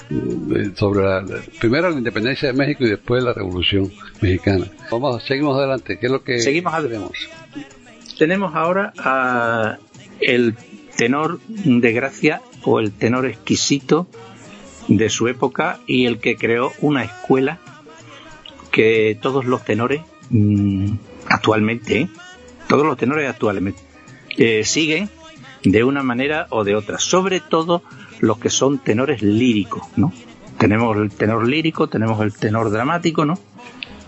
sobre 0.75 1.03
la, 1.05 1.23
la- 1.23 1.41
primero 1.59 1.91
la 1.91 1.97
independencia 1.99 2.49
de 2.53 2.55
México 2.59 2.85
y 2.85 2.91
después 2.91 3.23
la 3.23 3.33
revolución 3.33 3.91
mexicana. 4.21 4.66
Vamos, 4.91 5.23
seguimos 5.25 5.57
adelante. 5.59 5.99
¿Qué 5.99 6.07
es 6.07 6.12
lo 6.12 6.23
que 6.23 6.39
Seguimos 6.41 6.75
adelante. 6.75 6.97
tenemos? 6.97 7.29
Tenemos 8.21 8.55
ahora 8.55 8.93
a 8.99 9.79
el 10.21 10.55
tenor 10.95 11.41
de 11.49 11.93
gracia 11.95 12.43
o 12.64 12.79
el 12.79 12.93
tenor 12.93 13.25
exquisito 13.25 14.09
de 14.89 15.09
su 15.09 15.27
época 15.27 15.81
y 15.87 16.05
el 16.05 16.18
que 16.18 16.37
creó 16.37 16.71
una 16.83 17.03
escuela 17.03 17.61
que 18.71 19.18
todos 19.23 19.47
los 19.47 19.64
tenores 19.64 20.03
mm, 20.29 20.93
actualmente, 21.31 22.01
¿eh? 22.03 22.09
todos 22.68 22.85
los 22.85 22.99
tenores 22.99 23.27
actualmente 23.27 23.81
eh, 24.37 24.64
siguen 24.66 25.09
de 25.62 25.83
una 25.83 26.03
manera 26.03 26.47
o 26.51 26.62
de 26.62 26.75
otra, 26.75 26.99
sobre 26.99 27.41
todo 27.41 27.83
los 28.18 28.37
que 28.37 28.51
son 28.51 28.81
tenores 28.81 29.23
líricos, 29.23 29.85
¿no? 29.97 30.12
Tenemos 30.59 30.95
el 30.99 31.11
tenor 31.11 31.49
lírico, 31.49 31.89
tenemos 31.89 32.21
el 32.21 32.35
tenor 32.35 32.71
dramático, 32.71 33.25
¿no? 33.25 33.39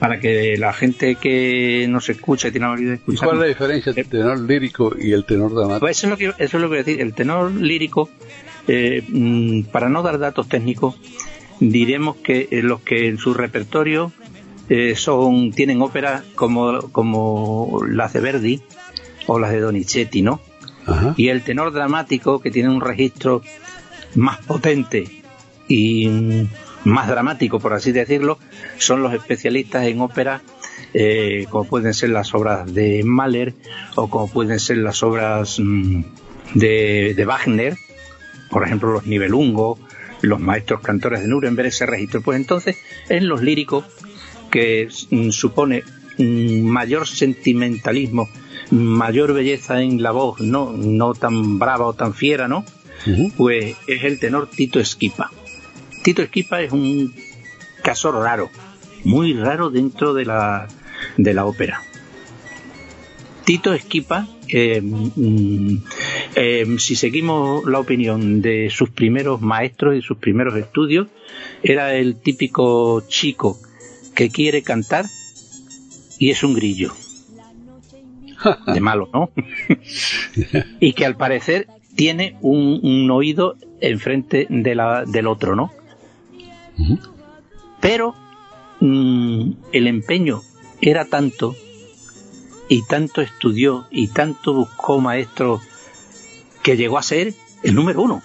Para 0.02 0.18
que 0.18 0.56
la 0.58 0.72
gente 0.72 1.14
que 1.14 1.86
nos 1.88 2.08
escucha 2.08 2.48
y 2.48 2.50
tiene 2.50 2.66
la 2.66 2.72
habilidad 2.72 2.90
de 2.90 2.96
¿Y 2.96 2.98
escuchar. 2.98 3.24
cuál 3.28 3.36
es 3.36 3.40
la 3.42 3.46
diferencia 3.46 3.90
entre 3.90 4.02
el 4.02 4.08
tenor 4.08 4.40
lírico 4.40 4.92
y 4.98 5.12
el 5.12 5.24
tenor 5.24 5.54
dramático? 5.54 5.78
Pues 5.78 5.96
eso 5.96 6.06
es 6.08 6.10
lo 6.10 6.16
que 6.16 6.24
eso 6.26 6.36
es 6.38 6.52
lo 6.54 6.62
que 6.62 6.66
voy 6.66 6.78
a 6.78 6.82
decir. 6.82 7.00
El 7.00 7.14
tenor 7.14 7.52
lírico, 7.52 8.10
eh, 8.66 9.04
mm, 9.08 9.62
para 9.70 9.88
no 9.88 10.02
dar 10.02 10.18
datos 10.18 10.48
técnicos, 10.48 10.96
diremos 11.60 12.16
que 12.16 12.48
eh, 12.50 12.62
los 12.64 12.80
que 12.80 13.06
en 13.06 13.18
su 13.18 13.32
repertorio 13.32 14.10
eh, 14.68 14.96
son 14.96 15.52
tienen 15.52 15.80
óperas 15.80 16.24
como 16.34 16.90
como 16.90 17.80
las 17.88 18.12
de 18.12 18.20
Verdi 18.20 18.60
o 19.28 19.38
las 19.38 19.52
de 19.52 19.60
Donizetti, 19.60 20.22
¿no? 20.22 20.40
Ajá. 20.84 21.14
Y 21.16 21.28
el 21.28 21.42
tenor 21.42 21.72
dramático 21.72 22.40
que 22.40 22.50
tiene 22.50 22.70
un 22.70 22.80
registro 22.80 23.42
más 24.16 24.38
potente 24.44 25.04
y 25.68 26.08
mm, 26.08 26.48
más 26.84 27.08
dramático, 27.08 27.60
por 27.60 27.74
así 27.74 27.92
decirlo, 27.92 28.38
son 28.78 29.02
los 29.02 29.14
especialistas 29.14 29.86
en 29.86 30.00
ópera, 30.00 30.42
eh, 30.94 31.46
como 31.50 31.64
pueden 31.64 31.94
ser 31.94 32.10
las 32.10 32.34
obras 32.34 32.72
de 32.72 33.02
Mahler 33.04 33.54
o 33.94 34.08
como 34.08 34.28
pueden 34.28 34.58
ser 34.58 34.78
las 34.78 35.02
obras 35.02 35.58
mm, 35.58 36.02
de, 36.54 37.14
de 37.16 37.24
Wagner, 37.24 37.76
por 38.50 38.64
ejemplo 38.64 38.92
los 38.92 39.06
Nibelungo, 39.06 39.78
los 40.22 40.40
maestros 40.40 40.80
cantores 40.80 41.22
de 41.22 41.28
Nuremberg 41.28 41.68
ese 41.68 41.86
registro. 41.86 42.22
Pues 42.22 42.36
entonces, 42.36 42.76
en 43.08 43.28
los 43.28 43.42
líricos, 43.42 43.84
que 44.50 44.88
mm, 45.10 45.30
supone 45.30 45.82
mayor 46.18 47.06
sentimentalismo, 47.06 48.28
mayor 48.70 49.32
belleza 49.32 49.80
en 49.82 50.02
la 50.02 50.12
voz, 50.12 50.40
no, 50.40 50.72
no 50.72 51.14
tan 51.14 51.58
brava 51.58 51.86
o 51.86 51.94
tan 51.94 52.14
fiera, 52.14 52.48
¿no? 52.48 52.64
Pues 53.36 53.74
es 53.88 54.04
el 54.04 54.20
tenor 54.20 54.48
Tito 54.48 54.78
Esquipa. 54.78 55.32
Tito 56.02 56.22
Esquipa 56.22 56.60
es 56.60 56.72
un 56.72 57.14
caso 57.82 58.10
raro, 58.12 58.50
muy 59.04 59.34
raro 59.34 59.70
dentro 59.70 60.14
de 60.14 60.24
la, 60.24 60.68
de 61.16 61.34
la 61.34 61.46
ópera. 61.46 61.80
Tito 63.44 63.72
Esquipa, 63.72 64.28
eh, 64.48 64.80
mm, 64.82 65.76
eh, 66.36 66.76
si 66.78 66.96
seguimos 66.96 67.64
la 67.64 67.78
opinión 67.78 68.40
de 68.40 68.70
sus 68.70 68.90
primeros 68.90 69.40
maestros 69.40 69.96
y 69.96 70.02
sus 70.02 70.18
primeros 70.18 70.56
estudios, 70.56 71.08
era 71.62 71.94
el 71.94 72.16
típico 72.16 73.02
chico 73.08 73.58
que 74.14 74.30
quiere 74.30 74.62
cantar 74.62 75.06
y 76.18 76.30
es 76.30 76.42
un 76.42 76.54
grillo. 76.54 76.92
De 78.66 78.80
malo, 78.80 79.08
¿no? 79.12 79.30
y 80.80 80.94
que 80.94 81.06
al 81.06 81.16
parecer 81.16 81.68
tiene 81.94 82.36
un, 82.40 82.80
un 82.82 83.10
oído 83.10 83.56
enfrente 83.80 84.46
de 84.48 84.74
la, 84.74 85.04
del 85.04 85.26
otro, 85.28 85.54
¿no? 85.54 85.72
Pero 87.80 88.14
mm, 88.80 89.52
el 89.72 89.86
empeño 89.86 90.42
era 90.80 91.04
tanto 91.04 91.56
y 92.68 92.82
tanto 92.86 93.20
estudió 93.20 93.86
y 93.90 94.08
tanto 94.08 94.54
buscó 94.54 95.00
maestro 95.00 95.60
que 96.62 96.76
llegó 96.76 96.98
a 96.98 97.02
ser 97.02 97.34
el 97.62 97.74
número 97.74 98.02
uno. 98.02 98.22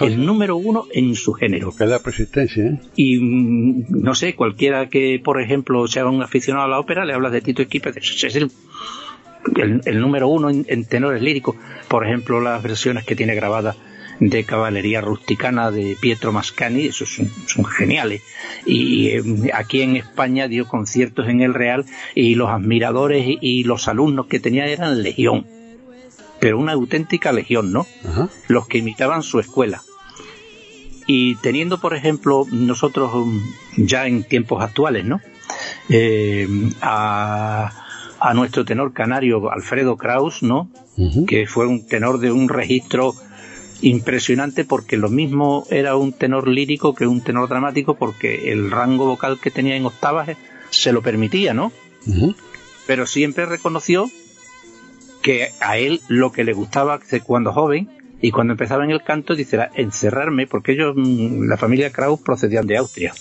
El 0.00 0.24
número 0.24 0.56
uno 0.56 0.86
en 0.92 1.14
su 1.16 1.32
género. 1.32 1.74
Que 1.74 1.84
es 1.84 1.90
la 1.90 1.98
persistencia, 1.98 2.64
¿eh? 2.64 2.80
Y 2.94 3.18
mm, 3.18 3.86
no 3.88 4.14
sé, 4.14 4.34
cualquiera 4.34 4.88
que, 4.88 5.20
por 5.22 5.40
ejemplo, 5.40 5.88
sea 5.88 6.06
un 6.06 6.22
aficionado 6.22 6.66
a 6.66 6.68
la 6.68 6.78
ópera, 6.78 7.04
le 7.04 7.14
hablas 7.14 7.32
de 7.32 7.40
Tito 7.40 7.62
Esquipa, 7.62 7.90
es 7.90 8.36
el, 8.36 8.50
el, 9.56 9.80
el 9.84 10.00
número 10.00 10.28
uno 10.28 10.50
en, 10.50 10.64
en 10.68 10.84
tenores 10.84 11.20
líricos. 11.20 11.56
Por 11.88 12.06
ejemplo, 12.06 12.40
las 12.40 12.62
versiones 12.62 13.04
que 13.04 13.16
tiene 13.16 13.34
grabadas 13.34 13.76
de 14.30 14.44
caballería 14.44 15.00
rusticana 15.00 15.72
de 15.72 15.96
Pietro 16.00 16.32
Mascani, 16.32 16.86
esos 16.86 17.12
son, 17.12 17.28
son 17.46 17.64
geniales. 17.64 18.22
Y 18.64 19.08
eh, 19.08 19.22
aquí 19.52 19.82
en 19.82 19.96
España 19.96 20.46
dio 20.46 20.68
conciertos 20.68 21.28
en 21.28 21.40
el 21.40 21.54
Real 21.54 21.84
y 22.14 22.36
los 22.36 22.48
admiradores 22.48 23.26
y, 23.26 23.38
y 23.40 23.64
los 23.64 23.88
alumnos 23.88 24.26
que 24.26 24.38
tenía 24.38 24.66
eran 24.66 25.02
legión, 25.02 25.46
pero 26.38 26.58
una 26.58 26.72
auténtica 26.72 27.32
legión, 27.32 27.72
¿no? 27.72 27.86
Ajá. 28.08 28.28
Los 28.46 28.68
que 28.68 28.78
imitaban 28.78 29.22
su 29.24 29.40
escuela. 29.40 29.82
Y 31.08 31.34
teniendo, 31.36 31.78
por 31.78 31.94
ejemplo, 31.96 32.46
nosotros 32.52 33.12
um, 33.14 33.42
ya 33.76 34.06
en 34.06 34.22
tiempos 34.22 34.62
actuales, 34.62 35.04
¿no? 35.04 35.20
Eh, 35.88 36.46
a, 36.80 37.72
a 38.20 38.34
nuestro 38.34 38.64
tenor 38.64 38.92
canario 38.92 39.50
Alfredo 39.50 39.96
Kraus, 39.96 40.44
¿no? 40.44 40.70
Que 41.26 41.46
fue 41.48 41.66
un 41.66 41.88
tenor 41.88 42.18
de 42.18 42.30
un 42.30 42.48
registro 42.48 43.14
impresionante 43.82 44.64
porque 44.64 44.96
lo 44.96 45.10
mismo 45.10 45.66
era 45.68 45.96
un 45.96 46.12
tenor 46.12 46.48
lírico 46.48 46.94
que 46.94 47.06
un 47.06 47.20
tenor 47.20 47.48
dramático 47.48 47.94
porque 47.94 48.52
el 48.52 48.70
rango 48.70 49.04
vocal 49.06 49.38
que 49.40 49.50
tenía 49.50 49.76
en 49.76 49.84
octavas 49.84 50.30
se 50.70 50.92
lo 50.92 51.02
permitía, 51.02 51.52
¿no? 51.52 51.72
Pero 52.86 53.06
siempre 53.06 53.44
reconoció 53.46 54.08
que 55.20 55.50
a 55.60 55.78
él 55.78 56.00
lo 56.08 56.32
que 56.32 56.44
le 56.44 56.52
gustaba 56.52 57.00
cuando 57.24 57.52
joven 57.52 57.88
y 58.20 58.30
cuando 58.30 58.52
empezaba 58.52 58.84
en 58.84 58.90
el 58.90 59.02
canto 59.02 59.34
dice 59.34 59.56
era 59.56 59.70
encerrarme 59.74 60.46
porque 60.46 60.72
ellos 60.72 60.94
mm, 60.96 61.48
la 61.48 61.56
familia 61.56 61.92
Kraus 61.92 62.20
procedían 62.20 62.66
de 62.66 62.76
Austria. 62.76 63.12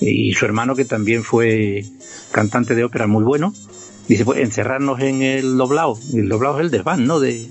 Y 0.00 0.34
su 0.34 0.44
hermano 0.44 0.74
que 0.76 0.84
también 0.84 1.24
fue 1.24 1.84
cantante 2.30 2.74
de 2.74 2.84
ópera 2.84 3.06
muy 3.06 3.24
bueno 3.24 3.52
dice 4.08 4.24
pues 4.24 4.38
encerrarnos 4.38 5.00
en 5.00 5.22
el 5.22 5.56
doblao 5.56 5.98
y 6.12 6.20
el 6.20 6.28
doblao 6.28 6.58
es 6.58 6.64
el 6.66 6.70
desván 6.70 7.06
no 7.06 7.18
de, 7.18 7.48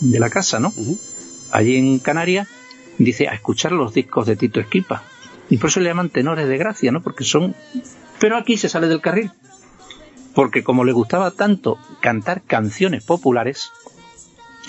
de 0.00 0.20
la 0.20 0.30
casa 0.30 0.60
no. 0.60 0.72
Allí 1.50 1.76
en 1.76 1.98
Canarias 1.98 2.48
dice 2.98 3.28
a 3.28 3.34
escuchar 3.34 3.72
los 3.72 3.92
discos 3.94 4.26
de 4.26 4.36
Tito 4.36 4.60
Esquipa 4.60 5.02
y 5.50 5.58
por 5.58 5.70
eso 5.70 5.80
le 5.80 5.88
llaman 5.90 6.10
tenores 6.10 6.48
de 6.48 6.58
gracia 6.58 6.90
no 6.92 7.02
porque 7.02 7.24
son 7.24 7.54
pero 8.20 8.36
aquí 8.36 8.56
se 8.56 8.68
sale 8.68 8.88
del 8.88 9.00
carril 9.00 9.30
porque 10.34 10.62
como 10.62 10.84
le 10.84 10.92
gustaba 10.92 11.30
tanto 11.30 11.78
cantar 12.00 12.42
canciones 12.42 13.04
populares 13.04 13.70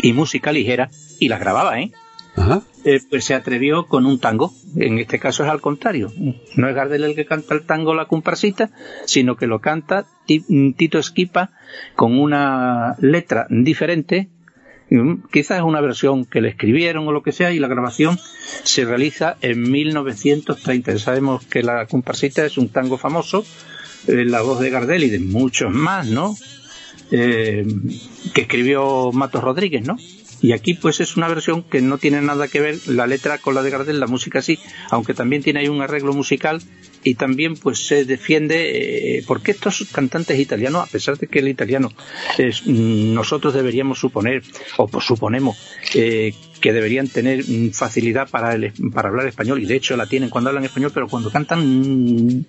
y 0.01 0.13
música 0.13 0.51
ligera 0.51 0.89
y 1.19 1.27
las 1.29 1.39
grababa 1.39 1.79
eh 1.79 1.91
Ajá. 2.35 2.61
eh, 2.85 2.99
pues 3.09 3.25
se 3.25 3.33
atrevió 3.33 3.87
con 3.87 4.05
un 4.05 4.19
tango. 4.19 4.53
En 4.75 4.99
este 4.99 5.17
caso 5.17 5.43
es 5.43 5.49
al 5.49 5.59
contrario. 5.59 6.11
No 6.55 6.69
es 6.69 6.75
Gardel 6.75 7.03
el 7.03 7.15
que 7.15 7.25
canta 7.25 7.55
el 7.55 7.65
tango 7.65 7.95
la 7.95 8.05
comparsita, 8.05 8.69
sino 9.05 9.35
que 9.35 9.47
lo 9.47 9.59
canta 9.59 10.05
Ti- 10.27 10.73
Tito 10.77 10.99
Esquipa 10.99 11.49
con 11.95 12.19
una 12.19 12.95
letra 12.99 13.47
diferente. 13.49 14.29
Mm, 14.89 15.27
Quizás 15.31 15.59
es 15.59 15.63
una 15.63 15.81
versión 15.81 16.25
que 16.25 16.41
le 16.41 16.49
escribieron 16.49 17.07
o 17.07 17.11
lo 17.11 17.23
que 17.23 17.31
sea, 17.31 17.51
y 17.51 17.59
la 17.59 17.67
grabación 17.67 18.19
se 18.63 18.85
realiza 18.85 19.37
en 19.41 19.69
1930. 19.69 20.93
Ya 20.93 20.99
Sabemos 20.99 21.45
que 21.45 21.63
la 21.63 21.85
comparsita 21.87 22.45
es 22.45 22.57
un 22.57 22.69
tango 22.69 22.97
famoso, 22.97 23.45
eh, 24.07 24.25
la 24.25 24.41
voz 24.41 24.59
de 24.59 24.69
Gardel 24.69 25.03
y 25.03 25.09
de 25.09 25.19
muchos 25.19 25.73
más, 25.73 26.07
¿no? 26.07 26.35
Eh, 27.11 27.65
que 28.33 28.41
escribió 28.41 29.11
Matos 29.13 29.43
Rodríguez, 29.43 29.85
¿no? 29.85 29.97
Y 30.41 30.51
aquí 30.51 30.73
pues 30.75 30.99
es 30.99 31.17
una 31.17 31.27
versión 31.27 31.63
que 31.63 31.81
no 31.81 31.97
tiene 31.97 32.21
nada 32.21 32.47
que 32.47 32.61
ver 32.61 32.87
la 32.87 33.07
letra 33.07 33.37
con 33.39 33.55
la 33.55 33.63
de 33.63 33.69
Gardel, 33.69 33.99
la 33.99 34.07
música 34.07 34.41
sí, 34.41 34.59
aunque 34.89 35.13
también 35.13 35.41
tiene 35.41 35.61
ahí 35.61 35.67
un 35.67 35.81
arreglo 35.81 36.13
musical 36.13 36.61
y 37.03 37.15
también 37.15 37.55
pues 37.55 37.87
se 37.87 38.05
defiende 38.05 39.17
eh, 39.17 39.23
porque 39.25 39.51
estos 39.51 39.87
cantantes 39.91 40.39
italianos, 40.39 40.87
a 40.87 40.91
pesar 40.91 41.17
de 41.17 41.27
que 41.27 41.39
el 41.39 41.47
italiano 41.47 41.89
es, 42.37 42.63
mm, 42.65 43.13
nosotros 43.13 43.53
deberíamos 43.53 43.99
suponer 43.99 44.43
o 44.77 44.87
pues, 44.87 45.05
suponemos 45.05 45.57
eh, 45.95 46.33
que 46.59 46.73
deberían 46.73 47.07
tener 47.07 47.43
mm, 47.47 47.71
facilidad 47.71 48.29
para, 48.29 48.53
el, 48.53 48.73
para 48.93 49.09
hablar 49.09 49.27
español 49.27 49.61
y 49.61 49.65
de 49.65 49.75
hecho 49.75 49.95
la 49.95 50.07
tienen 50.07 50.29
cuando 50.29 50.49
hablan 50.49 50.65
español, 50.65 50.91
pero 50.93 51.07
cuando 51.07 51.31
cantan 51.31 51.61
mm, 51.61 52.45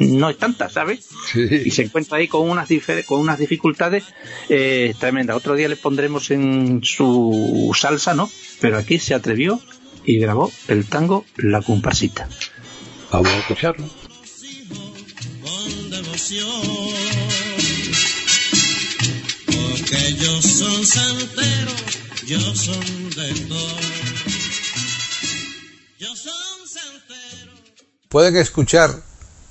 no 0.00 0.30
es 0.30 0.38
tanta, 0.38 0.68
¿sabes? 0.68 1.08
y 1.34 1.70
se 1.70 1.82
encuentra 1.82 2.18
ahí 2.18 2.28
con 2.28 2.48
unas 2.48 2.68
con 3.06 3.20
unas 3.20 3.38
dificultades 3.38 4.04
eh, 4.48 4.94
tremendas. 4.98 5.36
Otro 5.36 5.54
día 5.54 5.68
le 5.68 5.76
pondremos 5.76 6.30
en 6.30 6.82
su 6.82 7.74
salsa, 7.78 8.14
¿no? 8.14 8.30
Pero 8.60 8.78
aquí 8.78 8.98
se 8.98 9.14
atrevió 9.14 9.60
y 10.04 10.18
grabó 10.18 10.52
el 10.68 10.86
tango 10.86 11.24
La 11.36 11.62
Comparsita. 11.62 12.28
Vamos 13.10 13.30
a 13.30 13.38
escucharlo. 13.38 13.86
con 15.42 15.90
devoción. 15.90 16.48
Porque 19.46 20.08
ellos 20.08 20.44
son 20.44 20.84
santeros, 20.84 21.84
yo 22.26 22.40
son 22.54 23.10
de 23.10 23.34
todo. 23.48 23.76
Yo 25.98 26.16
son 26.16 26.66
santeros. 26.66 27.60
Pueden 28.08 28.36
escuchar 28.36 29.13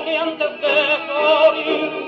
que 0.00 0.16
antes 0.16 0.60
de 0.60 0.98
morir 1.06 2.02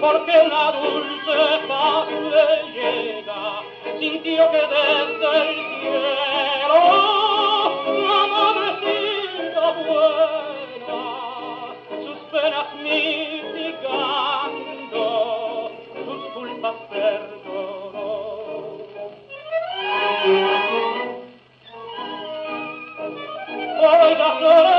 porque 0.00 0.32
una 0.46 0.72
dulce 0.72 1.38
paz 1.66 2.08
le 2.08 2.48
llega, 2.72 3.62
sintió 3.98 4.50
que 4.50 4.58
desde 4.58 5.30
el 5.42 5.54
cielo 5.80 6.80
amanecida 8.22 9.66
buena, 9.86 11.02
sus 12.04 12.18
penas 12.30 12.68
mitigando, 12.82 14.22
sus 16.06 16.22
culpas 16.32 16.76
perdonó. 16.90 18.08
Hoy 23.80 24.10
las 24.14 24.42
horas 24.42 24.77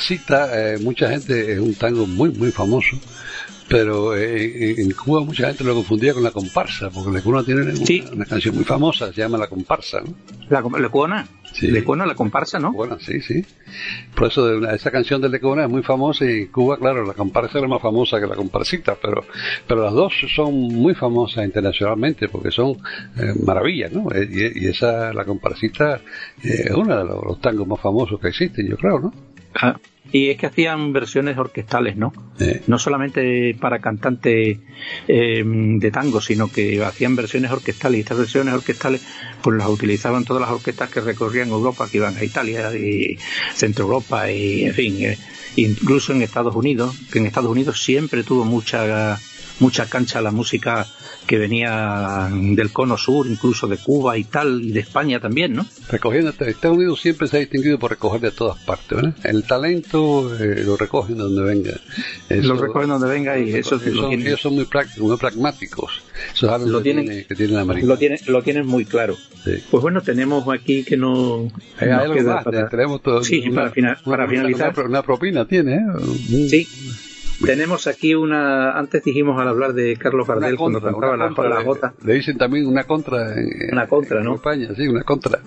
comparsita, 0.00 0.74
eh, 0.74 0.78
mucha 0.78 1.08
gente, 1.08 1.52
es 1.54 1.58
un 1.58 1.74
tango 1.74 2.06
muy, 2.06 2.30
muy 2.30 2.50
famoso, 2.50 2.96
pero 3.68 4.14
eh, 4.16 4.74
en 4.78 4.90
Cuba 4.92 5.22
mucha 5.24 5.46
gente 5.48 5.64
lo 5.64 5.74
confundía 5.74 6.12
con 6.12 6.22
la 6.22 6.30
comparsa, 6.30 6.90
porque 6.90 7.10
la 7.10 7.22
cuna 7.22 7.42
tiene 7.42 7.62
una, 7.62 7.74
Sí. 7.76 8.04
una 8.12 8.24
canción 8.26 8.54
muy 8.54 8.64
famosa, 8.64 9.12
se 9.12 9.20
llama 9.22 9.38
La 9.38 9.48
Comparsa, 9.48 10.00
¿no? 10.02 10.14
La, 10.50 10.62
Lecuona. 10.78 11.26
Sí. 11.52 11.68
Lecuona, 11.68 12.04
la 12.04 12.14
comparsa, 12.14 12.58
¿no? 12.58 12.70
Bueno, 12.72 12.98
sí, 13.00 13.20
sí. 13.22 13.42
Por 14.14 14.28
eso 14.28 14.46
de 14.46 14.58
una- 14.58 14.74
esa 14.74 14.90
canción 14.90 15.22
de 15.22 15.30
Lecona 15.30 15.64
es 15.64 15.70
muy 15.70 15.82
famosa 15.82 16.26
y 16.26 16.42
en 16.42 16.46
Cuba, 16.48 16.76
claro, 16.76 17.04
la 17.06 17.14
comparsa 17.14 17.58
era 17.58 17.66
más 17.66 17.80
famosa 17.80 18.20
que 18.20 18.26
la 18.26 18.34
comparsita, 18.36 18.94
pero, 19.00 19.24
pero 19.66 19.82
las 19.84 19.94
dos 19.94 20.12
son 20.34 20.52
muy 20.54 20.94
famosas 20.94 21.46
internacionalmente 21.46 22.28
porque 22.28 22.50
son 22.50 22.72
eh, 23.16 23.32
maravillas, 23.42 23.90
¿no? 23.92 24.12
Eh, 24.12 24.28
Y, 24.30 24.64
y 24.66 24.68
esa, 24.68 25.12
la 25.14 25.24
comparsita, 25.24 25.96
eh, 26.44 26.64
es 26.66 26.70
uno 26.74 26.94
de 26.98 27.04
los, 27.04 27.24
los 27.24 27.40
tangos 27.40 27.66
más 27.66 27.80
famosos 27.80 28.20
que 28.20 28.28
existen, 28.28 28.68
yo 28.68 28.76
creo, 28.76 29.00
¿no? 29.00 29.12
Ah, 29.60 29.76
Y 30.12 30.30
es 30.30 30.38
que 30.38 30.46
hacían 30.46 30.92
versiones 30.92 31.36
orquestales, 31.36 31.96
¿no? 31.96 32.12
Eh, 32.38 32.62
No 32.68 32.78
solamente 32.78 33.56
para 33.60 33.80
cantantes 33.80 34.58
eh, 35.08 35.42
de 35.44 35.90
tango, 35.90 36.20
sino 36.20 36.46
que 36.50 36.82
hacían 36.84 37.16
versiones 37.16 37.50
orquestales. 37.50 37.98
Y 37.98 38.00
estas 38.02 38.18
versiones 38.18 38.54
orquestales, 38.54 39.02
pues 39.42 39.56
las 39.56 39.68
utilizaban 39.68 40.24
todas 40.24 40.42
las 40.42 40.50
orquestas 40.50 40.90
que 40.90 41.00
recorrían 41.00 41.48
Europa, 41.48 41.88
que 41.90 41.96
iban 41.98 42.16
a 42.16 42.22
Italia 42.24 42.72
y 42.76 43.18
Centro 43.54 43.84
Europa, 43.86 44.30
y 44.30 44.64
en 44.66 44.74
fin, 44.74 44.96
eh, 45.04 45.18
incluso 45.56 46.12
en 46.12 46.22
Estados 46.22 46.54
Unidos, 46.54 46.96
que 47.10 47.18
en 47.18 47.26
Estados 47.26 47.50
Unidos 47.50 47.82
siempre 47.82 48.22
tuvo 48.22 48.44
mucha 48.44 49.18
mucha 49.60 49.86
cancha 49.86 50.20
la 50.20 50.30
música 50.30 50.86
que 51.26 51.38
venía 51.38 52.28
del 52.30 52.70
cono 52.72 52.96
sur, 52.96 53.26
incluso 53.26 53.66
de 53.66 53.78
Cuba 53.78 54.16
y 54.16 54.24
tal, 54.24 54.62
y 54.62 54.70
de 54.72 54.80
España 54.80 55.18
también, 55.18 55.54
¿no? 55.54 55.66
recogiendo, 55.88 56.30
Estados 56.30 56.76
Unidos 56.76 57.00
siempre 57.00 57.26
se 57.26 57.36
ha 57.36 57.40
distinguido 57.40 57.78
por 57.78 57.90
recoger 57.90 58.20
de 58.20 58.30
todas 58.30 58.58
partes, 58.62 58.88
¿verdad? 58.96 59.14
El 59.24 59.42
talento 59.44 60.32
eh, 60.38 60.62
lo 60.64 60.76
recogen 60.76 61.16
donde 61.18 61.42
venga. 61.42 61.72
Eso- 62.28 62.54
Lo 62.54 62.60
recogen 62.60 62.88
donde 62.90 63.08
venga 63.08 63.38
y 63.38 63.52
eso 63.54 63.80
ellos 64.10 64.40
son 64.40 64.54
muy 64.54 64.64
prácticos, 64.66 65.08
muy 65.08 65.16
pragmáticos. 65.16 66.00
Eso 66.34 66.46
es 66.46 66.52
algo 66.52 66.68
Lo 66.68 66.78
que, 66.78 66.84
tienen- 66.84 67.06
tiene, 67.06 67.24
que 67.26 67.34
tiene 67.34 67.52
la 67.54 67.60
americana. 67.62 67.92
lo 67.92 67.98
tienen, 67.98 68.18
lo 68.26 68.42
tienen 68.42 68.66
muy 68.66 68.84
claro. 68.84 69.16
Sí. 69.44 69.52
Pues 69.70 69.82
bueno, 69.82 70.00
tenemos 70.02 70.44
aquí 70.52 70.84
que 70.84 70.96
no 70.96 71.48
Hay 71.78 71.88
nos 71.88 72.12
queda 72.16 72.34
más, 72.36 72.44
para- 72.44 72.68
tenemos 72.68 73.02
todo- 73.02 73.22
Sí, 73.24 73.42
para 73.50 73.70
fina- 73.70 73.98
para 74.04 74.28
finalizar. 74.28 74.72
Una, 74.76 74.88
una 74.88 75.02
propina 75.02 75.44
tiene, 75.46 75.74
¿eh? 75.76 76.48
Sí. 76.48 76.68
Tenemos 77.44 77.86
aquí 77.86 78.14
una. 78.14 78.72
Antes 78.78 79.04
dijimos 79.04 79.40
al 79.40 79.48
hablar 79.48 79.72
de 79.74 79.96
Carlos 79.96 80.26
Gardel 80.26 80.56
cuando 80.56 80.80
contra, 80.80 80.92
cantaba 80.92 81.14
una 81.14 81.24
la, 81.24 81.28
contra, 81.34 81.48
la 81.50 81.58
le- 81.60 81.64
jota. 81.66 81.94
Le 82.04 82.14
dicen 82.14 82.38
también 82.38 82.66
una 82.66 82.84
contra 82.84 83.34
en, 83.34 83.48
Una 83.72 83.86
contra, 83.86 84.22
¿no? 84.22 84.30
en 84.30 84.36
España, 84.36 84.68
sí, 84.76 84.88
una 84.88 85.02
contra. 85.02 85.38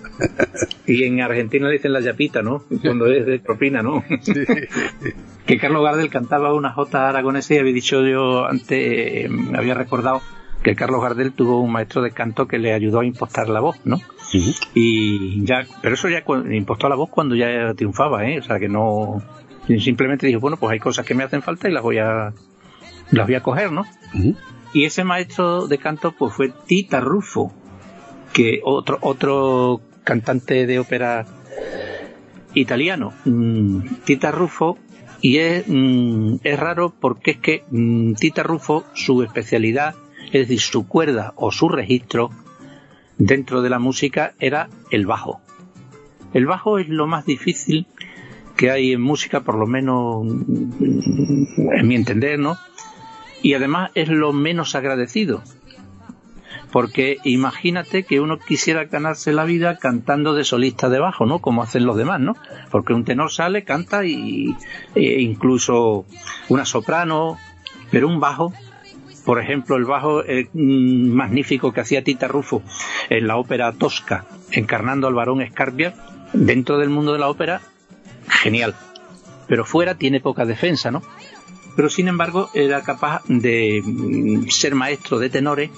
Y 0.86 1.04
en 1.04 1.20
Argentina 1.20 1.66
le 1.66 1.72
dicen 1.74 1.92
la 1.92 2.00
yapita, 2.00 2.42
¿no? 2.42 2.62
Cuando 2.82 3.06
es 3.06 3.26
de 3.26 3.38
propina, 3.40 3.82
¿no? 3.82 4.04
que 5.46 5.58
Carlos 5.58 5.82
Gardel 5.84 6.10
cantaba 6.10 6.54
una 6.54 6.72
jota 6.72 7.08
aragonesa 7.08 7.54
y 7.54 7.58
había 7.58 7.72
dicho 7.72 8.06
yo 8.06 8.46
antes, 8.46 8.68
eh, 8.70 9.28
había 9.54 9.74
recordado 9.74 10.22
que 10.62 10.74
Carlos 10.76 11.02
Gardel 11.02 11.32
tuvo 11.32 11.60
un 11.60 11.72
maestro 11.72 12.02
de 12.02 12.10
canto 12.12 12.46
que 12.46 12.58
le 12.58 12.72
ayudó 12.72 13.00
a 13.00 13.04
impostar 13.06 13.48
la 13.48 13.60
voz, 13.60 13.76
¿no? 13.84 13.98
Y 14.74 15.44
ya, 15.44 15.66
pero 15.82 15.94
eso 15.94 16.08
ya 16.08 16.22
cu- 16.22 16.44
impostó 16.52 16.88
la 16.88 16.94
voz 16.96 17.08
cuando 17.10 17.34
ya 17.34 17.72
triunfaba, 17.74 18.26
¿eh? 18.28 18.38
O 18.38 18.42
sea 18.42 18.58
que 18.58 18.68
no, 18.68 19.22
simplemente 19.66 20.26
dijo, 20.26 20.40
bueno, 20.40 20.56
pues 20.56 20.72
hay 20.72 20.78
cosas 20.78 21.06
que 21.06 21.14
me 21.14 21.24
hacen 21.24 21.42
falta 21.42 21.68
y 21.68 21.72
las 21.72 21.82
voy 21.82 21.98
a, 21.98 22.32
las 23.10 23.26
voy 23.26 23.34
a 23.34 23.42
coger, 23.42 23.72
¿no? 23.72 23.86
Y 24.72 24.84
ese 24.84 25.04
maestro 25.04 25.66
de 25.66 25.78
canto 25.78 26.12
pues 26.12 26.34
fue 26.34 26.52
Tita 26.66 27.00
Rufo, 27.00 27.52
que 28.32 28.60
otro 28.64 28.98
otro 29.00 29.80
cantante 30.04 30.66
de 30.66 30.78
ópera 30.78 31.26
italiano, 32.54 33.12
Mm, 33.24 33.80
Tita 34.04 34.30
Rufo, 34.30 34.78
y 35.20 35.38
es, 35.38 35.64
mm, 35.66 36.36
es 36.42 36.58
raro 36.58 36.92
porque 36.98 37.32
es 37.32 37.38
que 37.38 37.64
mm, 37.70 38.14
Tita 38.14 38.42
Rufo, 38.42 38.84
su 38.94 39.22
especialidad, 39.22 39.94
es 40.26 40.48
decir, 40.48 40.60
su 40.60 40.86
cuerda 40.86 41.32
o 41.36 41.52
su 41.52 41.68
registro 41.68 42.30
dentro 43.18 43.62
de 43.62 43.70
la 43.70 43.78
música 43.78 44.34
era 44.40 44.68
el 44.90 45.06
bajo. 45.06 45.40
El 46.32 46.46
bajo 46.46 46.78
es 46.78 46.88
lo 46.88 47.06
más 47.06 47.26
difícil 47.26 47.86
que 48.60 48.70
hay 48.70 48.92
en 48.92 49.00
música, 49.00 49.40
por 49.40 49.54
lo 49.54 49.66
menos 49.66 50.22
mm, 50.22 51.72
en 51.72 51.88
mi 51.88 51.94
entender, 51.94 52.38
¿no? 52.38 52.58
y 53.42 53.54
además 53.54 53.90
es 53.94 54.08
lo 54.08 54.32
menos 54.32 54.74
agradecido. 54.74 55.42
Porque 56.72 57.16
imagínate 57.24 58.04
que 58.04 58.20
uno 58.20 58.38
quisiera 58.38 58.84
ganarse 58.84 59.32
la 59.32 59.44
vida 59.44 59.78
cantando 59.78 60.34
de 60.34 60.44
solista 60.44 60.88
de 60.88 61.00
bajo, 61.00 61.26
¿no? 61.26 61.40
Como 61.40 61.62
hacen 61.62 61.84
los 61.84 61.96
demás, 61.96 62.20
¿no? 62.20 62.36
Porque 62.70 62.92
un 62.92 63.04
tenor 63.04 63.32
sale, 63.32 63.64
canta 63.64 64.04
y 64.04 64.54
e 64.94 65.20
incluso 65.20 66.04
una 66.48 66.64
soprano, 66.64 67.38
pero 67.90 68.06
un 68.06 68.20
bajo, 68.20 68.52
por 69.24 69.40
ejemplo, 69.40 69.76
el 69.76 69.84
bajo 69.84 70.22
eh, 70.22 70.48
mm, 70.52 71.08
magnífico 71.08 71.72
que 71.72 71.80
hacía 71.80 72.04
Tita 72.04 72.28
Rufo 72.28 72.62
en 73.08 73.26
la 73.26 73.36
ópera 73.36 73.72
Tosca, 73.72 74.26
encarnando 74.52 75.08
al 75.08 75.14
varón 75.14 75.44
Scarpia, 75.50 75.94
dentro 76.32 76.78
del 76.78 76.90
mundo 76.90 77.14
de 77.14 77.18
la 77.18 77.28
ópera, 77.28 77.62
genial. 78.30 78.74
Pero 79.46 79.64
fuera 79.64 79.94
tiene 79.96 80.20
poca 80.20 80.44
defensa, 80.44 80.90
¿no? 80.90 81.02
pero 81.76 81.88
sin 81.88 82.08
embargo 82.08 82.50
era 82.52 82.82
capaz 82.82 83.22
de 83.26 83.80
mm, 83.84 84.48
ser 84.48 84.74
maestro 84.74 85.18
de 85.18 85.30
tenores 85.30 85.70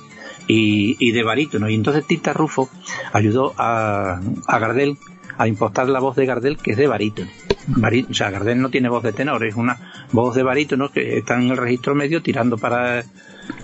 y, 0.49 0.97
y 0.99 1.13
de 1.13 1.23
barítono. 1.23 1.69
Y 1.69 1.75
entonces 1.75 2.05
Tita 2.07 2.33
Rufo 2.33 2.69
ayudó 3.13 3.55
a, 3.59 4.21
a 4.47 4.59
Gardel 4.59 4.97
a 5.39 5.47
impostar 5.47 5.89
la 5.89 6.01
voz 6.01 6.17
de 6.17 6.27
Gardel, 6.27 6.57
que 6.57 6.73
es 6.73 6.77
de 6.77 6.87
barítono. 6.89 7.31
Barí- 7.69 8.07
o 8.11 8.15
sea, 8.15 8.31
Gardel 8.31 8.61
no 8.61 8.71
tiene 8.71 8.89
voz 8.89 9.03
de 9.05 9.13
tenor, 9.13 9.45
es 9.47 9.55
una 9.55 9.79
voz 10.13 10.35
de 10.35 10.43
barítono 10.43 10.91
que 10.91 11.19
está 11.19 11.35
en 11.41 11.51
el 11.51 11.57
registro 11.57 11.95
medio 11.95 12.21
tirando 12.23 12.59
para, 12.59 13.05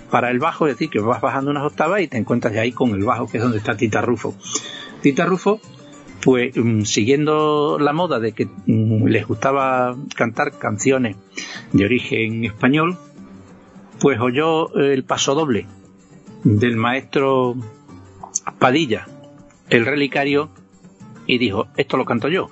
para 0.09 0.29
el 0.31 0.39
bajo, 0.39 0.67
es 0.67 0.75
decir, 0.75 0.89
que 0.89 0.99
vas 0.99 1.19
bajando 1.21 1.51
unas 1.51 1.63
octavas 1.65 1.99
y 2.01 2.07
te 2.07 2.17
encuentras 2.17 2.55
ahí 2.55 2.71
con 2.71 2.91
el 2.91 3.03
bajo, 3.03 3.27
que 3.27 3.37
es 3.37 3.43
donde 3.43 3.57
está 3.57 3.75
Tita 3.75 4.01
Rufo. 4.01 4.35
Tita 5.01 5.25
Rufo 5.25 5.59
pues 6.21 6.55
mm, 6.55 6.83
siguiendo 6.83 7.77
la 7.79 7.93
moda 7.93 8.19
de 8.19 8.33
que 8.33 8.45
mm, 8.45 9.07
les 9.07 9.25
gustaba 9.25 9.95
cantar 10.15 10.57
canciones 10.57 11.15
de 11.71 11.85
origen 11.85 12.45
español, 12.45 12.97
pues 13.99 14.19
oyó 14.19 14.73
el 14.75 15.03
paso 15.03 15.35
doble 15.35 15.65
del 16.43 16.75
maestro 16.77 17.55
Padilla, 18.59 19.07
el 19.69 19.85
relicario, 19.85 20.49
y 21.25 21.37
dijo, 21.37 21.67
esto 21.77 21.97
lo 21.97 22.05
canto 22.05 22.27
yo. 22.27 22.49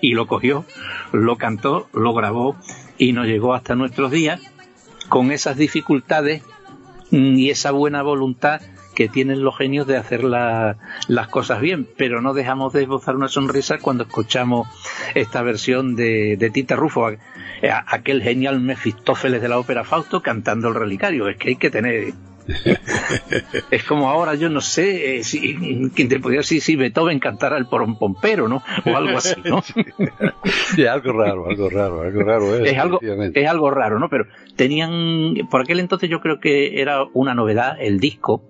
Y 0.00 0.12
lo 0.12 0.26
cogió, 0.26 0.64
lo 1.12 1.36
cantó, 1.36 1.88
lo 1.92 2.14
grabó 2.14 2.56
y 2.98 3.12
nos 3.12 3.26
llegó 3.26 3.54
hasta 3.54 3.74
nuestros 3.74 4.10
días 4.10 4.40
con 5.08 5.32
esas 5.32 5.56
dificultades 5.56 6.42
mm, 7.10 7.36
y 7.36 7.50
esa 7.50 7.72
buena 7.72 8.02
voluntad 8.02 8.60
que 8.94 9.08
tienen 9.08 9.42
los 9.42 9.56
genios 9.58 9.86
de 9.86 9.96
hacer 9.96 10.24
la- 10.24 10.76
las 11.08 11.28
cosas 11.28 11.60
bien, 11.60 11.86
pero 11.96 12.20
no 12.22 12.32
dejamos 12.34 12.72
de 12.72 12.82
esbozar 12.82 13.16
una 13.16 13.28
sonrisa 13.28 13.78
cuando 13.78 14.04
escuchamos 14.04 14.68
esta 15.14 15.42
versión 15.42 15.96
de, 15.96 16.36
de 16.38 16.50
Tita 16.50 16.76
Rufo, 16.76 17.06
a- 17.06 17.10
a- 17.62 17.84
aquel 17.94 18.22
genial 18.22 18.60
Mefistófeles 18.60 19.42
de 19.42 19.48
la 19.48 19.58
ópera 19.58 19.84
Fausto 19.84 20.22
cantando 20.22 20.68
el 20.68 20.74
relicario. 20.74 21.28
Es 21.28 21.36
que 21.36 21.50
hay 21.50 21.56
que 21.56 21.70
tener. 21.70 22.12
es 23.70 23.84
como 23.84 24.10
ahora, 24.10 24.34
yo 24.34 24.50
no 24.50 24.60
sé, 24.60 25.16
eh, 25.16 25.24
si, 25.24 25.88
quien 25.94 26.08
te 26.10 26.20
podría 26.20 26.40
decir 26.40 26.60
si 26.60 26.76
Beethoven 26.76 27.18
cantara 27.18 27.56
el 27.56 27.66
pompero, 27.66 28.48
¿no? 28.48 28.62
O 28.84 28.96
algo 28.96 29.16
así, 29.16 29.34
¿no? 29.44 29.62
Sí, 30.74 30.84
algo 30.86 31.12
raro, 31.12 31.48
algo 31.48 31.70
raro, 31.70 32.02
algo 32.02 32.22
raro 32.22 32.54
es. 32.56 32.72
es 32.72 32.78
algo 32.78 32.96
efectivamente. 32.96 33.40
es 33.42 33.48
algo 33.48 33.70
raro 33.70 33.98
no 33.98 34.08
pero 34.08 34.26
tenían 34.56 35.34
por 35.50 35.62
aquel 35.62 35.80
entonces 35.80 36.10
yo 36.10 36.20
creo 36.20 36.38
que 36.40 36.80
era 36.80 37.04
una 37.14 37.34
novedad 37.34 37.76
el 37.80 37.98
disco 38.00 38.42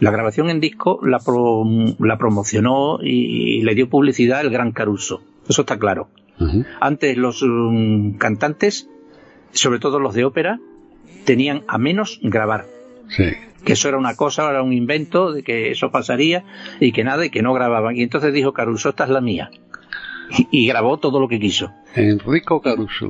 la 0.00 0.10
grabación 0.10 0.50
en 0.50 0.60
disco 0.60 1.00
la, 1.02 1.18
pro- 1.18 1.64
la 1.98 2.18
promocionó 2.18 2.98
y, 3.02 3.62
le 3.62 3.74
dio 3.74 3.88
publicidad 3.88 4.40
el 4.40 4.50
gran 4.50 4.72
Caruso 4.72 5.22
eso 5.48 5.62
está 5.62 5.78
claro 5.78 6.08
antes 6.80 7.16
los 7.16 7.42
mm, 7.46 8.12
cantantes 8.18 8.88
sobre 9.52 9.78
todo 9.80 9.98
los 9.98 10.14
de 10.14 10.24
ópera 10.24 10.60
tenían 11.24 11.62
a 11.68 11.78
menos 11.78 12.20
grabar 12.22 12.66
Sí. 13.08 13.24
que 13.64 13.72
eso 13.72 13.88
era 13.88 13.96
una 13.96 14.14
cosa, 14.16 14.50
era 14.50 14.62
un 14.62 14.74
invento, 14.74 15.32
de 15.32 15.42
que 15.42 15.70
eso 15.70 15.90
pasaría 15.90 16.44
y 16.78 16.92
que 16.92 17.04
nada, 17.04 17.24
y 17.24 17.30
que 17.30 17.40
no 17.40 17.54
grababan. 17.54 17.96
Y 17.96 18.02
entonces 18.02 18.34
dijo 18.34 18.52
Caruso, 18.52 18.90
esta 18.90 19.04
es 19.04 19.10
la 19.10 19.22
mía. 19.22 19.50
Y, 20.50 20.66
grabó 20.68 20.98
todo 20.98 21.20
lo 21.20 21.28
que 21.28 21.40
quiso. 21.40 21.72
Enrico 21.94 22.60
Caruso. 22.60 23.06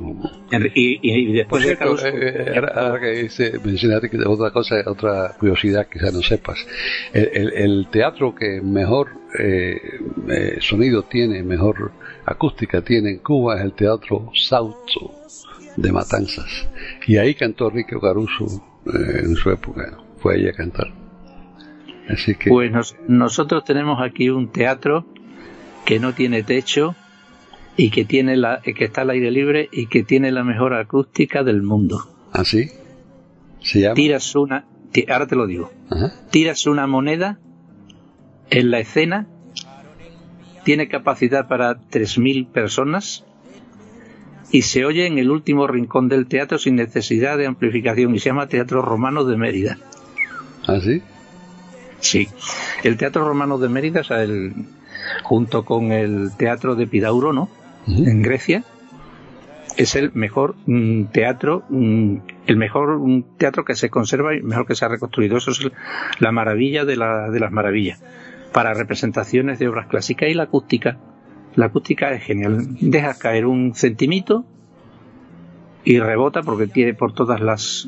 Y, 0.73 0.99
y- 1.01 1.29
y 1.29 1.33
después 1.33 1.63
de 1.65 1.75
Por 1.75 1.99
cierto, 1.99 2.07
Caruso, 2.07 2.07
eh, 2.07 2.53
ahora, 2.55 2.73
ahora 2.75 2.99
que 3.01 3.09
dice, 3.23 3.59
mencionaste 3.63 4.09
que 4.09 4.17
otra 4.25 4.51
cosa, 4.51 4.75
otra 4.85 5.35
curiosidad 5.37 5.87
que 5.87 5.99
quizás 5.99 6.13
no 6.13 6.21
sepas. 6.21 6.65
El, 7.13 7.29
el- 7.33 7.53
el 7.53 7.87
teatro 7.91 8.33
que 8.33 8.61
mejor 8.61 9.09
eh, 9.37 9.77
eh, 10.29 10.57
sonido 10.61 11.03
tiene, 11.03 11.43
mejor 11.43 11.91
acústica 12.25 12.81
tiene 12.81 13.09
en 13.11 13.17
Cuba 13.19 13.57
es 13.57 13.63
el 13.65 13.73
Teatro 13.73 14.31
Sauto 14.33 15.11
de 15.75 15.91
Matanzas. 15.91 16.67
Y 17.05 17.17
ahí 17.17 17.35
cantó 17.35 17.67
Enrique 17.69 17.95
Caruso 17.99 18.45
eh, 18.87 19.21
en 19.23 19.35
su 19.35 19.49
época. 19.51 19.97
Fue 20.19 20.35
ahí 20.35 20.47
a 20.47 20.53
cantar. 20.53 20.87
Así 22.09 22.33
que 22.35 22.49
Pues 22.49 22.71
nos- 22.71 22.95
nosotros 23.07 23.63
tenemos 23.65 24.01
aquí 24.01 24.29
un 24.29 24.51
teatro 24.51 25.05
que 25.85 25.99
no 25.99 26.13
tiene 26.13 26.43
techo 26.43 26.95
y 27.79 27.91
que 27.91 28.03
tiene 28.05 28.35
la 28.35 28.61
que 28.61 28.83
está 28.85 29.01
al 29.01 29.09
aire 29.11 29.31
libre 29.31 29.69
y 29.71 29.87
que 29.87 30.03
tiene 30.03 30.31
la 30.31 30.43
mejor 30.43 30.73
acústica 30.73 31.43
del 31.43 31.61
mundo. 31.61 32.03
así 32.33 32.69
se 33.61 33.81
llama. 33.81 33.93
Tiras 33.95 34.35
una, 34.35 34.65
ahora 35.11 35.27
te 35.27 35.35
lo 35.35 35.45
digo, 35.47 35.71
Ajá. 35.89 36.13
tiras 36.31 36.65
una 36.67 36.87
moneda 36.87 37.39
en 38.49 38.71
la 38.71 38.79
escena, 38.79 39.27
tiene 40.63 40.87
capacidad 40.87 41.47
para 41.47 41.79
3.000 41.79 42.47
personas 42.47 43.25
y 44.51 44.63
se 44.63 44.85
oye 44.85 45.05
en 45.07 45.17
el 45.19 45.29
último 45.29 45.67
rincón 45.67 46.09
del 46.09 46.27
teatro 46.27 46.57
sin 46.57 46.75
necesidad 46.75 47.37
de 47.37 47.45
amplificación 47.47 48.15
y 48.15 48.19
se 48.19 48.29
llama 48.29 48.47
Teatro 48.47 48.81
Romano 48.81 49.23
de 49.25 49.37
Mérida. 49.37 49.77
Así. 50.67 51.01
Sí, 51.99 52.27
el 52.83 52.97
Teatro 52.97 53.27
Romano 53.27 53.57
de 53.57 53.69
Mérida, 53.69 54.01
o 54.01 54.03
sea, 54.03 54.23
el- 54.23 54.53
junto 55.23 55.65
con 55.65 55.91
el 55.91 56.31
Teatro 56.37 56.75
de 56.75 56.87
Pidauro, 56.87 57.33
¿no? 57.33 57.49
En 57.87 58.21
Grecia, 58.21 58.63
es 59.77 59.95
el 59.95 60.11
mejor 60.13 60.55
mm, 60.65 61.05
teatro, 61.05 61.63
mm, 61.69 62.15
el 62.47 62.57
mejor 62.57 62.99
teatro 63.37 63.63
que 63.65 63.75
se 63.75 63.89
conserva 63.89 64.35
y 64.35 64.41
mejor 64.41 64.65
que 64.67 64.75
se 64.75 64.85
ha 64.85 64.89
reconstruido. 64.89 65.37
Eso 65.37 65.51
es 65.51 65.61
la 66.19 66.31
maravilla 66.31 66.85
de, 66.85 66.97
la- 66.97 67.29
de 67.29 67.39
las 67.39 67.51
maravillas. 67.51 68.01
Para 68.53 68.73
representaciones 68.73 69.59
de 69.59 69.67
obras 69.67 69.87
clásicas 69.87 70.29
y 70.29 70.33
la 70.33 70.43
acústica. 70.43 70.97
La 71.55 71.67
acústica 71.67 72.11
es 72.13 72.23
genial. 72.23 72.67
Dejas 72.81 73.17
caer 73.17 73.45
un 73.45 73.73
centimito 73.75 74.45
y 75.83 75.99
rebota 75.99 76.41
porque 76.43 76.67
tiene 76.67 76.93
por 76.93 77.13
todas 77.13 77.39
las 77.41 77.87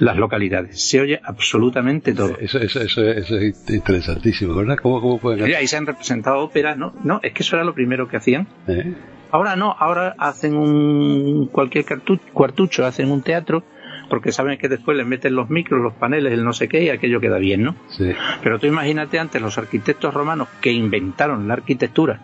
las 0.00 0.16
localidades. 0.16 0.82
Se 0.82 1.00
oye 1.00 1.20
absolutamente 1.22 2.14
todo. 2.14 2.36
Eso, 2.38 2.58
eso, 2.58 2.80
eso, 2.80 3.02
eso 3.02 3.36
es 3.36 3.70
interesantísimo, 3.70 4.54
¿verdad? 4.54 4.78
¿Cómo, 4.82 5.00
cómo 5.00 5.18
pueden 5.18 5.54
ahí 5.54 5.66
se 5.66 5.76
han 5.76 5.86
representado 5.86 6.38
óperas, 6.38 6.76
¿no? 6.76 6.92
No, 7.04 7.20
es 7.22 7.32
que 7.32 7.42
eso 7.42 7.56
era 7.56 7.64
lo 7.64 7.74
primero 7.74 8.08
que 8.08 8.16
hacían. 8.16 8.48
¿Eh? 8.66 8.94
Ahora 9.30 9.56
no, 9.56 9.74
ahora 9.78 10.14
hacen 10.18 10.56
un 10.56 11.46
cualquier 11.52 11.84
cuartucho, 12.32 12.84
hacen 12.84 13.10
un 13.10 13.22
teatro, 13.22 13.62
porque 14.08 14.32
saben 14.32 14.58
que 14.58 14.68
después 14.68 14.96
les 14.96 15.06
meten 15.06 15.36
los 15.36 15.50
micros, 15.50 15.80
los 15.80 15.94
paneles, 15.94 16.32
el 16.32 16.44
no 16.44 16.52
sé 16.52 16.68
qué, 16.68 16.82
y 16.82 16.88
aquello 16.88 17.20
queda 17.20 17.38
bien, 17.38 17.62
¿no? 17.62 17.76
Sí. 17.90 18.10
Pero 18.42 18.58
tú 18.58 18.66
imagínate 18.66 19.18
antes 19.18 19.40
los 19.40 19.56
arquitectos 19.58 20.12
romanos 20.12 20.48
que 20.60 20.72
inventaron 20.72 21.46
la 21.46 21.54
arquitectura, 21.54 22.20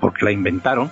porque 0.00 0.24
la 0.24 0.30
inventaron, 0.30 0.90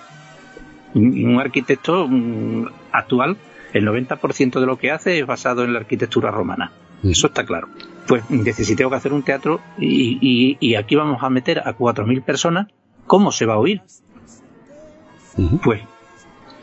un 0.94 1.40
arquitecto 1.40 2.08
mm, 2.08 2.66
actual, 2.90 3.36
el 3.72 3.86
90% 3.86 4.60
de 4.60 4.66
lo 4.66 4.78
que 4.78 4.90
hace 4.90 5.18
es 5.18 5.26
basado 5.26 5.64
en 5.64 5.72
la 5.72 5.80
arquitectura 5.80 6.30
romana. 6.30 6.72
Eso 7.02 7.28
está 7.28 7.44
claro. 7.46 7.68
Pues 8.06 8.22
tengo 8.76 8.90
que 8.90 8.96
hacer 8.96 9.12
un 9.12 9.22
teatro 9.22 9.60
y, 9.78 10.18
y- 10.20 10.56
y 10.60 10.74
aquí 10.74 10.96
vamos 10.96 11.22
a 11.22 11.30
meter 11.30 11.60
a 11.60 11.74
4.000 11.76 12.22
personas, 12.22 12.66
¿cómo 13.06 13.30
se 13.32 13.46
va 13.46 13.54
a 13.54 13.58
oír? 13.58 13.80
Pues 15.62 15.80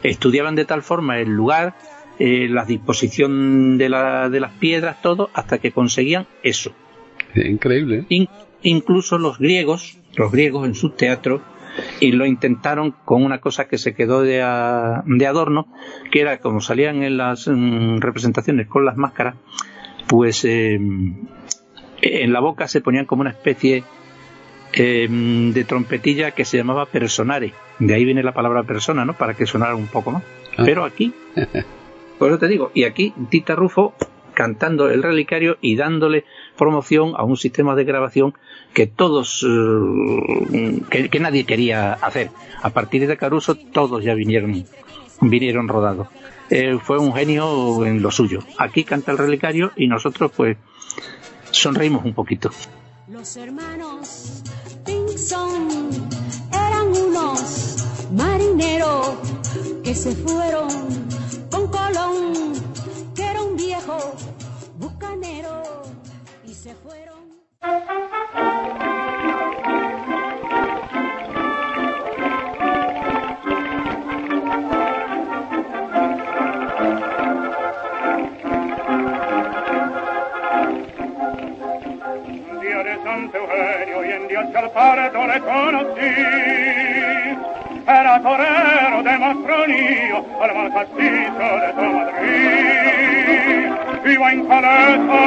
estudiaban 0.03 0.55
de 0.55 0.65
tal 0.65 0.83
forma 0.83 1.19
el 1.19 1.29
lugar, 1.29 1.73
eh, 2.19 2.47
la 2.49 2.65
disposición 2.65 3.77
de, 3.77 3.89
la- 3.89 4.29
de 4.29 4.39
las 4.39 4.51
piedras, 4.53 5.01
todo, 5.01 5.29
hasta 5.33 5.57
que 5.59 5.71
conseguían 5.71 6.27
eso. 6.43 6.71
Increíble. 7.35 7.99
¿eh? 7.99 8.05
In- 8.09 8.29
incluso 8.63 9.17
los 9.17 9.39
griegos, 9.39 9.97
los 10.15 10.31
griegos 10.31 10.67
en 10.67 10.75
sus 10.75 10.95
teatros, 10.97 11.41
y 11.99 12.11
lo 12.11 12.25
intentaron 12.25 12.93
con 13.05 13.23
una 13.23 13.39
cosa 13.39 13.67
que 13.67 13.77
se 13.77 13.93
quedó 13.95 14.21
de, 14.21 14.41
a- 14.41 15.03
de 15.05 15.27
adorno, 15.27 15.67
que 16.11 16.21
era 16.21 16.37
como 16.39 16.61
salían 16.61 17.03
en 17.03 17.17
las 17.17 17.47
mm, 17.47 17.99
representaciones 17.99 18.67
con 18.67 18.85
las 18.85 18.97
máscaras, 18.97 19.35
pues 20.07 20.45
eh, 20.45 20.79
en 22.01 22.33
la 22.33 22.39
boca 22.39 22.67
se 22.67 22.81
ponían 22.81 23.05
como 23.05 23.21
una 23.21 23.31
especie 23.31 23.83
eh, 24.73 25.07
de 25.09 25.63
trompetilla 25.63 26.31
que 26.31 26.45
se 26.45 26.57
llamaba 26.57 26.85
personare. 26.85 27.53
De 27.79 27.93
ahí 27.93 28.05
viene 28.05 28.23
la 28.23 28.33
palabra 28.33 28.63
persona, 28.63 29.05
¿no? 29.05 29.13
Para 29.13 29.33
que 29.33 29.45
sonara 29.45 29.75
un 29.75 29.87
poco 29.87 30.11
más. 30.11 30.23
Pero 30.65 30.83
aquí, 30.85 31.13
por 32.19 32.29
eso 32.29 32.39
te 32.39 32.47
digo, 32.47 32.71
y 32.73 32.83
aquí 32.83 33.13
Tita 33.29 33.55
Rufo 33.55 33.93
cantando 34.37 34.91
el 34.91 35.01
relicario 35.01 35.57
y 35.61 35.75
dándole 35.77 36.23
promoción 36.55 37.13
a 37.17 37.23
un 37.23 37.37
sistema 37.37 37.73
de 37.73 37.85
grabación 37.85 38.35
que 38.71 38.85
todos, 38.85 39.43
eh, 39.43 40.81
que, 40.91 41.19
nadie 41.19 41.43
quería 41.43 41.93
hacer. 41.93 42.29
A 42.61 42.69
partir 42.69 43.07
de 43.07 43.17
Caruso 43.17 43.55
todos 43.55 44.03
ya 44.03 44.13
vinieron, 44.13 44.63
vinieron 45.21 45.67
rodados. 45.67 46.09
Eh, 46.51 46.77
fue 46.79 46.99
un 46.99 47.15
genio 47.15 47.83
en 47.83 48.03
lo 48.03 48.11
suyo. 48.11 48.41
Aquí 48.59 48.83
canta 48.83 49.11
el 49.11 49.17
relicario 49.17 49.71
y 49.75 49.87
nosotros 49.87 50.31
pues 50.37 50.55
sonreímos 51.49 52.05
un 52.05 52.13
poquito. 52.13 52.51
Los 53.07 53.37
hermanos 53.37 54.43
Pinson 54.85 55.89
eran 56.53 56.89
unos 56.89 57.87
marineros 58.11 59.17
que 59.83 59.95
se 59.95 60.11
fueron 60.11 60.69
con 61.49 61.67
Colón, 61.67 62.53
un 63.87 64.79
bucanero, 64.79 65.63
y 66.45 66.53
se 66.53 66.75
fueron. 66.75 67.17
Día 82.61 82.83
de 82.83 83.03
Santo 83.03 83.37
Eugenio 83.37 84.05
y 84.05 84.11
en 84.11 84.27
Dios 84.27 84.45
al 84.55 84.71
parto 84.71 85.27
le 85.27 85.39
conocí. 85.39 86.01
Era 87.87 88.21
torero 88.21 89.03
de 89.03 89.17
Mastronillo, 89.17 90.25
al 90.41 90.55
mal 90.55 90.71
de 90.73 91.73
tu 91.73 91.81
Madrid 91.83 93.06
iba 94.05 94.31
en 94.31 94.45
caleta, 94.47 95.23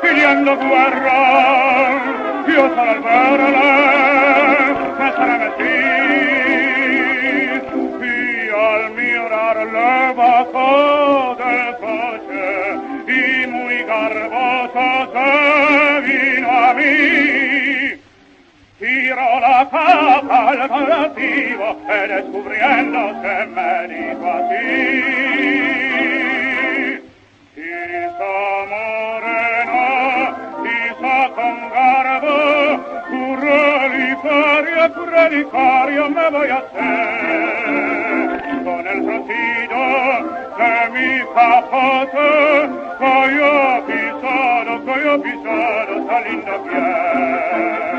peleando 0.00 0.56
guerra, 0.56 1.22
yo 2.48 2.62
solo 2.68 2.90
al 2.90 3.00
verla 3.00 3.70
me 4.98 5.06
estremecí, 5.08 5.76
y 8.00 8.08
al 8.50 8.84
mirarle 8.92 9.92
bajó 10.16 10.70
del 11.38 11.68
coche, 11.84 12.46
y 13.08 13.46
muy 13.46 13.76
garboso 13.84 14.86
se 15.12 15.28
vino 16.06 16.50
a 16.50 16.74
mí. 16.74 18.00
Tiró 18.78 19.28
la 19.40 19.60
capa 19.70 20.38
al 20.50 20.68
colectivo, 20.68 21.66
y 21.88 22.08
descubriéndose 22.08 23.34
me 23.54 23.70
dijo 23.88 24.26
así, 24.32 25.13
relicario 35.14 36.10
me 36.10 36.30
voy 36.30 36.48
a 36.48 36.56
hacer. 36.56 37.94
Con 38.64 38.86
el 38.86 39.06
rocío 39.06 39.84
de 40.58 40.74
mi 40.94 41.10
capote 41.34 42.28
coyo 42.98 43.52
pisado 43.86 44.72
coyo 44.84 45.12
pisado 45.22 45.92
esta 46.00 46.18
linda 46.20 46.54
piel. 46.64 47.94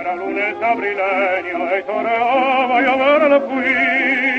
Era 0.00 0.12
lunes 0.16 0.54
abrileño 0.62 1.58
y 1.78 1.82
toreaba 1.82 2.82
y 2.82 2.84
a 2.86 2.96
ver 2.96 3.22
la 3.30 3.40
fui 3.40 4.33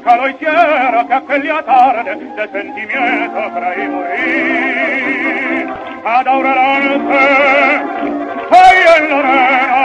bianca 0.00 0.16
loitiera 0.16 1.04
che 1.04 1.12
a 1.12 1.20
quella 1.20 1.62
tarde 1.62 2.16
del 2.34 2.48
sentimento 2.50 3.50
trai 3.54 3.88
morì. 3.88 5.68
Ad 6.02 6.26
aurelante 6.26 7.18
fai 8.48 8.78
en 8.96 9.08
l'arena 9.08 9.84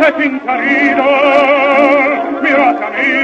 se 0.00 0.14
t'incarido 0.16 1.10
mirate 2.40 2.84
a 2.84 2.90
me. 2.90 3.16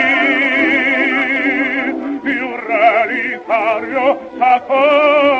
Più 2.22 2.46
relicario 2.66 4.04
sacco 4.38 5.33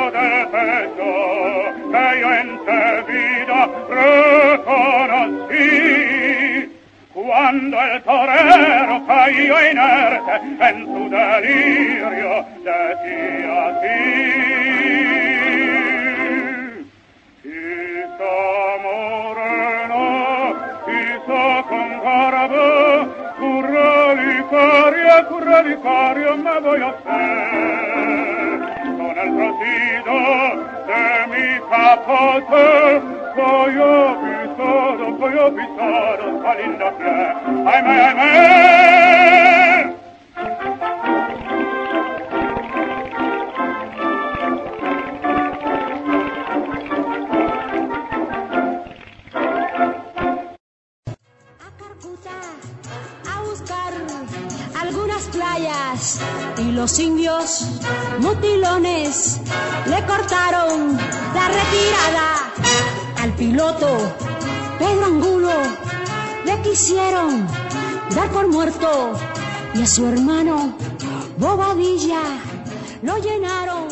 quando 7.45 7.77
el 7.79 8.01
torero 8.01 9.05
cayó 9.05 9.55
inerte 9.69 10.67
en 10.67 10.77
su 10.83 11.09
delirio 11.11 12.45
decía 12.63 13.67
así 13.67 13.99
quiso 17.43 18.33
moreno 18.81 20.03
quiso 20.87 21.41
con 21.69 21.89
garbo 22.03 22.69
curro 23.37 23.93
vicario 24.15 25.15
curro 25.29 25.57
vicario 25.65 26.29
me 26.37 26.55
voy 26.61 26.81
a 26.81 26.83
hacer 26.89 28.59
con 28.97 29.15
el 29.23 29.29
trocido 29.37 30.17
de 30.87 31.03
mi 31.29 31.47
capote 31.69 32.65
voy 33.35 33.75
a 33.77 34.34
pisado, 34.55 35.11
voy 35.17 35.33
a 35.33 35.49
pisado 35.49 36.39
esa 36.39 36.55
linda 36.55 36.97
piel. 36.97 37.67
¡Ay, 37.67 37.83
me, 37.83 38.01
ay, 38.01 38.15
me! 38.15 39.95
a 53.27 53.41
buscar 53.41 53.93
algunas 54.79 55.23
playas 55.25 56.19
y 56.57 56.71
los 56.71 56.99
indios 56.99 57.79
mutilones 58.19 59.41
le 59.85 60.05
cortaron 60.05 60.97
la 61.33 61.47
retirada 61.47 62.51
al 63.21 63.33
piloto 63.33 64.34
Pedro 64.77 65.05
Angulo 65.05 65.49
le 66.45 66.61
quisieron 66.61 67.47
dar 68.15 68.29
por 68.31 68.47
muerto 68.47 69.13
y 69.73 69.81
a 69.81 69.85
su 69.85 70.05
hermano 70.05 70.75
Bobadilla 71.37 72.21
lo 73.01 73.17
llenaron 73.17 73.87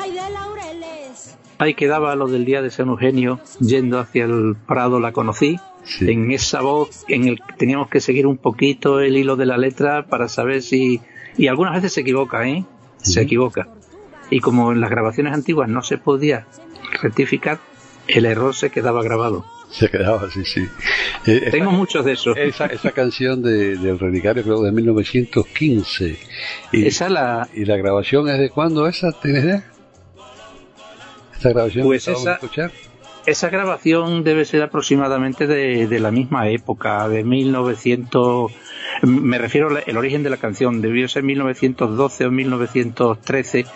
ay 0.00 0.12
de 0.12 0.30
laureles 0.30 1.36
Ahí 1.58 1.74
quedaba 1.74 2.14
lo 2.16 2.26
del 2.26 2.44
día 2.44 2.60
de 2.60 2.70
San 2.70 2.88
Eugenio, 2.88 3.38
yendo 3.60 4.00
hacia 4.00 4.24
el 4.24 4.56
Prado 4.66 4.98
la 4.98 5.12
conocí. 5.12 5.60
En 6.00 6.32
esa 6.32 6.60
voz, 6.60 7.04
en 7.06 7.28
el 7.28 7.40
teníamos 7.56 7.88
que 7.88 8.00
seguir 8.00 8.26
un 8.26 8.36
poquito 8.36 8.98
el 8.98 9.16
hilo 9.16 9.36
de 9.36 9.46
la 9.46 9.58
letra 9.58 10.06
para 10.06 10.26
saber 10.26 10.62
si. 10.62 11.00
Y 11.36 11.46
algunas 11.46 11.74
veces 11.74 11.92
se 11.92 12.00
equivoca, 12.00 12.48
¿eh? 12.48 12.64
Se 12.96 13.20
equivoca. 13.20 13.68
Y 14.28 14.40
como 14.40 14.72
en 14.72 14.80
las 14.80 14.90
grabaciones 14.90 15.34
antiguas 15.34 15.68
no 15.68 15.82
se 15.82 15.98
podía 15.98 16.48
rectificar, 17.00 17.60
el 18.08 18.26
error 18.26 18.56
se 18.56 18.70
quedaba 18.70 19.04
grabado. 19.04 19.44
Se 19.72 19.88
quedaba 19.88 20.26
así, 20.26 20.44
sí. 20.44 20.68
Eh, 21.26 21.48
Tengo 21.50 21.70
esa- 21.70 21.76
muchos 21.78 22.04
de 22.04 22.12
esos. 22.12 22.36
Esa, 22.36 22.66
esa 22.66 22.90
canción 22.92 23.42
de, 23.42 23.76
del 23.78 23.98
Relicario 23.98 24.42
creo 24.42 24.60
de 24.62 24.70
1915. 24.70 26.18
Y, 26.72 26.86
Esa 26.86 27.08
la, 27.08 27.48
¿Y 27.54 27.64
la 27.64 27.76
grabación 27.78 28.28
es 28.28 28.38
de 28.38 28.50
cuándo 28.50 28.86
esa? 28.86 29.12
¿Tienes 29.12 29.44
idea? 29.44 29.64
¿Esta 31.34 31.48
grabación 31.50 31.86
Pues 31.86 32.04
que 32.04 32.12
esa- 32.12 32.34
escuchar? 32.34 32.70
Esa 33.24 33.50
grabación 33.50 34.24
debe 34.24 34.44
ser 34.44 34.62
aproximadamente 34.62 35.46
de, 35.46 35.86
de 35.86 36.00
la 36.00 36.10
misma 36.10 36.48
época, 36.48 37.08
de 37.08 37.22
1900. 37.24 38.52
Me 39.02 39.36
refiero 39.36 39.68
al 39.68 39.96
origen 39.96 40.22
de 40.22 40.30
la 40.30 40.36
canción, 40.36 40.80
debió 40.80 41.08
ser 41.08 41.24
1912 41.24 42.26
o 42.26 42.30
1913, 42.30 43.66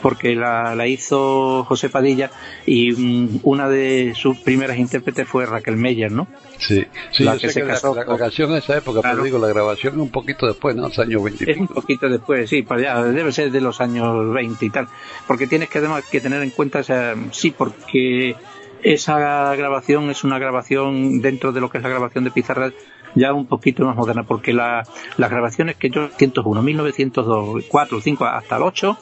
porque 0.00 0.34
la, 0.34 0.74
la 0.74 0.86
hizo 0.86 1.64
José 1.64 1.90
Padilla 1.90 2.30
y 2.64 2.92
mm, 2.92 3.40
una 3.42 3.68
de 3.68 4.14
sus 4.14 4.38
primeras 4.38 4.78
intérpretes 4.78 5.28
fue 5.28 5.44
Raquel 5.44 5.76
Meyer, 5.76 6.10
¿no? 6.10 6.28
Sí, 6.56 6.86
sí 7.10 7.24
la 7.24 7.34
yo 7.34 7.40
que 7.40 7.48
sé 7.48 7.52
se 7.52 7.60
que 7.60 7.66
casó 7.66 7.94
la, 7.94 8.04
canción 8.04 8.52
en 8.52 8.56
esa 8.56 8.78
época, 8.78 9.00
pero 9.02 9.22
digo, 9.22 9.38
la 9.38 9.48
grabación 9.48 10.00
un 10.00 10.10
poquito 10.10 10.46
después, 10.46 10.74
¿no? 10.74 10.88
Los 10.88 10.98
años 10.98 11.22
20 11.22 11.44
y 11.46 11.50
Es 11.50 11.58
un 11.58 11.68
poquito 11.68 12.08
después, 12.08 12.48
sí, 12.48 12.62
para 12.62 12.80
allá, 12.80 13.04
debe 13.04 13.32
ser 13.32 13.50
de 13.50 13.60
los 13.60 13.82
años 13.82 14.32
20 14.32 14.64
y 14.64 14.70
tal. 14.70 14.88
Porque 15.26 15.46
tienes 15.46 15.68
que 15.68 15.78
además 15.78 16.04
que 16.10 16.22
tener 16.22 16.42
en 16.42 16.50
cuenta, 16.50 16.78
o 16.78 16.84
sea, 16.84 17.14
sí, 17.32 17.50
porque 17.50 18.34
esa 18.82 19.54
grabación 19.56 20.10
es 20.10 20.24
una 20.24 20.38
grabación 20.38 21.20
dentro 21.20 21.52
de 21.52 21.60
lo 21.60 21.70
que 21.70 21.78
es 21.78 21.84
la 21.84 21.90
grabación 21.90 22.24
de 22.24 22.30
Pizarra 22.30 22.72
ya 23.14 23.32
un 23.32 23.46
poquito 23.46 23.84
más 23.84 23.96
moderna, 23.96 24.24
porque 24.24 24.52
la, 24.52 24.86
las 25.16 25.30
grabaciones 25.30 25.76
que 25.76 25.90
yo 25.90 26.08
101, 26.08 26.62
1902, 26.62 27.64
4, 27.68 28.00
5 28.00 28.24
hasta 28.24 28.56
el 28.56 28.62
8 28.62 28.98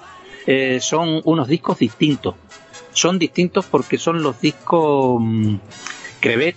eh, 0.46 0.78
son 0.80 1.20
unos 1.24 1.48
discos 1.48 1.78
distintos. 1.78 2.34
Son 2.92 3.18
distintos 3.18 3.66
porque 3.66 3.98
son 3.98 4.22
los 4.22 4.40
discos 4.40 5.20
mm, 5.20 5.56
Crevet 6.20 6.56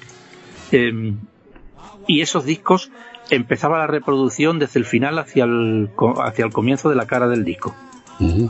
eh, 0.71 1.13
y 2.07 2.21
esos 2.21 2.45
discos 2.45 2.91
empezaba 3.29 3.79
la 3.79 3.87
reproducción 3.87 4.59
desde 4.59 4.79
el 4.79 4.85
final 4.85 5.19
hacia 5.19 5.43
el, 5.43 5.89
hacia 6.23 6.45
el 6.45 6.51
comienzo 6.51 6.89
de 6.89 6.95
la 6.95 7.05
cara 7.05 7.27
del 7.27 7.43
disco. 7.43 7.75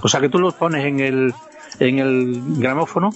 O 0.02 0.08
sea 0.10 0.20
que 0.20 0.30
tú 0.30 0.39
los 0.39 0.54
pones 0.54 0.86
en 0.86 0.99
el, 0.99 1.34
en 1.80 1.99
el 1.99 2.41
gramófono 2.58 3.12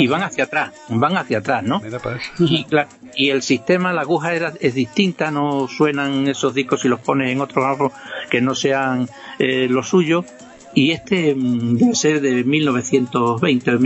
Y 0.00 0.06
van 0.06 0.22
hacia 0.22 0.44
atrás, 0.44 0.72
van 0.88 1.16
hacia 1.16 1.38
atrás, 1.38 1.62
¿no? 1.64 1.80
Mira. 1.80 1.98
Y, 2.38 2.64
cla- 2.64 2.86
y 3.14 3.30
el 3.30 3.42
sistema, 3.42 3.92
la 3.92 4.02
aguja 4.02 4.32
era, 4.34 4.52
es 4.60 4.74
distinta, 4.74 5.30
no 5.30 5.66
suenan 5.68 6.28
esos 6.28 6.54
discos 6.54 6.80
si 6.80 6.88
los 6.88 7.00
pones 7.00 7.30
en 7.32 7.40
otro 7.40 7.62
gramófono 7.62 7.92
que 8.30 8.40
no 8.40 8.54
sean 8.54 9.08
eh, 9.38 9.66
lo 9.68 9.82
suyo. 9.82 10.24
Y 10.72 10.92
este 10.92 11.34
mm, 11.34 11.76
debe 11.78 11.94
ser 11.96 12.20
de 12.20 12.44
1920, 12.44 13.72
de 13.72 13.78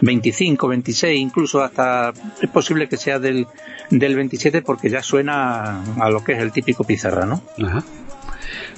1925, 0.00 0.68
26, 0.68 1.18
incluso 1.20 1.62
hasta 1.62 2.12
es 2.40 2.48
posible 2.50 2.88
que 2.88 2.96
sea 2.96 3.18
del, 3.18 3.46
del 3.90 4.14
27 4.16 4.62
porque 4.62 4.88
ya 4.90 5.02
suena 5.02 5.82
a 6.00 6.10
lo 6.10 6.22
que 6.22 6.32
es 6.34 6.38
el 6.40 6.52
típico 6.52 6.84
pizarra, 6.84 7.26
¿no? 7.26 7.42
Ajá. 7.62 7.82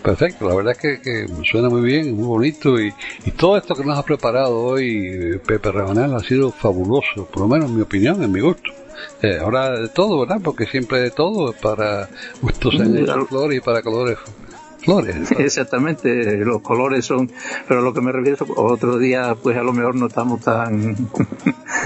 Perfecto, 0.04 0.46
la 0.46 0.54
verdad 0.54 0.72
es 0.72 0.78
que, 0.78 1.00
que 1.00 1.26
suena 1.50 1.70
muy 1.70 1.80
bien, 1.80 2.14
muy 2.14 2.26
bonito 2.26 2.78
y, 2.78 2.92
y 3.24 3.30
todo 3.30 3.56
esto 3.56 3.74
que 3.74 3.84
nos 3.84 3.98
ha 3.98 4.02
preparado 4.02 4.54
hoy 4.54 5.06
eh, 5.06 5.40
Pepe 5.44 5.72
Rabanal 5.72 6.14
ha 6.14 6.20
sido 6.20 6.52
fabuloso, 6.52 7.24
por 7.24 7.40
lo 7.40 7.48
menos 7.48 7.70
en 7.70 7.76
mi 7.76 7.80
opinión, 7.80 8.22
en 8.22 8.30
mi 8.30 8.40
gusto. 8.40 8.70
Eh, 9.22 9.38
ahora 9.40 9.70
de 9.70 9.88
todo, 9.88 10.20
¿verdad? 10.20 10.42
Porque 10.44 10.66
siempre 10.66 11.00
de 11.00 11.10
todo, 11.10 11.54
para 11.54 12.10
gustos 12.42 12.74
en 12.74 13.06
flores 13.26 13.56
y 13.56 13.60
para 13.62 13.80
colores 13.80 14.18
flores. 14.84 15.30
Exactamente, 15.38 16.36
los 16.36 16.60
colores 16.60 17.06
son, 17.06 17.30
pero 17.66 17.80
lo 17.80 17.94
que 17.94 18.02
me 18.02 18.12
refiero, 18.12 18.46
otro 18.56 18.98
día 18.98 19.34
pues 19.42 19.56
a 19.56 19.62
lo 19.62 19.72
mejor 19.72 19.94
no 19.94 20.08
estamos 20.08 20.42
tan, 20.42 20.94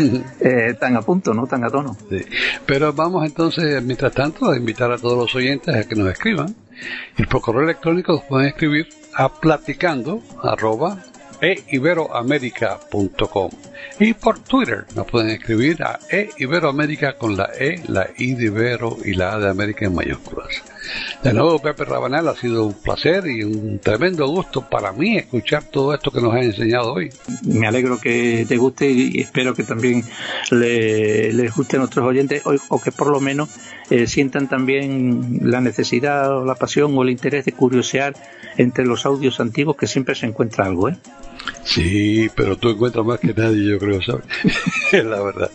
eh, 0.40 0.74
tan 0.78 0.96
a 0.96 1.02
punto, 1.02 1.32
¿no? 1.34 1.46
Tan 1.46 1.62
a 1.62 1.70
tono. 1.70 1.96
Sí. 2.10 2.18
Pero 2.66 2.92
vamos 2.92 3.24
entonces, 3.24 3.80
mientras 3.84 4.12
tanto, 4.12 4.50
a 4.50 4.56
invitar 4.56 4.90
a 4.90 4.98
todos 4.98 5.16
los 5.16 5.34
oyentes 5.36 5.72
a 5.72 5.84
que 5.86 5.94
nos 5.94 6.08
escriban. 6.08 6.56
Y 7.16 7.24
por 7.26 7.40
correo 7.40 7.62
electrónico 7.62 8.12
nos 8.12 8.24
pueden 8.24 8.48
escribir 8.48 8.88
a 9.14 9.28
platicando 9.28 10.20
arroba 10.42 10.98
eiberoamerica.com 11.40 13.50
y 14.00 14.12
por 14.14 14.38
Twitter 14.40 14.84
nos 14.94 15.06
pueden 15.06 15.30
escribir 15.30 15.82
a 15.82 15.98
E 16.10 16.30
Iberoamérica 16.38 17.16
con 17.18 17.36
la 17.36 17.50
E, 17.58 17.82
la 17.88 18.06
I 18.16 18.34
de 18.34 18.44
Ibero 18.46 18.96
y 19.04 19.14
la 19.14 19.34
A 19.34 19.38
de 19.38 19.48
América 19.48 19.86
en 19.86 19.94
mayúsculas. 19.94 20.48
De 21.22 21.32
nuevo, 21.34 21.58
Pepe 21.58 21.84
Rabanal, 21.84 22.28
ha 22.28 22.34
sido 22.36 22.64
un 22.66 22.72
placer 22.74 23.26
y 23.26 23.42
un 23.42 23.78
tremendo 23.80 24.26
gusto 24.28 24.62
para 24.68 24.92
mí 24.92 25.16
escuchar 25.18 25.64
todo 25.64 25.92
esto 25.94 26.10
que 26.10 26.20
nos 26.20 26.34
has 26.34 26.44
enseñado 26.44 26.92
hoy. 26.94 27.10
Me 27.44 27.66
alegro 27.66 27.98
que 27.98 28.46
te 28.48 28.56
guste 28.56 28.88
y 28.90 29.20
espero 29.20 29.54
que 29.54 29.64
también 29.64 30.04
le- 30.50 31.32
les 31.32 31.54
guste 31.54 31.76
a 31.76 31.80
nuestros 31.80 32.06
oyentes 32.06 32.42
o, 32.44 32.80
que 32.80 32.92
por 32.92 33.08
lo 33.08 33.20
menos 33.20 33.48
eh, 33.90 34.06
sientan 34.06 34.48
también 34.48 35.40
la 35.42 35.60
necesidad 35.60 36.30
o 36.38 36.44
la 36.44 36.54
pasión 36.54 36.96
o 36.96 37.02
el 37.02 37.10
interés 37.10 37.44
de 37.44 37.52
curiosear 37.52 38.14
entre 38.56 38.86
los 38.86 39.04
audios 39.06 39.40
antiguos 39.40 39.76
que 39.76 39.86
siempre 39.86 40.14
se 40.14 40.26
encuentra 40.26 40.64
algo, 40.66 40.88
¿eh? 40.88 40.96
Sí, 41.64 42.28
pero 42.34 42.56
tú 42.56 42.70
encuentras 42.70 43.04
más 43.04 43.20
que 43.20 43.34
nadie, 43.34 43.64
yo 43.64 43.78
creo, 43.78 44.00
¿sabes? 44.02 44.24
Es 44.92 44.92
la 45.04 45.20
verdad. 45.20 45.50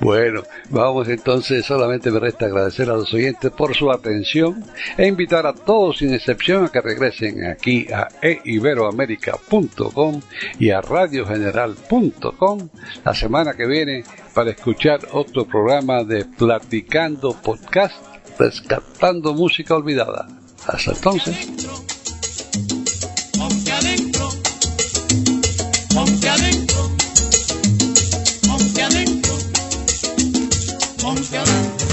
Bueno, 0.00 0.42
vamos 0.68 1.08
entonces, 1.08 1.64
solamente 1.64 2.10
me 2.10 2.20
resta 2.20 2.46
agradecer 2.46 2.90
a 2.90 2.94
los 2.94 3.12
oyentes 3.14 3.50
por 3.50 3.74
su 3.74 3.90
atención 3.90 4.62
e 4.98 5.06
invitar 5.06 5.46
a 5.46 5.54
todos 5.54 5.98
sin 5.98 6.12
excepción 6.12 6.64
a 6.64 6.68
que 6.68 6.80
regresen 6.80 7.46
aquí 7.46 7.86
a 7.92 8.08
eiberoamerica.com 8.20 10.20
y 10.58 10.70
a 10.70 10.80
radiogeneral.com 10.80 12.68
la 13.04 13.14
semana 13.14 13.54
que 13.54 13.66
viene 13.66 14.04
para 14.34 14.50
escuchar 14.50 15.00
otro 15.12 15.46
programa 15.46 16.04
de 16.04 16.24
Platicando 16.24 17.32
Podcast, 17.40 17.94
rescatando 18.38 19.32
música 19.32 19.74
olvidada. 19.74 20.26
Hasta 20.66 20.92
entonces. 20.92 21.93
Ponte 25.94 26.28
adentro, 26.28 26.90
ponte 28.48 28.82
adentro, 28.82 29.38
ponte 31.00 31.38
adentro. 31.38 31.86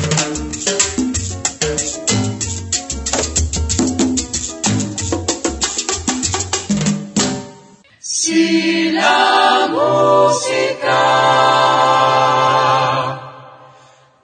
Si 7.99 8.91
la 8.91 9.67
música 9.69 11.01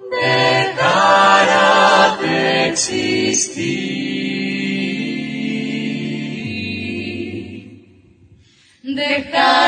dejara 0.10 1.68
de 2.20 2.70
existir, 2.70 3.98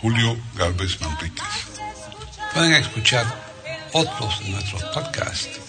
Julio 0.00 0.36
Galvez 0.54 1.00
Manríquez. 1.00 1.44
Pueden 2.52 2.74
escuchar 2.74 3.26
otros 3.92 4.40
de 4.40 4.50
nuestros 4.50 4.82
podcasts 4.84 5.60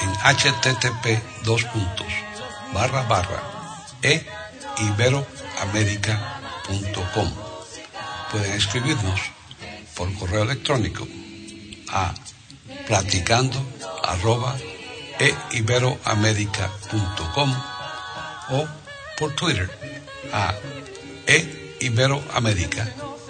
en 0.00 0.10
http 0.12 1.22
dos 1.44 1.64
barra 2.72 3.02
barra 3.02 3.42
e. 4.02 4.24
Pueden 8.30 8.52
escribirnos 8.52 9.20
por 9.94 10.12
correo 10.14 10.42
electrónico 10.42 11.06
a 11.88 12.14
platicando 12.86 13.58
e 15.18 15.34
o 18.50 18.68
por 19.16 19.32
Twitter 19.34 19.70
a 20.32 20.54
e 21.26 21.38